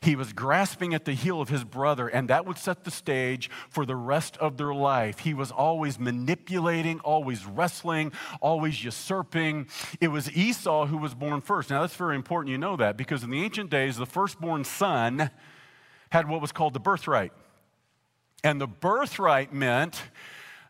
He 0.00 0.16
was 0.16 0.33
grasping 0.33 0.94
at 0.94 1.04
the 1.04 1.12
heel 1.12 1.40
of 1.40 1.48
his 1.48 1.62
brother, 1.62 2.09
and 2.09 2.28
that 2.28 2.44
would 2.44 2.59
set 2.59 2.83
the 2.83 2.90
stage 2.90 3.48
for 3.68 3.87
the 3.87 3.94
rest 3.94 4.37
of 4.38 4.57
their 4.57 4.74
life. 4.74 5.20
He 5.20 5.33
was 5.33 5.52
always 5.52 6.00
manipulating, 6.00 6.98
always 7.00 7.46
wrestling, 7.46 8.11
always 8.40 8.83
usurping. 8.83 9.68
It 10.00 10.09
was 10.09 10.28
Esau 10.37 10.87
who 10.87 10.98
was 10.98 11.14
born 11.14 11.40
first. 11.40 11.70
Now, 11.70 11.83
that's 11.83 11.94
very 11.94 12.16
important 12.16 12.50
you 12.50 12.59
know 12.59 12.76
that 12.78 12.96
because 12.96 13.22
in 13.22 13.30
the 13.30 13.44
ancient 13.44 13.70
days, 13.70 13.96
the 13.96 14.07
firstborn 14.07 14.64
son 14.64 15.30
had 16.14 16.29
what 16.29 16.40
was 16.40 16.53
called 16.53 16.72
the 16.72 16.81
birthright. 16.81 17.33
And 18.44 18.61
the 18.61 18.68
birthright 18.68 19.53
meant 19.53 20.00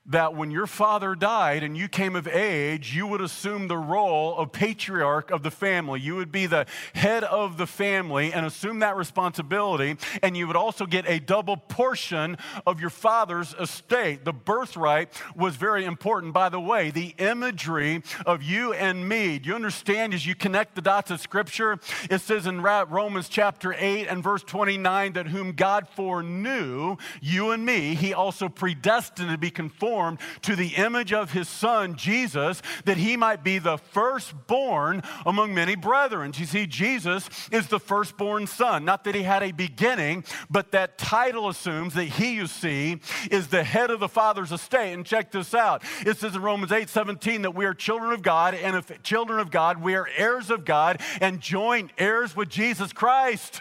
that 0.07 0.35
when 0.35 0.51
your 0.51 0.67
father 0.67 1.15
died 1.15 1.63
and 1.63 1.77
you 1.77 1.89
came 1.89 2.15
of 2.15 2.29
age, 2.29 2.95
you 2.95 3.07
would 3.07 3.23
assume 3.23 3.69
the 3.69 3.77
role 3.77 4.37
of 4.37 4.53
patriarch 4.53 5.31
of 5.31 5.43
the 5.43 5.51
family. 5.51 5.99
You 5.99 6.17
would 6.17 6.31
be 6.31 6.47
the 6.47 6.67
head 6.93 7.25
of 7.25 7.57
the 7.57 7.67
family 7.67 8.33
and 8.33 8.45
assume 8.45 8.81
that 8.81 8.97
responsibility. 8.97 9.97
And 10.23 10.37
you 10.37 10.47
would 10.47 10.57
also 10.57 10.85
get 10.85 11.09
a 11.09 11.21
double 11.21 11.57
portion 11.57 12.37
of 12.67 12.81
your 12.81 12.91
father's 12.91 13.55
estate. 13.59 14.27
The 14.27 14.33
birthright 14.33 15.09
was 15.35 15.57
very 15.57 15.87
important. 15.87 16.35
By 16.35 16.51
the 16.51 16.61
way, 16.61 16.91
the 16.91 17.15
imagery 17.17 18.03
of 18.27 18.43
you 18.43 18.75
and 18.75 19.09
me, 19.09 19.39
do 19.39 19.49
you 19.49 19.55
understand 19.55 20.13
as 20.13 20.27
you 20.27 20.35
connect 20.35 20.75
the 20.75 20.83
dots 20.83 21.11
of 21.11 21.21
Scripture? 21.21 21.79
It 22.11 22.21
says 22.21 22.47
in 22.47 22.61
Romans 22.61 23.29
chapter 23.31 23.75
8 23.77 24.07
and 24.09 24.23
verse 24.23 24.43
29 24.43 25.15
that 25.15 25.29
whom 25.29 25.53
God 25.53 25.89
foreknew, 25.89 26.99
you 27.23 27.53
and 27.53 27.65
me, 27.65 27.95
he 27.95 28.13
also 28.13 28.51
predestined 28.51 29.31
to 29.31 29.39
be 29.39 29.51
conformed 29.51 29.94
conformed 29.95 30.19
to 30.43 30.57
the 30.57 30.75
image 30.75 31.13
of 31.13 31.31
his 31.31 31.49
son, 31.49 31.95
Jesus, 31.95 32.61
that 32.85 32.97
he 32.97 33.17
might 33.17 33.45
be 33.45 33.59
the 33.59 33.79
firstborn 33.79 35.03
among 35.25 35.55
many 35.55 35.77
brethren. 35.77 36.33
You 36.37 36.47
see, 36.47 36.67
Jesus 36.67 37.29
is 37.53 37.69
the 37.69 37.79
firstborn 37.79 38.49
son. 38.49 38.85
Not 38.85 39.05
that 39.05 39.15
he 39.15 39.23
had 39.23 39.45
a 39.45 39.53
beginning, 39.53 40.25
but 40.51 40.73
that 40.73 40.99
title 40.99 41.49
assumes 41.49 41.95
that 41.95 42.05
he, 42.05 42.35
you 42.35 42.49
see, 42.49 43.01
is 43.31 43.49
the 43.49 43.63
head 43.63 43.91
of 43.91 44.01
the 44.01 44.09
Father's 44.09 44.51
estate. 44.51 44.93
And 44.95 45.07
check 45.07 45.31
this 45.31 45.55
out 45.55 45.83
it 46.05 46.17
says 46.17 46.35
in 46.35 46.43
Romans 46.43 46.73
8 46.73 46.89
17 46.89 47.43
that 47.43 47.55
we 47.55 47.65
are 47.65 47.75
children 47.75 48.13
of 48.13 48.23
God, 48.23 48.55
and 48.55 48.77
if 48.77 49.03
children 49.03 49.39
of 49.39 49.51
God, 49.51 49.81
we 49.81 49.95
are 49.95 50.09
heirs 50.17 50.51
of 50.51 50.65
God 50.65 51.01
and 51.21 51.41
joint 51.41 51.93
heirs 51.99 52.35
with 52.35 52.49
Jesus 52.49 52.93
Christ. 52.93 53.61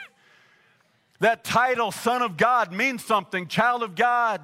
That 1.19 1.43
title, 1.43 1.91
Son 1.91 2.22
of 2.22 2.38
God, 2.38 2.74
means 2.74 3.06
something, 3.06 3.48
child 3.48 3.84
of 3.84 3.96
God. 3.96 4.41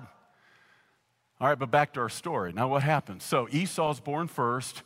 All 1.41 1.47
right, 1.47 1.57
but 1.57 1.71
back 1.71 1.93
to 1.93 2.01
our 2.01 2.09
story. 2.09 2.51
Now, 2.51 2.67
what 2.67 2.83
happens? 2.83 3.23
So, 3.23 3.47
Esau's 3.51 3.99
born 3.99 4.27
first. 4.27 4.83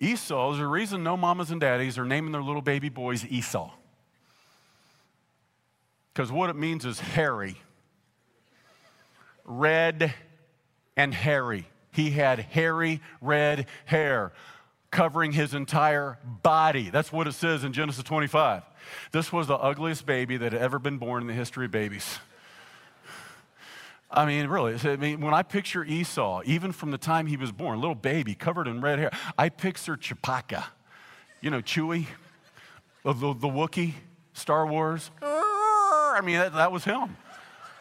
Esau, 0.00 0.50
there's 0.50 0.60
a 0.60 0.66
reason 0.66 1.04
no 1.04 1.16
mamas 1.16 1.52
and 1.52 1.60
daddies 1.60 1.96
are 1.96 2.04
naming 2.04 2.32
their 2.32 2.42
little 2.42 2.62
baby 2.62 2.88
boys 2.88 3.24
Esau. 3.24 3.70
Because 6.12 6.32
what 6.32 6.50
it 6.50 6.56
means 6.56 6.84
is 6.84 6.98
hairy, 6.98 7.56
red 9.44 10.12
and 10.96 11.14
hairy. 11.14 11.68
He 11.92 12.10
had 12.10 12.40
hairy 12.40 13.00
red 13.20 13.66
hair. 13.84 14.32
covering 14.90 15.32
his 15.32 15.54
entire 15.54 16.18
body. 16.42 16.90
That's 16.90 17.10
what 17.10 17.26
it 17.26 17.32
says 17.32 17.64
in 17.64 17.72
Genesis 17.72 18.04
25. 18.04 18.62
This 19.10 19.32
was 19.32 19.46
the 19.46 19.56
ugliest 19.56 20.04
baby 20.04 20.36
that 20.36 20.52
had 20.52 20.60
ever 20.60 20.78
been 20.78 20.98
born 20.98 21.22
in 21.22 21.26
the 21.26 21.32
history 21.32 21.64
of 21.64 21.70
babies. 21.70 22.18
I 24.14 24.26
mean, 24.26 24.46
really, 24.48 24.76
I 24.82 24.96
mean, 24.96 25.22
when 25.22 25.32
I 25.32 25.42
picture 25.42 25.82
Esau, 25.82 26.42
even 26.44 26.72
from 26.72 26.90
the 26.90 26.98
time 26.98 27.26
he 27.26 27.38
was 27.38 27.50
born, 27.50 27.80
little 27.80 27.94
baby 27.94 28.34
covered 28.34 28.68
in 28.68 28.82
red 28.82 28.98
hair, 28.98 29.10
I 29.38 29.48
picture 29.48 29.96
Chewbacca. 29.96 30.64
You 31.40 31.50
know, 31.50 31.62
Chewie, 31.62 32.06
the, 33.04 33.14
the, 33.14 33.32
the 33.32 33.48
Wookiee, 33.48 33.94
Star 34.34 34.66
Wars. 34.66 35.10
I 35.22 36.20
mean, 36.22 36.36
that, 36.36 36.52
that 36.54 36.70
was 36.70 36.84
him. 36.84 37.16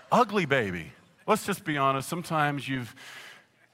Ugly 0.10 0.46
baby. 0.46 0.94
Let's 1.28 1.46
just 1.46 1.66
be 1.66 1.78
honest. 1.78 2.08
Sometimes 2.08 2.68
you've, 2.68 2.96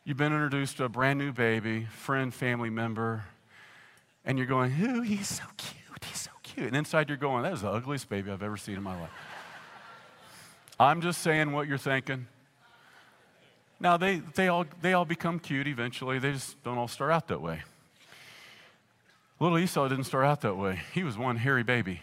you've 0.04 0.18
been 0.18 0.34
introduced 0.34 0.78
to 0.78 0.86
a 0.86 0.90
brand 0.90 1.20
new 1.20 1.32
baby, 1.32 1.86
friend, 1.86 2.34
family 2.34 2.72
member, 2.72 3.24
and 4.26 4.38
you're 4.38 4.48
going, 4.48 4.74
ooh, 4.82 5.02
he's 5.02 5.28
so 5.28 5.44
cute, 5.58 6.04
he's 6.04 6.22
so 6.22 6.32
cute. 6.42 6.68
And 6.68 6.76
inside 6.76 7.08
you're 7.08 7.18
going, 7.18 7.44
that 7.44 7.54
is 7.54 7.62
the 7.62 7.70
ugliest 7.70 8.10
baby 8.10 8.32
I've 8.32 8.44
ever 8.44 8.58
seen 8.58 8.76
in 8.76 8.84
my 8.84 9.00
life. 9.00 9.12
I'm 10.80 11.02
just 11.02 11.22
saying 11.22 11.52
what 11.52 11.68
you're 11.68 11.78
thinking. 11.78 12.28
Now, 13.80 13.98
they, 13.98 14.18
they, 14.36 14.48
all, 14.48 14.66
they 14.82 14.94
all 14.94 15.06
become 15.06 15.40
cute 15.40 15.68
eventually. 15.68 16.20
They 16.20 16.32
just 16.32 16.62
don't 16.64 16.78
all 16.78 16.88
start 16.88 17.12
out 17.12 17.28
that 17.28 17.42
way. 17.42 17.62
Little 19.40 19.60
Esau 19.60 19.88
didn't 19.88 20.06
start 20.06 20.26
out 20.26 20.42
that 20.42 20.56
way. 20.56 20.82
He 20.94 21.04
was 21.04 21.18
one 21.18 21.38
hairy 21.38 21.64
baby. 21.64 22.02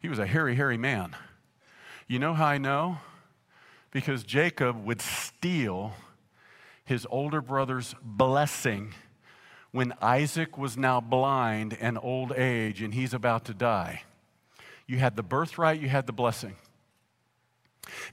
He 0.00 0.08
was 0.08 0.18
a 0.18 0.26
hairy, 0.26 0.54
hairy 0.54 0.76
man. 0.76 1.16
You 2.06 2.18
know 2.18 2.34
how 2.34 2.46
I 2.46 2.58
know? 2.58 2.98
Because 3.90 4.22
Jacob 4.22 4.84
would 4.84 5.00
steal 5.00 5.94
his 6.84 7.06
older 7.10 7.40
brother's 7.40 7.94
blessing 8.02 8.92
when 9.70 9.94
Isaac 10.02 10.58
was 10.58 10.76
now 10.76 11.00
blind 11.00 11.76
and 11.80 11.98
old 12.02 12.32
age 12.32 12.82
and 12.82 12.92
he's 12.92 13.14
about 13.14 13.46
to 13.46 13.54
die. 13.54 14.02
You 14.86 14.98
had 14.98 15.16
the 15.16 15.22
birthright, 15.22 15.80
you 15.80 15.88
had 15.88 16.06
the 16.06 16.12
blessing. 16.12 16.56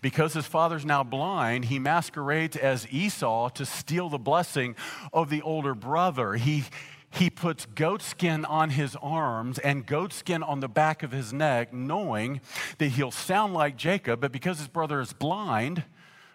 Because 0.02 0.34
his 0.34 0.48
father's 0.48 0.86
now 0.86 1.04
blind, 1.04 1.66
he 1.66 1.80
masquerades 1.80 2.58
as 2.58 2.88
Esau 2.92 3.50
to 3.50 3.66
steal 3.66 4.10
the 4.10 4.18
blessing 4.18 4.76
of 5.14 5.30
the 5.30 5.42
older 5.42 5.76
brother. 5.76 6.34
He, 6.34 6.64
he 7.12 7.30
puts 7.30 7.66
goatskin 7.66 8.46
on 8.46 8.72
his 8.72 8.96
arms 9.02 9.60
and 9.60 9.86
goatskin 9.86 10.44
on 10.44 10.60
the 10.60 10.68
back 10.68 11.04
of 11.04 11.12
his 11.12 11.34
neck, 11.34 11.74
knowing 11.74 12.42
that 12.78 12.90
he'll 12.90 13.12
sound 13.12 13.54
like 13.54 13.78
Jacob, 13.78 14.22
but 14.22 14.32
because 14.32 14.60
his 14.60 14.68
brother 14.68 15.00
is 15.00 15.14
blind, 15.14 15.84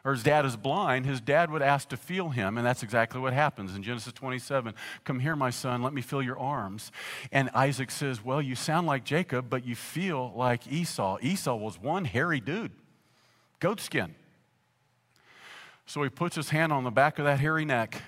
or 0.05 0.13
his 0.13 0.23
dad 0.23 0.45
is 0.45 0.55
blind, 0.55 1.07
his 1.07 1.23
dad 1.23 1.51
would 1.51 1.63
ask 1.63 1.89
to 1.89 1.97
feel 1.97 2.29
him, 2.29 2.59
and 2.59 2.67
that's 2.67 2.83
exactly 2.83 3.19
what 3.19 3.33
happens 3.33 3.75
in 3.75 3.83
Genesis 3.83 4.13
27. 4.13 4.75
Come 5.05 5.19
here, 5.19 5.35
my 5.35 5.49
son, 5.49 5.83
let 5.83 5.95
me 5.95 6.03
feel 6.03 6.23
your 6.23 6.39
arms. 6.39 6.93
And 7.33 7.49
Isaac 7.55 7.91
says, 7.91 8.23
Well, 8.23 8.43
you 8.43 8.55
sound 8.55 8.87
like 8.87 9.05
Jacob, 9.05 9.47
but 9.49 9.65
you 9.65 9.75
feel 9.75 10.31
like 10.37 10.71
Esau. 10.71 11.17
Esau 11.23 11.57
was 11.57 11.81
one 11.81 12.05
hairy 12.05 12.39
dude 12.39 12.73
goat 13.65 13.81
skin. 13.81 14.15
So 15.87 16.03
he 16.03 16.11
puts 16.11 16.37
his 16.37 16.51
hand 16.51 16.71
on 16.71 16.85
the 16.85 16.91
back 16.91 17.19
of 17.19 17.25
that 17.25 17.41
hairy 17.41 17.65
neck 17.65 18.03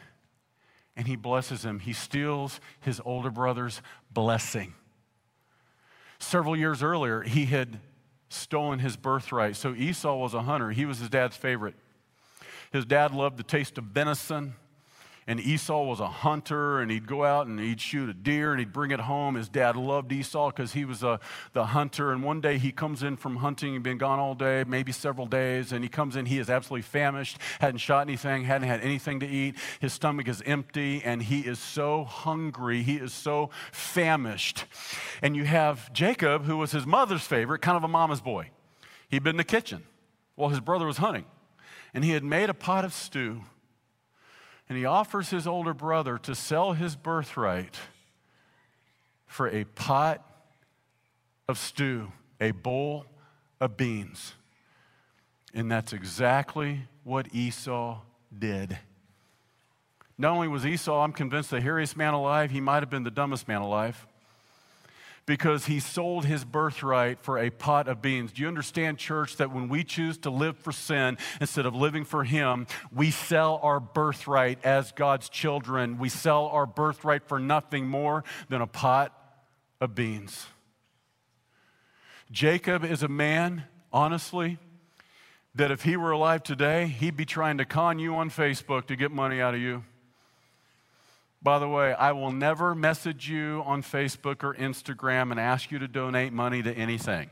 and 0.95 1.07
he 1.09 1.17
blesses 1.17 1.65
him. 1.65 1.79
He 1.79 1.95
steals 1.95 2.61
his 2.81 3.01
older 3.07 3.31
brother's 3.31 3.81
blessing. 4.11 4.75
Several 6.19 6.55
years 6.55 6.83
earlier, 6.83 7.23
he 7.23 7.47
had 7.47 7.81
stolen 8.29 8.81
his 8.81 8.99
birthright. 8.99 9.57
So 9.57 9.75
Esau 9.75 10.17
was 10.17 10.35
a 10.35 10.43
hunter, 10.43 10.73
he 10.73 10.85
was 10.85 10.99
his 10.99 11.09
dad's 11.09 11.39
favorite. 11.39 11.77
His 12.71 12.85
dad 12.85 13.15
loved 13.15 13.39
the 13.39 13.43
taste 13.43 13.79
of 13.79 13.85
venison 13.85 14.57
and 15.29 15.41
Esau 15.41 15.83
was 15.83 15.99
a 15.99 16.07
hunter, 16.07 16.81
and 16.81 16.89
he'd 16.89 17.09
go 17.09 17.25
out 17.25 17.49
and 17.49 17.59
he'd 17.59 17.81
shoot 17.81 18.09
a 18.09 18.15
deer 18.15 18.53
and 18.53 18.61
he'd 18.61 18.73
bring 18.73 18.93
it 18.93 19.01
home. 19.01 19.35
His 19.35 19.49
dad 19.49 19.75
loved 19.75 20.13
Esau 20.13 20.51
because 20.51 20.73
he 20.73 20.85
was 20.85 21.03
a, 21.03 21.19
the 21.53 21.67
hunter. 21.67 22.13
And 22.13 22.23
one 22.23 22.41
day 22.41 22.59
he 22.59 22.71
comes 22.71 23.03
in 23.03 23.17
from 23.17 23.37
hunting, 23.37 23.73
he'd 23.73 23.83
been 23.83 23.99
gone 23.99 24.21
all 24.21 24.37
day, 24.37 24.65
maybe 24.67 24.93
several 24.93 25.27
days, 25.27 25.73
and 25.73 25.83
he 25.83 25.89
comes 25.89 26.15
in, 26.15 26.27
he 26.27 26.39
is 26.39 26.49
absolutely 26.49 26.83
famished, 26.83 27.39
hadn't 27.61 27.79
shot 27.79 28.07
anything, 28.07 28.45
hadn't 28.45 28.69
had 28.69 28.81
anything 28.83 29.19
to 29.21 29.27
eat. 29.27 29.57
His 29.81 29.93
stomach 29.93 30.29
is 30.29 30.43
empty, 30.47 31.03
and 31.05 31.21
he 31.21 31.41
is 31.41 31.59
so 31.59 32.05
hungry, 32.05 32.83
he 32.83 32.97
is 32.97 33.13
so 33.13 33.51
famished. 33.73 34.65
And 35.23 35.35
you 35.35 35.45
have 35.45 35.93
Jacob, 35.93 36.45
who 36.45 36.57
was 36.57 36.71
his 36.71 36.87
mother's 36.87 37.23
favorite, 37.23 37.63
kind 37.63 37.77
of 37.77 37.83
a 37.83 37.89
mama's 37.89 38.21
boy. 38.21 38.51
He'd 39.09 39.25
been 39.25 39.31
in 39.31 39.39
the 39.39 39.45
kitchen 39.45 39.83
while 40.37 40.51
his 40.51 40.61
brother 40.61 40.87
was 40.87 40.99
hunting, 40.99 41.25
and 41.93 42.05
he 42.05 42.13
had 42.13 42.23
made 42.23 42.49
a 42.49 42.55
pot 42.55 42.85
of 42.85 42.93
stew 42.93 43.43
and 44.69 44.77
he 44.77 44.85
offers 44.85 45.31
his 45.31 45.47
older 45.47 45.75
brother 45.75 46.19
to 46.19 46.35
sell 46.35 46.73
his 46.73 46.97
birthright 46.97 47.77
for 49.27 49.49
a 49.49 49.65
pot 49.65 50.25
of 51.49 51.59
stew, 51.59 52.13
a 52.41 52.51
bowl 52.51 53.07
of 53.61 53.77
beans. 53.77 54.35
And 55.55 55.71
that's 55.71 55.93
exactly 55.93 56.83
what 57.05 57.35
Esau 57.35 58.01
did. 58.37 58.79
Not 60.19 60.33
only 60.33 60.49
was 60.49 60.67
Esau, 60.67 61.03
I'm 61.03 61.13
convinced, 61.13 61.51
the 61.51 61.61
hairiest 61.61 61.97
man 61.97 62.15
alive, 62.15 62.51
he 62.51 62.61
might 62.61 62.83
have 62.83 62.91
been 62.91 63.05
the 63.05 63.11
dumbest 63.11 63.47
man 63.47 63.61
alive 63.61 64.07
because 65.27 65.67
he 65.67 65.81
sold 65.81 66.25
his 66.25 66.45
birthright 66.45 67.21
for 67.21 67.37
a 67.37 67.51
pot 67.51 67.89
of 67.89 68.01
beans. 68.01 68.33
Do 68.33 68.43
you 68.43 68.49
understand, 68.49 68.99
church, 68.99 69.37
that 69.37 69.53
when 69.53 69.69
we 69.69 69.83
choose 69.83 70.17
to 70.19 70.31
live 70.31 70.57
for 70.57 70.71
sin 70.71 71.19
instead 71.41 71.67
of 71.67 71.75
living 71.75 72.05
for 72.05 72.23
him, 72.23 72.67
we 72.95 73.11
sell 73.11 73.59
our 73.63 73.81
birthright 73.81 74.65
as 74.65 74.93
God's 74.93 75.29
children? 75.29 75.99
We 75.99 76.09
sell 76.09 76.47
our 76.47 76.65
birthright 76.65 77.25
for 77.27 77.41
nothing 77.41 77.89
more 77.89 78.23
than 78.49 78.63
a 78.63 78.69
pot 78.69 79.13
of 79.81 79.97
beans. 79.97 80.47
Jacob 82.31 82.85
is 82.85 83.03
a 83.03 83.09
man, 83.09 83.65
honestly, 83.93 84.59
that 85.57 85.71
if 85.71 85.83
he 85.83 85.97
were 85.97 86.13
alive 86.13 86.43
today, 86.43 86.87
he'd 86.87 87.17
be 87.17 87.25
trying 87.25 87.59
to 87.59 87.65
con 87.65 87.99
you 87.99 88.15
on 88.15 88.31
Facebook 88.31 88.87
to 88.87 88.97
get 88.97 89.11
money 89.11 89.41
out 89.41 89.55
of 89.55 89.61
you. 89.61 89.85
By 91.43 91.59
the 91.59 91.69
way, 91.69 91.93
I 91.93 92.13
will 92.13 92.33
never 92.33 92.75
message 92.75 93.29
you 93.29 93.63
on 93.67 93.83
Facebook 93.83 94.43
or 94.43 94.55
Instagram 94.55 95.31
and 95.31 95.39
ask 95.39 95.71
you 95.71 95.79
to 95.79 95.89
donate 95.89 96.33
money 96.33 96.63
to 96.63 96.73
anything. 96.73 97.31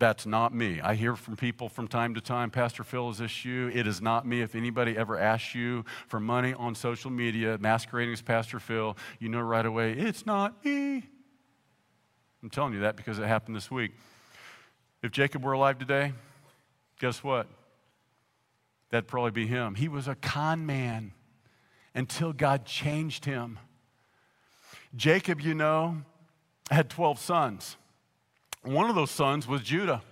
That's 0.00 0.24
not 0.24 0.54
me. 0.54 0.80
I 0.80 0.94
hear 0.94 1.14
from 1.14 1.36
people 1.36 1.68
from 1.68 1.86
time 1.86 2.14
to 2.14 2.22
time, 2.22 2.50
Pastor 2.50 2.82
Phil, 2.82 3.10
is 3.10 3.18
this 3.18 3.44
you? 3.44 3.68
It 3.68 3.86
is 3.86 4.00
not 4.00 4.26
me. 4.26 4.40
If 4.40 4.54
anybody 4.54 4.96
ever 4.96 5.18
asks 5.18 5.54
you 5.54 5.84
for 6.08 6.18
money 6.18 6.54
on 6.54 6.74
social 6.74 7.10
media, 7.10 7.58
masquerading 7.60 8.14
as 8.14 8.22
Pastor 8.22 8.58
Phil, 8.58 8.96
you 9.18 9.28
know 9.28 9.40
right 9.40 9.66
away, 9.66 9.92
it's 9.92 10.24
not 10.24 10.64
me. 10.64 11.04
I'm 12.42 12.48
telling 12.48 12.72
you 12.72 12.80
that 12.80 12.96
because 12.96 13.18
it 13.18 13.26
happened 13.26 13.54
this 13.54 13.70
week. 13.70 13.92
If 15.02 15.10
Jacob 15.12 15.44
were 15.44 15.52
alive 15.52 15.78
today, 15.78 16.14
guess 16.98 17.22
what? 17.22 17.46
That'd 18.88 19.06
probably 19.06 19.32
be 19.32 19.46
him. 19.46 19.74
He 19.74 19.88
was 19.88 20.08
a 20.08 20.14
con 20.14 20.64
man 20.64 21.12
until 21.94 22.32
God 22.32 22.64
changed 22.64 23.24
him. 23.24 23.58
Jacob, 24.94 25.40
you 25.40 25.54
know, 25.54 26.02
had 26.70 26.90
12 26.90 27.18
sons. 27.18 27.76
One 28.62 28.90
of 28.90 28.96
those 28.96 29.10
sons 29.10 29.46
was 29.46 29.62
Judah. 29.62 30.02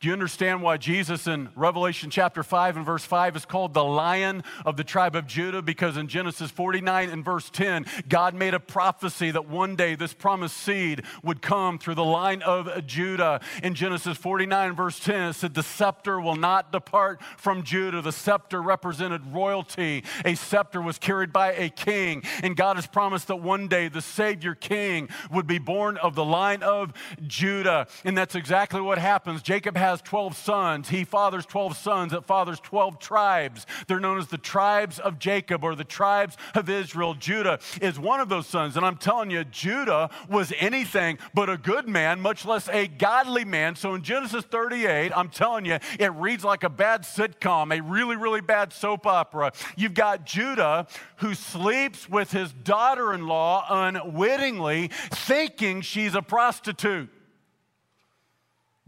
Do 0.00 0.08
you 0.08 0.14
understand 0.14 0.62
why 0.62 0.78
Jesus 0.78 1.26
in 1.26 1.50
Revelation 1.54 2.08
chapter 2.08 2.42
5 2.42 2.78
and 2.78 2.86
verse 2.86 3.04
5 3.04 3.36
is 3.36 3.44
called 3.44 3.74
the 3.74 3.84
lion 3.84 4.42
of 4.64 4.78
the 4.78 4.84
tribe 4.84 5.14
of 5.14 5.26
Judah? 5.26 5.60
Because 5.60 5.98
in 5.98 6.08
Genesis 6.08 6.50
49 6.50 7.10
and 7.10 7.22
verse 7.22 7.50
10, 7.50 7.84
God 8.08 8.34
made 8.34 8.54
a 8.54 8.60
prophecy 8.60 9.30
that 9.30 9.46
one 9.46 9.76
day 9.76 9.96
this 9.96 10.14
promised 10.14 10.56
seed 10.56 11.02
would 11.22 11.42
come 11.42 11.78
through 11.78 11.96
the 11.96 12.04
line 12.04 12.40
of 12.40 12.86
Judah. 12.86 13.42
In 13.62 13.74
Genesis 13.74 14.16
49 14.16 14.68
and 14.68 14.76
verse 14.76 14.98
10, 15.00 15.20
it 15.20 15.32
said, 15.34 15.52
The 15.52 15.62
scepter 15.62 16.18
will 16.18 16.34
not 16.34 16.72
depart 16.72 17.20
from 17.36 17.62
Judah. 17.62 18.00
The 18.00 18.10
scepter 18.10 18.62
represented 18.62 19.20
royalty. 19.26 20.04
A 20.24 20.34
scepter 20.34 20.80
was 20.80 20.96
carried 20.96 21.30
by 21.30 21.52
a 21.52 21.68
king. 21.68 22.22
And 22.42 22.56
God 22.56 22.76
has 22.76 22.86
promised 22.86 23.26
that 23.26 23.42
one 23.42 23.68
day 23.68 23.88
the 23.88 24.00
Savior 24.00 24.54
King 24.54 25.10
would 25.30 25.46
be 25.46 25.58
born 25.58 25.98
of 25.98 26.14
the 26.14 26.24
line 26.24 26.62
of 26.62 26.94
Judah. 27.26 27.86
And 28.02 28.16
that's 28.16 28.34
exactly 28.34 28.80
what 28.80 28.96
happens. 28.96 29.42
Jacob 29.42 29.76
has 29.76 29.89
has 29.90 30.00
12 30.02 30.36
sons. 30.36 30.88
He 30.88 31.04
fathers 31.04 31.44
12 31.46 31.76
sons 31.76 32.12
that 32.12 32.24
fathers 32.24 32.60
12 32.60 32.98
tribes. 32.98 33.66
They're 33.88 34.00
known 34.00 34.18
as 34.18 34.28
the 34.28 34.38
tribes 34.38 34.98
of 34.98 35.18
Jacob 35.18 35.64
or 35.64 35.74
the 35.74 35.84
tribes 35.84 36.36
of 36.54 36.70
Israel. 36.70 37.14
Judah 37.14 37.58
is 37.82 37.98
one 37.98 38.20
of 38.20 38.28
those 38.28 38.46
sons. 38.46 38.76
And 38.76 38.86
I'm 38.86 38.96
telling 38.96 39.30
you, 39.30 39.44
Judah 39.44 40.08
was 40.28 40.52
anything 40.58 41.18
but 41.34 41.50
a 41.50 41.56
good 41.56 41.88
man, 41.88 42.20
much 42.20 42.44
less 42.44 42.68
a 42.68 42.86
godly 42.86 43.44
man. 43.44 43.74
So 43.74 43.94
in 43.94 44.02
Genesis 44.02 44.44
38, 44.44 45.12
I'm 45.14 45.28
telling 45.28 45.64
you, 45.64 45.78
it 45.98 46.12
reads 46.14 46.44
like 46.44 46.62
a 46.62 46.70
bad 46.70 47.02
sitcom, 47.02 47.76
a 47.76 47.82
really, 47.82 48.16
really 48.16 48.40
bad 48.40 48.72
soap 48.72 49.06
opera. 49.06 49.52
You've 49.76 49.94
got 49.94 50.24
Judah 50.24 50.86
who 51.16 51.34
sleeps 51.34 52.08
with 52.08 52.30
his 52.30 52.52
daughter 52.52 53.12
in 53.12 53.26
law 53.26 53.66
unwittingly, 53.68 54.90
thinking 55.10 55.80
she's 55.80 56.14
a 56.14 56.22
prostitute. 56.22 57.10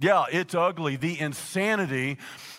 Yeah, 0.02 0.24
it's 0.32 0.52
ugly. 0.52 0.96
The 0.96 1.20
insanity 1.20 2.18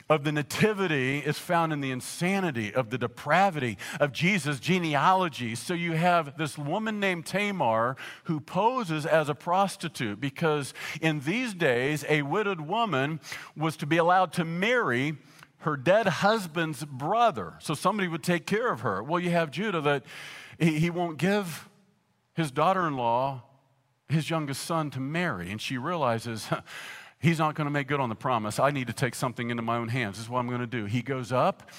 of 0.10 0.24
the 0.24 0.32
nativity 0.32 1.20
is 1.20 1.38
found 1.38 1.74
in 1.74 1.82
the 1.82 1.92
insanity 1.92 2.74
of 2.74 2.90
the 2.90 2.98
depravity 2.98 3.78
of 4.00 4.14
Jesus' 4.14 4.62
genealogy. 4.62 5.54
So 5.56 5.74
you 5.74 5.92
have 5.92 6.38
this 6.38 6.58
woman 6.58 7.02
named 7.02 7.26
Tamar 7.26 7.98
who 8.24 8.40
poses 8.40 9.06
as 9.06 9.28
a 9.28 9.36
prostitute 9.36 10.22
because 10.22 10.74
in 11.02 11.20
these 11.20 11.54
days, 11.54 12.06
a 12.08 12.22
widowed 12.22 12.62
woman 12.62 13.20
was 13.58 13.76
to 13.78 13.86
be 13.86 13.98
allowed 13.98 14.32
to 14.34 14.46
marry 14.46 15.18
her 15.60 15.76
dead 15.76 16.08
husband's 16.08 16.86
brother. 16.86 17.56
So 17.60 17.74
somebody 17.74 18.08
would 18.08 18.24
take 18.24 18.46
care 18.46 18.72
of 18.72 18.82
her. 18.82 19.04
Well, 19.04 19.20
you 19.20 19.32
have 19.32 19.52
Judah 19.52 19.82
that 19.82 20.04
he, 20.58 20.90
won't 20.90 21.18
give 21.18 21.68
his 22.36 22.52
daughter 22.52 22.88
in 22.88 22.96
law 22.96 23.44
his 24.10 24.30
youngest 24.30 24.64
son 24.64 24.92
to 24.92 25.00
marry. 25.00 25.52
And 25.52 25.62
she 25.62 25.78
realizes, 25.78 26.48
he's 27.24 27.40
not 27.40 27.56
going 27.56 27.66
to 27.66 27.72
make 27.72 27.88
good 27.88 28.00
on 28.00 28.10
the 28.10 28.16
promise. 28.16 28.60
I 28.60 28.70
need 28.70 28.88
to 28.88 28.94
take 28.94 29.16
something 29.16 29.50
into 29.50 29.64
my 29.64 29.78
own 29.78 29.88
hands. 29.88 30.18
This 30.18 30.26
is 30.26 30.30
what 30.30 30.40
I'm 30.40 30.48
going 30.48 30.60
to 30.60 30.68
do. 30.68 30.86
He 30.86 31.02
goes 31.02 31.32
up 31.32 31.72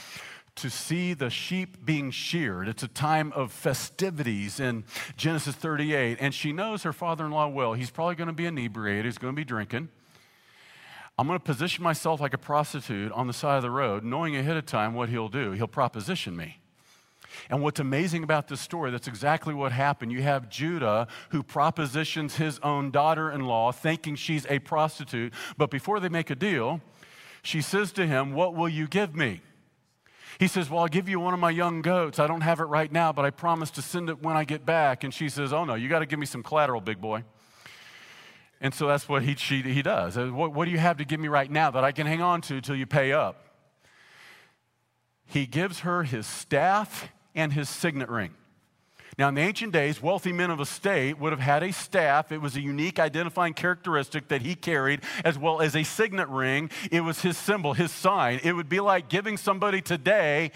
to 0.56 0.70
see 0.70 1.14
the 1.14 1.30
sheep 1.30 1.84
being 1.84 2.10
sheared. 2.10 2.68
It's 2.68 2.82
a 2.82 2.88
time 2.88 3.32
of 3.32 3.52
festivities 3.52 4.58
in 4.58 4.84
Genesis 5.16 5.54
38. 5.54 6.18
And 6.20 6.32
she 6.32 6.52
knows 6.52 6.84
her 6.84 6.92
father 6.92 7.26
in 7.26 7.32
law 7.32 7.48
well. 7.48 7.74
He's 7.74 7.90
probably 7.90 8.14
going 8.14 8.28
to 8.28 8.34
be 8.34 8.46
inebriated, 8.46 9.04
he's 9.04 9.18
going 9.18 9.34
to 9.34 9.36
be 9.36 9.44
drinking. 9.44 9.88
I'm 11.16 11.28
going 11.28 11.38
to 11.38 11.44
position 11.44 11.84
myself 11.84 12.20
like 12.20 12.34
a 12.34 12.38
prostitute 12.38 13.12
on 13.12 13.28
the 13.28 13.32
side 13.32 13.56
of 13.56 13.62
the 13.62 13.70
road, 13.70 14.02
knowing 14.02 14.34
ahead 14.34 14.56
of 14.56 14.66
time 14.66 14.94
what 14.94 15.08
he'll 15.08 15.28
do. 15.28 15.52
He'll 15.52 15.68
proposition 15.68 16.34
me. 16.36 16.58
And 17.50 17.62
what's 17.62 17.80
amazing 17.80 18.24
about 18.24 18.48
this 18.48 18.60
story, 18.60 18.90
that's 18.90 19.08
exactly 19.08 19.54
what 19.54 19.72
happened. 19.72 20.12
You 20.12 20.22
have 20.22 20.48
Judah 20.48 21.06
who 21.30 21.42
propositions 21.42 22.36
his 22.36 22.58
own 22.60 22.90
daughter 22.90 23.30
in 23.30 23.42
law, 23.42 23.72
thinking 23.72 24.16
she's 24.16 24.46
a 24.46 24.58
prostitute. 24.58 25.32
But 25.56 25.70
before 25.70 26.00
they 26.00 26.08
make 26.08 26.30
a 26.30 26.34
deal, 26.34 26.80
she 27.42 27.60
says 27.60 27.92
to 27.92 28.06
him, 28.06 28.32
What 28.32 28.54
will 28.54 28.68
you 28.68 28.86
give 28.86 29.14
me? 29.14 29.40
He 30.38 30.48
says, 30.48 30.68
Well, 30.70 30.80
I'll 30.80 30.88
give 30.88 31.08
you 31.08 31.20
one 31.20 31.34
of 31.34 31.40
my 31.40 31.50
young 31.50 31.82
goats. 31.82 32.18
I 32.18 32.26
don't 32.26 32.40
have 32.40 32.60
it 32.60 32.64
right 32.64 32.90
now, 32.90 33.12
but 33.12 33.24
I 33.24 33.30
promise 33.30 33.70
to 33.72 33.82
send 33.82 34.08
it 34.08 34.22
when 34.22 34.36
I 34.36 34.44
get 34.44 34.64
back. 34.66 35.04
And 35.04 35.12
she 35.12 35.28
says, 35.28 35.52
Oh, 35.52 35.64
no, 35.64 35.74
you 35.74 35.88
got 35.88 36.00
to 36.00 36.06
give 36.06 36.18
me 36.18 36.26
some 36.26 36.42
collateral, 36.42 36.80
big 36.80 37.00
boy. 37.00 37.24
And 38.60 38.72
so 38.72 38.86
that's 38.86 39.08
what 39.08 39.22
he, 39.22 39.34
she, 39.34 39.60
he 39.62 39.82
does. 39.82 40.16
What, 40.16 40.54
what 40.54 40.64
do 40.64 40.70
you 40.70 40.78
have 40.78 40.96
to 40.96 41.04
give 41.04 41.20
me 41.20 41.28
right 41.28 41.50
now 41.50 41.70
that 41.70 41.84
I 41.84 41.92
can 41.92 42.06
hang 42.06 42.22
on 42.22 42.40
to 42.42 42.60
till 42.60 42.76
you 42.76 42.86
pay 42.86 43.12
up? 43.12 43.44
He 45.26 45.46
gives 45.46 45.80
her 45.80 46.04
his 46.04 46.26
staff 46.26 47.08
and 47.34 47.52
his 47.52 47.68
signet 47.68 48.08
ring. 48.08 48.34
Now, 49.16 49.28
in 49.28 49.36
the 49.36 49.42
ancient 49.42 49.72
days, 49.72 50.02
wealthy 50.02 50.32
men 50.32 50.50
of 50.50 50.58
a 50.58 50.66
state 50.66 51.20
would 51.20 51.32
have 51.32 51.40
had 51.40 51.62
a 51.62 51.72
staff. 51.72 52.32
It 52.32 52.38
was 52.38 52.56
a 52.56 52.60
unique 52.60 52.98
identifying 52.98 53.54
characteristic 53.54 54.28
that 54.28 54.42
he 54.42 54.56
carried, 54.56 55.02
as 55.24 55.38
well 55.38 55.60
as 55.60 55.76
a 55.76 55.84
signet 55.84 56.28
ring. 56.28 56.70
It 56.90 57.02
was 57.02 57.22
his 57.22 57.38
symbol, 57.38 57.74
his 57.74 57.92
sign. 57.92 58.40
It 58.42 58.54
would 58.54 58.68
be 58.68 58.80
like 58.80 59.08
giving 59.08 59.36
somebody 59.36 59.80
today 59.80 60.50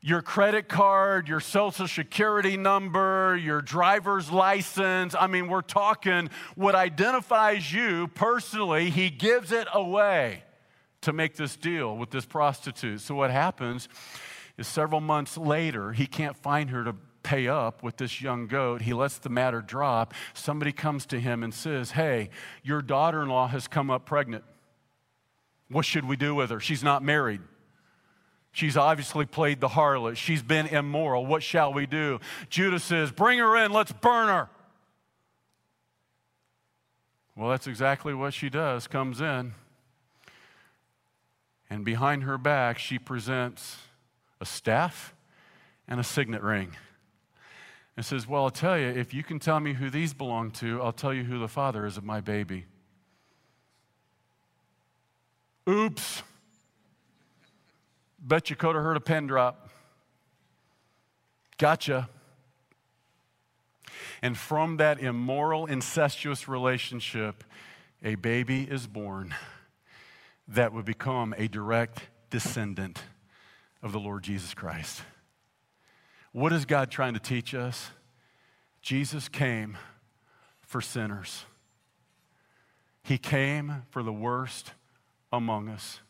your 0.00 0.22
credit 0.22 0.68
card, 0.68 1.28
your 1.28 1.40
social 1.40 1.88
security 1.88 2.56
number, 2.56 3.36
your 3.36 3.62
driver's 3.62 4.30
license. 4.30 5.14
I 5.18 5.26
mean, 5.26 5.48
we're 5.48 5.62
talking 5.62 6.30
what 6.54 6.74
identifies 6.74 7.72
you 7.72 8.08
personally, 8.08 8.90
he 8.90 9.10
gives 9.10 9.50
it 9.50 9.66
away 9.72 10.44
to 11.00 11.12
make 11.12 11.36
this 11.36 11.56
deal 11.56 11.96
with 11.96 12.10
this 12.10 12.26
prostitute. 12.26 13.00
So, 13.00 13.14
what 13.14 13.30
happens 13.30 13.88
is 14.58 14.66
several 14.66 15.00
months 15.00 15.38
later, 15.38 15.92
he 15.92 16.06
can't 16.06 16.36
find 16.36 16.70
her 16.70 16.84
to 16.84 16.96
pay 17.22 17.48
up 17.48 17.82
with 17.82 17.96
this 17.96 18.20
young 18.20 18.46
goat. 18.46 18.82
He 18.82 18.92
lets 18.92 19.18
the 19.18 19.28
matter 19.28 19.62
drop. 19.62 20.12
Somebody 20.34 20.72
comes 20.72 21.06
to 21.06 21.20
him 21.20 21.42
and 21.42 21.54
says, 21.54 21.92
Hey, 21.92 22.30
your 22.62 22.82
daughter 22.82 23.22
in 23.22 23.28
law 23.28 23.46
has 23.48 23.68
come 23.68 23.90
up 23.90 24.04
pregnant. 24.04 24.44
What 25.70 25.84
should 25.84 26.04
we 26.04 26.16
do 26.16 26.34
with 26.34 26.50
her? 26.50 26.60
She's 26.60 26.82
not 26.82 27.02
married. 27.02 27.40
She's 28.50 28.76
obviously 28.76 29.26
played 29.26 29.60
the 29.60 29.68
harlot. 29.68 30.16
She's 30.16 30.42
been 30.42 30.66
immoral. 30.66 31.26
What 31.26 31.42
shall 31.42 31.72
we 31.72 31.86
do? 31.86 32.18
Judah 32.48 32.80
says, 32.80 33.12
Bring 33.12 33.38
her 33.38 33.56
in, 33.56 33.72
let's 33.72 33.92
burn 33.92 34.28
her. 34.28 34.48
Well, 37.36 37.50
that's 37.50 37.68
exactly 37.68 38.14
what 38.14 38.34
she 38.34 38.48
does, 38.50 38.88
comes 38.88 39.20
in. 39.20 39.52
And 41.70 41.84
behind 41.84 42.24
her 42.24 42.38
back, 42.38 42.78
she 42.78 42.98
presents 42.98 43.76
a 44.40 44.46
staff 44.46 45.14
and 45.86 45.98
a 45.98 46.04
signet 46.04 46.42
ring. 46.42 46.76
And 47.96 48.04
says, 48.04 48.28
Well, 48.28 48.44
I'll 48.44 48.50
tell 48.50 48.78
you, 48.78 48.86
if 48.86 49.12
you 49.12 49.24
can 49.24 49.38
tell 49.38 49.58
me 49.58 49.72
who 49.72 49.90
these 49.90 50.14
belong 50.14 50.52
to, 50.52 50.80
I'll 50.82 50.92
tell 50.92 51.12
you 51.12 51.24
who 51.24 51.38
the 51.38 51.48
father 51.48 51.84
is 51.84 51.96
of 51.96 52.04
my 52.04 52.20
baby. 52.20 52.66
Oops. 55.68 56.22
Bet 58.20 58.50
you 58.50 58.56
could 58.56 58.74
have 58.74 58.84
heard 58.84 58.96
a 58.96 59.00
pin 59.00 59.26
drop. 59.26 59.70
Gotcha. 61.58 62.08
And 64.22 64.36
from 64.36 64.76
that 64.78 65.00
immoral, 65.00 65.66
incestuous 65.66 66.48
relationship, 66.48 67.44
a 68.02 68.14
baby 68.14 68.62
is 68.62 68.86
born 68.86 69.34
that 70.46 70.72
would 70.72 70.84
become 70.84 71.34
a 71.36 71.48
direct 71.48 72.02
descendant 72.30 73.02
of 73.82 73.92
the 73.92 74.00
Lord 74.00 74.22
Jesus 74.22 74.54
Christ. 74.54 75.02
What 76.32 76.52
is 76.52 76.64
God 76.64 76.90
trying 76.90 77.14
to 77.14 77.20
teach 77.20 77.54
us? 77.54 77.90
Jesus 78.82 79.28
came 79.28 79.76
for 80.60 80.80
sinners. 80.80 81.44
He 83.02 83.18
came 83.18 83.84
for 83.90 84.02
the 84.02 84.12
worst 84.12 84.72
among 85.32 85.68
us. 85.68 86.00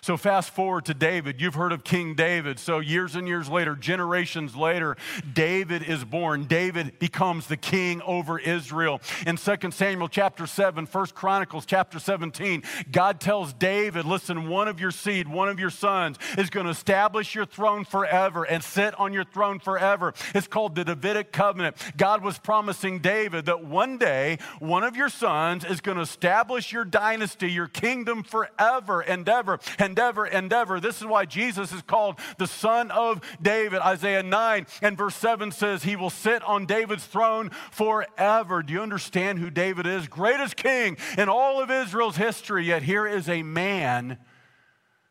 So, 0.00 0.16
fast 0.16 0.50
forward 0.50 0.84
to 0.86 0.94
David. 0.94 1.40
You've 1.40 1.54
heard 1.54 1.72
of 1.72 1.84
King 1.84 2.14
David. 2.14 2.58
So, 2.58 2.80
years 2.80 3.14
and 3.14 3.28
years 3.28 3.48
later, 3.48 3.74
generations 3.74 4.56
later, 4.56 4.96
David 5.32 5.82
is 5.82 6.04
born. 6.04 6.44
David 6.44 6.98
becomes 6.98 7.46
the 7.46 7.56
king 7.56 8.02
over 8.02 8.38
Israel. 8.38 9.00
In 9.26 9.36
2 9.36 9.70
Samuel 9.70 10.08
chapter 10.08 10.46
7, 10.46 10.86
1 10.86 11.06
Chronicles 11.08 11.66
chapter 11.66 11.98
17, 11.98 12.62
God 12.90 13.20
tells 13.20 13.52
David, 13.52 14.04
Listen, 14.04 14.48
one 14.48 14.68
of 14.68 14.80
your 14.80 14.90
seed, 14.90 15.28
one 15.28 15.48
of 15.48 15.60
your 15.60 15.70
sons, 15.70 16.18
is 16.36 16.50
going 16.50 16.66
to 16.66 16.72
establish 16.72 17.34
your 17.34 17.46
throne 17.46 17.84
forever 17.84 18.44
and 18.44 18.62
sit 18.62 18.98
on 18.98 19.12
your 19.12 19.24
throne 19.24 19.58
forever. 19.58 20.14
It's 20.34 20.46
called 20.46 20.74
the 20.74 20.84
Davidic 20.84 21.32
covenant. 21.32 21.76
God 21.96 22.22
was 22.22 22.38
promising 22.38 23.00
David 23.00 23.46
that 23.46 23.64
one 23.64 23.98
day, 23.98 24.38
one 24.58 24.84
of 24.84 24.96
your 24.96 25.08
sons 25.08 25.64
is 25.64 25.80
going 25.80 25.96
to 25.96 26.02
establish 26.02 26.72
your 26.72 26.84
dynasty, 26.84 27.50
your 27.50 27.68
kingdom 27.68 28.22
forever 28.22 29.00
and 29.00 29.28
ever 29.28 29.58
endeavor, 29.78 30.26
endeavor. 30.26 30.80
This 30.80 31.00
is 31.00 31.06
why 31.06 31.24
Jesus 31.24 31.72
is 31.72 31.82
called 31.82 32.18
the 32.38 32.46
Son 32.46 32.90
of 32.90 33.20
David. 33.40 33.80
Isaiah 33.80 34.22
9 34.22 34.66
and 34.82 34.96
verse 34.96 35.16
7 35.16 35.50
says, 35.52 35.82
He 35.82 35.96
will 35.96 36.10
sit 36.10 36.42
on 36.44 36.66
David's 36.66 37.06
throne 37.06 37.50
forever. 37.70 38.62
Do 38.62 38.72
you 38.72 38.82
understand 38.82 39.38
who 39.38 39.50
David 39.50 39.86
is? 39.86 40.08
Greatest 40.08 40.56
king 40.56 40.96
in 41.16 41.28
all 41.28 41.62
of 41.62 41.70
Israel's 41.70 42.16
history. 42.16 42.66
Yet 42.66 42.82
here 42.82 43.06
is 43.06 43.28
a 43.28 43.42
man 43.42 44.18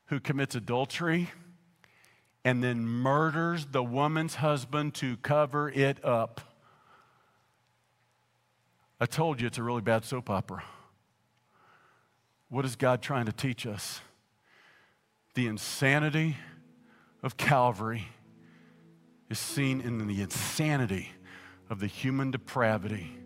who 0.05 0.19
commits 0.19 0.55
adultery 0.55 1.29
and 2.43 2.63
then 2.63 2.85
murders 2.85 3.67
the 3.71 3.83
woman's 3.83 4.35
husband 4.35 4.93
to 4.95 5.17
cover 5.17 5.69
it 5.69 6.03
up. 6.03 6.41
I 8.99 9.05
told 9.05 9.41
you 9.41 9.47
it's 9.47 9.57
a 9.57 9.63
really 9.63 9.81
bad 9.81 10.05
soap 10.05 10.29
opera. 10.29 10.63
What 12.49 12.65
is 12.65 12.75
God 12.75 13.01
trying 13.01 13.25
to 13.25 13.31
teach 13.31 13.65
us? 13.65 14.01
The 15.33 15.47
insanity 15.47 16.37
of 17.23 17.37
Calvary 17.37 18.07
is 19.29 19.39
seen 19.39 19.79
in 19.79 20.07
the 20.07 20.21
insanity 20.21 21.09
of 21.69 21.79
the 21.79 21.87
human 21.87 22.31
depravity 22.31 23.17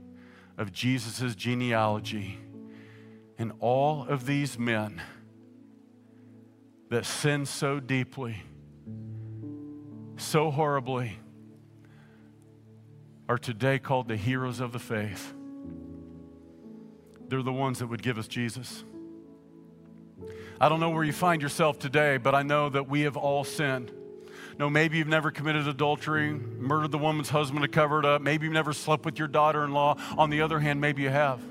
of 0.58 0.72
Jesus' 0.72 1.36
genealogy. 1.36 2.38
And 3.38 3.51
all 3.60 4.06
of 4.08 4.26
these 4.26 4.58
men 4.58 5.01
that 6.89 7.06
sin 7.06 7.45
so 7.45 7.80
deeply, 7.80 8.38
so 10.18 10.51
horribly, 10.51 11.20
are 13.28 13.39
today 13.39 13.80
called 13.80 14.08
the 14.08 14.16
heroes 14.16 14.60
of 14.60 14.72
the 14.72 14.80
faith. 14.80 15.34
They're 17.28 17.41
the 17.41 17.51
ones 17.51 17.80
that 17.80 17.88
would 17.88 18.03
give 18.03 18.20
us 18.20 18.28
Jesus. 18.28 18.84
I 20.60 20.70
don't 20.70 20.80
know 20.80 20.89
where 20.89 21.03
you 21.03 21.14
find 21.14 21.41
yourself 21.41 21.80
today, 21.80 22.18
but 22.18 22.34
I 22.34 22.43
know 22.43 22.70
that 22.70 22.88
we 22.88 23.01
have 23.01 23.18
all 23.18 23.43
sinned. 23.43 23.91
No, 24.58 24.70
maybe 24.70 24.97
you've 24.97 25.08
never 25.08 25.32
committed 25.32 25.68
adultery, 25.68 26.32
murdered 26.34 26.91
the 26.91 26.97
woman's 26.97 27.30
husband 27.30 27.64
to 27.64 27.68
cover 27.68 27.99
it 27.99 28.06
up. 28.06 28.22
Maybe 28.22 28.45
you've 28.45 28.53
never 28.53 28.72
slept 28.72 29.03
with 29.03 29.20
your 29.20 29.28
daughter 29.28 29.66
in 29.66 29.74
law. 29.74 29.97
On 30.18 30.30
the 30.30 30.41
other 30.41 30.60
hand, 30.60 30.80
maybe 30.80 31.01
you 31.01 31.10
have. 31.10 31.41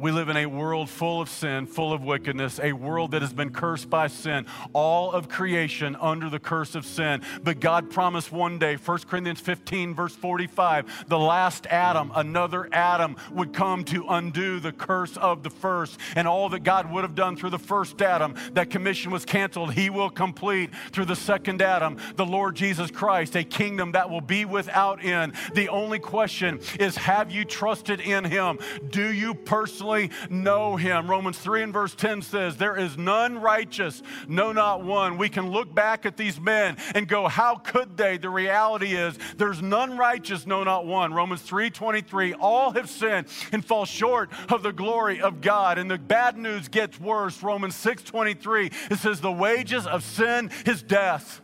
We 0.00 0.12
live 0.12 0.30
in 0.30 0.36
a 0.38 0.46
world 0.46 0.88
full 0.88 1.20
of 1.20 1.28
sin, 1.28 1.66
full 1.66 1.92
of 1.92 2.02
wickedness, 2.02 2.58
a 2.62 2.72
world 2.72 3.10
that 3.10 3.20
has 3.20 3.34
been 3.34 3.50
cursed 3.50 3.90
by 3.90 4.06
sin, 4.06 4.46
all 4.72 5.12
of 5.12 5.28
creation 5.28 5.94
under 6.00 6.30
the 6.30 6.38
curse 6.38 6.74
of 6.74 6.86
sin. 6.86 7.20
But 7.42 7.60
God 7.60 7.90
promised 7.90 8.32
one 8.32 8.58
day, 8.58 8.76
1 8.76 8.98
Corinthians 9.00 9.40
15, 9.40 9.94
verse 9.94 10.16
45, 10.16 11.08
the 11.08 11.18
last 11.18 11.66
Adam, 11.66 12.12
another 12.14 12.66
Adam, 12.72 13.14
would 13.32 13.52
come 13.52 13.84
to 13.84 14.06
undo 14.08 14.58
the 14.58 14.72
curse 14.72 15.18
of 15.18 15.42
the 15.42 15.50
first. 15.50 15.98
And 16.16 16.26
all 16.26 16.48
that 16.48 16.60
God 16.60 16.90
would 16.90 17.02
have 17.02 17.14
done 17.14 17.36
through 17.36 17.50
the 17.50 17.58
first 17.58 18.00
Adam, 18.00 18.36
that 18.54 18.70
commission 18.70 19.10
was 19.10 19.26
canceled, 19.26 19.74
He 19.74 19.90
will 19.90 20.08
complete 20.08 20.70
through 20.92 21.06
the 21.06 21.16
second 21.16 21.60
Adam, 21.60 21.98
the 22.16 22.24
Lord 22.24 22.56
Jesus 22.56 22.90
Christ, 22.90 23.36
a 23.36 23.44
kingdom 23.44 23.92
that 23.92 24.08
will 24.08 24.22
be 24.22 24.46
without 24.46 25.04
end. 25.04 25.34
The 25.52 25.68
only 25.68 25.98
question 25.98 26.58
is 26.78 26.96
have 26.96 27.30
you 27.30 27.44
trusted 27.44 28.00
in 28.00 28.24
Him? 28.24 28.58
Do 28.88 29.12
you 29.12 29.34
personally 29.34 29.89
know 30.28 30.76
Him? 30.76 31.10
Romans 31.10 31.38
3 31.38 31.64
and 31.64 31.72
verse 31.72 31.94
10 31.94 32.22
says, 32.22 32.56
There 32.56 32.76
is 32.76 32.96
none 32.96 33.40
righteous, 33.40 34.02
no, 34.28 34.52
not 34.52 34.84
one. 34.84 35.18
We 35.18 35.28
can 35.28 35.50
look 35.50 35.74
back 35.74 36.06
at 36.06 36.16
these 36.16 36.40
men 36.40 36.76
and 36.94 37.08
go, 37.08 37.28
How 37.28 37.56
could 37.56 37.96
they? 37.96 38.18
The 38.18 38.30
reality 38.30 38.94
is, 38.94 39.18
there's 39.36 39.62
none 39.62 39.96
righteous, 39.96 40.46
no, 40.46 40.64
not 40.64 40.86
one. 40.86 41.12
Romans 41.12 41.42
3 41.42 41.70
23, 41.70 42.34
all 42.34 42.72
have 42.72 42.88
sinned 42.88 43.26
and 43.52 43.64
fall 43.64 43.84
short 43.84 44.30
of 44.48 44.62
the 44.62 44.72
glory 44.72 45.20
of 45.20 45.40
God. 45.40 45.78
And 45.78 45.90
the 45.90 45.98
bad 45.98 46.36
news 46.36 46.68
gets 46.68 47.00
worse. 47.00 47.42
Romans 47.42 47.76
6 47.76 48.02
23, 48.02 48.70
it 48.90 48.98
says, 48.98 49.20
The 49.20 49.32
wages 49.32 49.86
of 49.86 50.02
sin 50.02 50.50
is 50.66 50.82
death. 50.82 51.40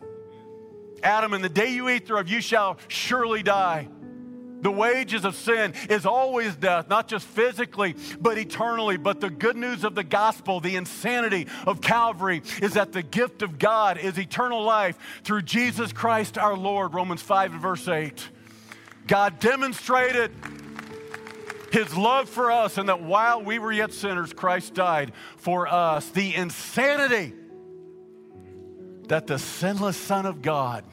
Adam, 1.03 1.35
in 1.35 1.43
the 1.43 1.49
day 1.49 1.73
you 1.73 1.89
eat 1.89 2.07
thereof, 2.07 2.29
you 2.29 2.41
shall 2.41 2.79
surely 2.89 3.43
die. 3.43 3.89
The 4.63 4.71
wages 4.71 5.25
of 5.25 5.37
sin 5.37 5.75
is 5.91 6.07
always 6.07 6.57
death, 6.57 6.89
not 6.89 7.09
just 7.09 7.27
physically, 7.27 7.95
but 8.19 8.39
eternally. 8.39 8.97
But 8.97 9.21
the 9.21 9.31
good 9.31 9.57
news 9.57 9.85
of 9.85 9.95
the 9.95 10.05
gospel, 10.05 10.61
the 10.61 10.77
insanity 10.77 11.47
of 11.67 11.81
Calvary, 11.81 12.43
is 12.63 12.75
that 12.75 12.93
the 12.93 13.03
gift 13.03 13.43
of 13.43 13.59
God 13.59 13.99
is 13.99 14.19
eternal 14.19 14.63
life 14.63 14.99
through 15.25 15.43
Jesus 15.43 15.93
Christ 15.93 16.39
our 16.39 16.57
Lord. 16.57 16.95
Romans 16.95 17.23
5 17.23 17.53
and 17.53 17.61
verse 17.61 17.87
8. 17.87 18.31
God 19.07 19.39
demonstrated 19.39 20.33
his 21.71 21.97
love 21.97 22.29
for 22.29 22.51
us, 22.51 22.79
and 22.79 22.89
that 22.89 23.03
while 23.03 23.43
we 23.43 23.59
were 23.59 23.73
yet 23.73 23.93
sinners, 23.93 24.33
Christ 24.33 24.75
died 24.75 25.13
for 25.37 25.69
us. 25.69 26.09
The 26.09 26.35
insanity 26.35 27.35
that 29.09 29.27
the 29.27 29.39
sinless 29.39 29.97
Son 29.97 30.27
of 30.27 30.43
God 30.43 30.85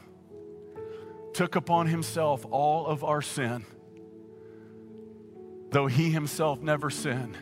took 1.34 1.55
upon 1.55 1.88
himself 1.88 2.45
all 2.51 2.86
of 2.86 3.03
our 3.03 3.21
sin, 3.21 3.65
though 5.71 5.88
he 5.88 6.09
himself 6.11 6.61
never 6.61 6.89
sinned. 6.89 7.38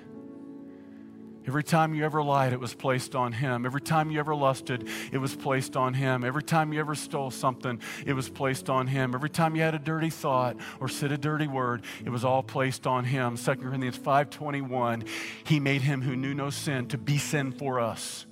Every 1.48 1.64
time 1.64 1.96
you 1.96 2.06
ever 2.06 2.22
lied, 2.22 2.54
it 2.54 2.60
was 2.60 2.76
placed 2.76 3.16
on 3.16 3.34
him. 3.34 3.66
Every 3.66 3.82
time 3.82 4.12
you 4.12 4.20
ever 4.20 4.36
lusted, 4.36 4.88
it 5.12 5.18
was 5.18 5.36
placed 5.36 5.76
on 5.76 5.96
him. 5.96 6.24
Every 6.24 6.44
time 6.44 6.72
you 6.72 6.80
ever 6.80 6.94
stole 6.94 7.32
something, 7.32 7.82
it 8.06 8.14
was 8.14 8.30
placed 8.30 8.70
on 8.70 8.86
him. 8.86 9.16
Every 9.16 9.30
time 9.30 9.56
you 9.56 9.64
had 9.64 9.74
a 9.74 9.80
dirty 9.80 10.12
thought 10.12 10.58
or 10.80 10.88
said 10.88 11.12
a 11.12 11.18
dirty 11.18 11.48
word, 11.48 11.84
it 12.06 12.10
was 12.10 12.24
all 12.24 12.44
placed 12.44 12.86
on 12.86 13.06
him. 13.06 13.38
2 13.38 13.56
Corinthians 13.56 13.98
5:21, 13.98 15.04
he 15.44 15.60
made 15.60 15.82
him 15.82 16.04
who 16.04 16.16
knew 16.16 16.36
no 16.36 16.52
sin 16.52 16.88
to 16.90 16.98
be 16.98 17.18
sin 17.18 17.52
for 17.52 17.80
us, 17.80 18.28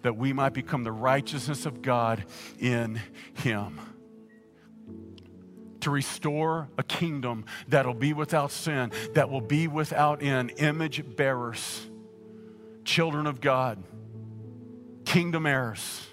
that 0.00 0.16
we 0.16 0.32
might 0.32 0.54
become 0.54 0.84
the 0.84 0.92
righteousness 0.92 1.66
of 1.66 1.82
God 1.82 2.24
in 2.58 2.98
him 3.34 3.78
to 5.82 5.90
restore 5.90 6.68
a 6.78 6.82
kingdom 6.82 7.44
that'll 7.68 7.94
be 7.94 8.12
without 8.12 8.50
sin, 8.50 8.92
that 9.14 9.30
will 9.30 9.40
be 9.40 9.68
without 9.68 10.22
end, 10.22 10.52
image 10.58 11.16
bearers, 11.16 11.88
children 12.84 13.26
of 13.26 13.40
God, 13.40 13.82
kingdom 15.04 15.46
heirs 15.46 16.06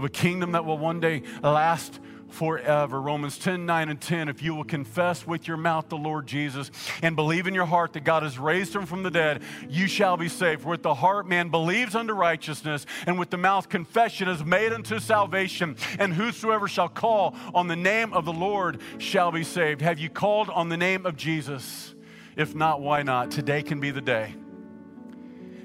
of 0.00 0.04
a 0.04 0.08
kingdom 0.08 0.52
that 0.52 0.64
will 0.64 0.78
one 0.78 0.98
day 0.98 1.22
last 1.42 2.00
forever. 2.32 3.00
Romans 3.00 3.38
10 3.38 3.66
9 3.66 3.88
and 3.88 4.00
10. 4.00 4.28
If 4.28 4.42
you 4.42 4.54
will 4.54 4.64
confess 4.64 5.26
with 5.26 5.46
your 5.48 5.56
mouth 5.56 5.88
the 5.88 5.96
Lord 5.96 6.26
Jesus 6.26 6.70
and 7.02 7.16
believe 7.16 7.46
in 7.46 7.54
your 7.54 7.66
heart 7.66 7.92
that 7.94 8.04
God 8.04 8.22
has 8.22 8.38
raised 8.38 8.74
him 8.74 8.86
from 8.86 9.02
the 9.02 9.10
dead, 9.10 9.42
you 9.68 9.86
shall 9.86 10.16
be 10.16 10.28
saved. 10.28 10.64
With 10.64 10.82
the 10.82 10.94
heart 10.94 11.26
man 11.26 11.48
believes 11.48 11.94
unto 11.94 12.12
righteousness, 12.12 12.86
and 13.06 13.18
with 13.18 13.30
the 13.30 13.36
mouth 13.36 13.68
confession 13.68 14.28
is 14.28 14.44
made 14.44 14.72
unto 14.72 14.98
salvation. 14.98 15.76
And 15.98 16.14
whosoever 16.14 16.68
shall 16.68 16.88
call 16.88 17.34
on 17.54 17.68
the 17.68 17.76
name 17.76 18.12
of 18.12 18.24
the 18.24 18.32
Lord 18.32 18.80
shall 18.98 19.32
be 19.32 19.44
saved. 19.44 19.80
Have 19.82 19.98
you 19.98 20.08
called 20.08 20.50
on 20.50 20.68
the 20.68 20.76
name 20.76 21.06
of 21.06 21.16
Jesus? 21.16 21.94
If 22.36 22.54
not, 22.54 22.80
why 22.80 23.02
not? 23.02 23.30
Today 23.30 23.62
can 23.62 23.80
be 23.80 23.90
the 23.90 24.00
day. 24.00 24.34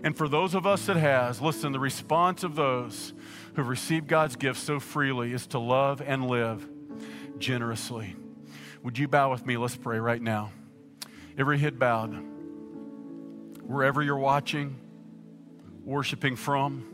And 0.05 0.15
for 0.15 0.27
those 0.27 0.53
of 0.53 0.67
us 0.67 0.85
that 0.85 0.97
has, 0.97 1.41
listen, 1.41 1.71
the 1.71 1.79
response 1.79 2.43
of 2.43 2.55
those 2.55 3.14
who've 3.55 3.67
received 3.67 4.07
God's 4.07 4.35
gift 4.35 4.59
so 4.59 4.79
freely 4.79 5.31
is 5.33 5.47
to 5.47 5.59
love 5.59 6.01
and 6.05 6.27
live 6.27 6.67
generously. 7.37 8.15
Would 8.83 8.97
you 8.97 9.07
bow 9.07 9.31
with 9.31 9.45
me? 9.45 9.57
Let's 9.57 9.75
pray 9.75 9.99
right 9.99 10.21
now. 10.21 10.51
Every 11.37 11.57
head 11.57 11.79
bowed, 11.79 12.13
wherever 13.63 14.01
you're 14.01 14.17
watching, 14.17 14.79
worshiping 15.83 16.35
from. 16.35 16.91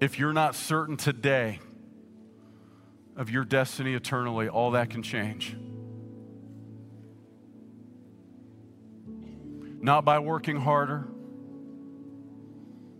If 0.00 0.18
you're 0.18 0.32
not 0.32 0.54
certain 0.54 0.96
today 0.96 1.60
of 3.16 3.30
your 3.30 3.44
destiny 3.44 3.94
eternally, 3.94 4.48
all 4.48 4.72
that 4.72 4.90
can 4.90 5.02
change. 5.02 5.56
Not 9.80 10.04
by 10.04 10.18
working 10.18 10.56
harder, 10.56 11.06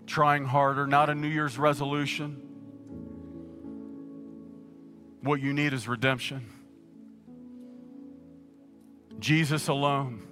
trying 0.07 0.45
harder, 0.45 0.87
not 0.87 1.11
a 1.11 1.15
New 1.15 1.29
Year's 1.29 1.59
resolution. 1.59 2.43
What 5.21 5.41
you 5.41 5.53
need 5.53 5.73
is 5.73 5.89
redemption. 5.89 6.53
Jesus 9.19 9.69
alone 9.69 10.27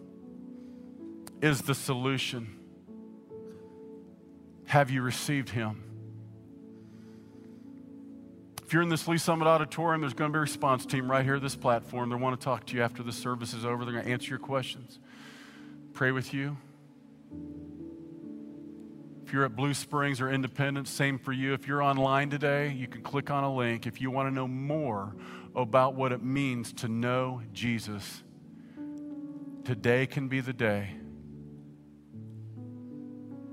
is 1.42 1.62
the 1.62 1.74
solution. 1.74 2.58
Have 4.66 4.90
you 4.90 5.02
received 5.02 5.50
him? 5.50 5.82
If 8.64 8.72
you're 8.72 8.82
in 8.82 8.88
this 8.88 9.06
Lee's 9.06 9.22
Summit 9.22 9.46
Auditorium, 9.46 10.00
there's 10.00 10.14
going 10.14 10.30
to 10.30 10.32
be 10.32 10.38
a 10.38 10.42
response 10.42 10.86
team 10.86 11.10
right 11.10 11.24
here 11.24 11.36
at 11.36 11.42
this 11.42 11.54
platform. 11.54 12.08
They 12.08 12.16
want 12.16 12.40
to 12.40 12.44
talk 12.44 12.64
to 12.66 12.76
you 12.76 12.82
after 12.82 13.02
the 13.02 13.12
service 13.12 13.52
is 13.52 13.64
over. 13.64 13.84
They're 13.84 13.92
going 13.92 14.06
to 14.06 14.10
answer 14.10 14.30
your 14.30 14.38
questions, 14.38 14.98
pray 15.92 16.12
with 16.12 16.32
you. 16.32 16.56
If 19.24 19.32
you're 19.32 19.46
at 19.46 19.56
Blue 19.56 19.72
Springs 19.72 20.20
or 20.20 20.30
Independence, 20.30 20.90
same 20.90 21.18
for 21.18 21.32
you. 21.32 21.54
If 21.54 21.66
you're 21.66 21.80
online 21.80 22.28
today, 22.28 22.70
you 22.72 22.86
can 22.86 23.00
click 23.00 23.30
on 23.30 23.42
a 23.42 23.52
link. 23.52 23.86
If 23.86 24.02
you 24.02 24.10
want 24.10 24.28
to 24.28 24.34
know 24.34 24.46
more 24.46 25.16
about 25.56 25.94
what 25.94 26.12
it 26.12 26.22
means 26.22 26.74
to 26.74 26.88
know 26.88 27.40
Jesus, 27.50 28.22
today 29.64 30.04
can 30.04 30.28
be 30.28 30.42
the 30.42 30.52
day. 30.52 30.90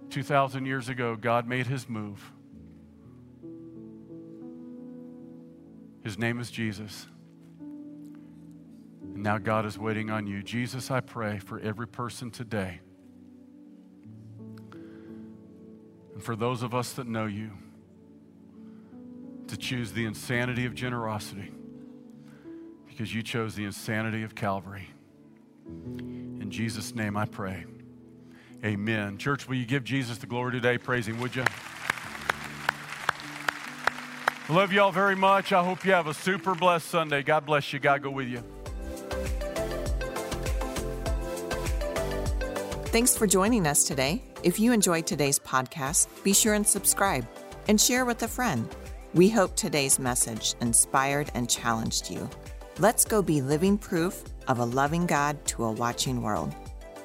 2,000 0.09 0.65
years 0.65 0.89
ago, 0.89 1.15
God 1.15 1.47
made 1.47 1.67
his 1.67 1.87
move. 1.87 2.33
His 6.03 6.17
name 6.17 6.41
is 6.41 6.51
Jesus. 6.51 7.07
And 9.13 9.23
now 9.23 9.37
God 9.37 9.65
is 9.65 9.77
waiting 9.77 10.09
on 10.09 10.27
you. 10.27 10.43
Jesus, 10.43 10.91
I 10.91 10.99
pray 10.99 11.39
for 11.39 11.61
every 11.61 11.87
person 11.87 12.29
today 12.29 12.81
And 16.13 16.23
for 16.23 16.35
those 16.35 16.63
of 16.63 16.73
us 16.73 16.93
that 16.93 17.07
know 17.07 17.25
you, 17.25 17.51
to 19.51 19.57
choose 19.57 19.91
the 19.91 20.05
insanity 20.05 20.65
of 20.65 20.73
generosity 20.73 21.51
because 22.87 23.13
you 23.13 23.21
chose 23.21 23.53
the 23.53 23.65
insanity 23.65 24.23
of 24.23 24.33
Calvary. 24.33 24.87
In 25.67 26.49
Jesus' 26.49 26.95
name 26.95 27.17
I 27.17 27.25
pray. 27.25 27.65
Amen. 28.63 29.17
Church, 29.17 29.49
will 29.49 29.55
you 29.55 29.65
give 29.65 29.83
Jesus 29.83 30.19
the 30.19 30.25
glory 30.25 30.53
today? 30.53 30.77
Praise 30.77 31.05
Him, 31.05 31.19
would 31.19 31.35
you? 31.35 31.43
Love 34.49 34.71
you 34.71 34.81
all 34.81 34.91
very 34.91 35.15
much. 35.15 35.51
I 35.51 35.63
hope 35.63 35.83
you 35.83 35.91
have 35.91 36.07
a 36.07 36.13
super 36.13 36.55
blessed 36.55 36.87
Sunday. 36.87 37.21
God 37.21 37.45
bless 37.45 37.73
you. 37.73 37.79
God 37.79 38.03
go 38.03 38.09
with 38.09 38.27
you. 38.27 38.43
Thanks 42.85 43.17
for 43.17 43.27
joining 43.27 43.67
us 43.67 43.83
today. 43.83 44.30
If 44.43 44.59
you 44.59 44.71
enjoyed 44.71 45.05
today's 45.05 45.37
podcast, 45.37 46.07
be 46.23 46.33
sure 46.33 46.55
and 46.55 46.65
subscribe 46.65 47.27
and 47.67 47.79
share 47.79 48.05
with 48.05 48.23
a 48.23 48.27
friend. 48.27 48.67
We 49.13 49.29
hope 49.29 49.55
today's 49.55 49.99
message 49.99 50.55
inspired 50.61 51.29
and 51.35 51.47
challenged 51.47 52.09
you. 52.09 52.27
Let's 52.79 53.05
go 53.05 53.21
be 53.21 53.41
living 53.41 53.77
proof 53.77 54.23
of 54.47 54.57
a 54.57 54.65
loving 54.65 55.05
God 55.05 55.43
to 55.47 55.65
a 55.65 55.71
watching 55.71 56.23
world. 56.23 56.55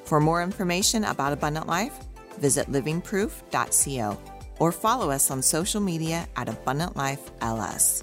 For 0.05 0.19
more 0.19 0.43
information 0.43 1.05
about 1.05 1.35
Abundant 1.35 1.67
Life, 1.67 1.99
visit 2.39 2.69
livingproof.co 2.69 4.19
or 4.59 4.73
follow 4.73 5.11
us 5.11 5.31
on 5.31 5.43
social 5.43 5.83
media 5.83 6.27
at 6.37 6.49
Abundant 6.49 6.97
Life 6.97 7.31
LS. 7.43 8.03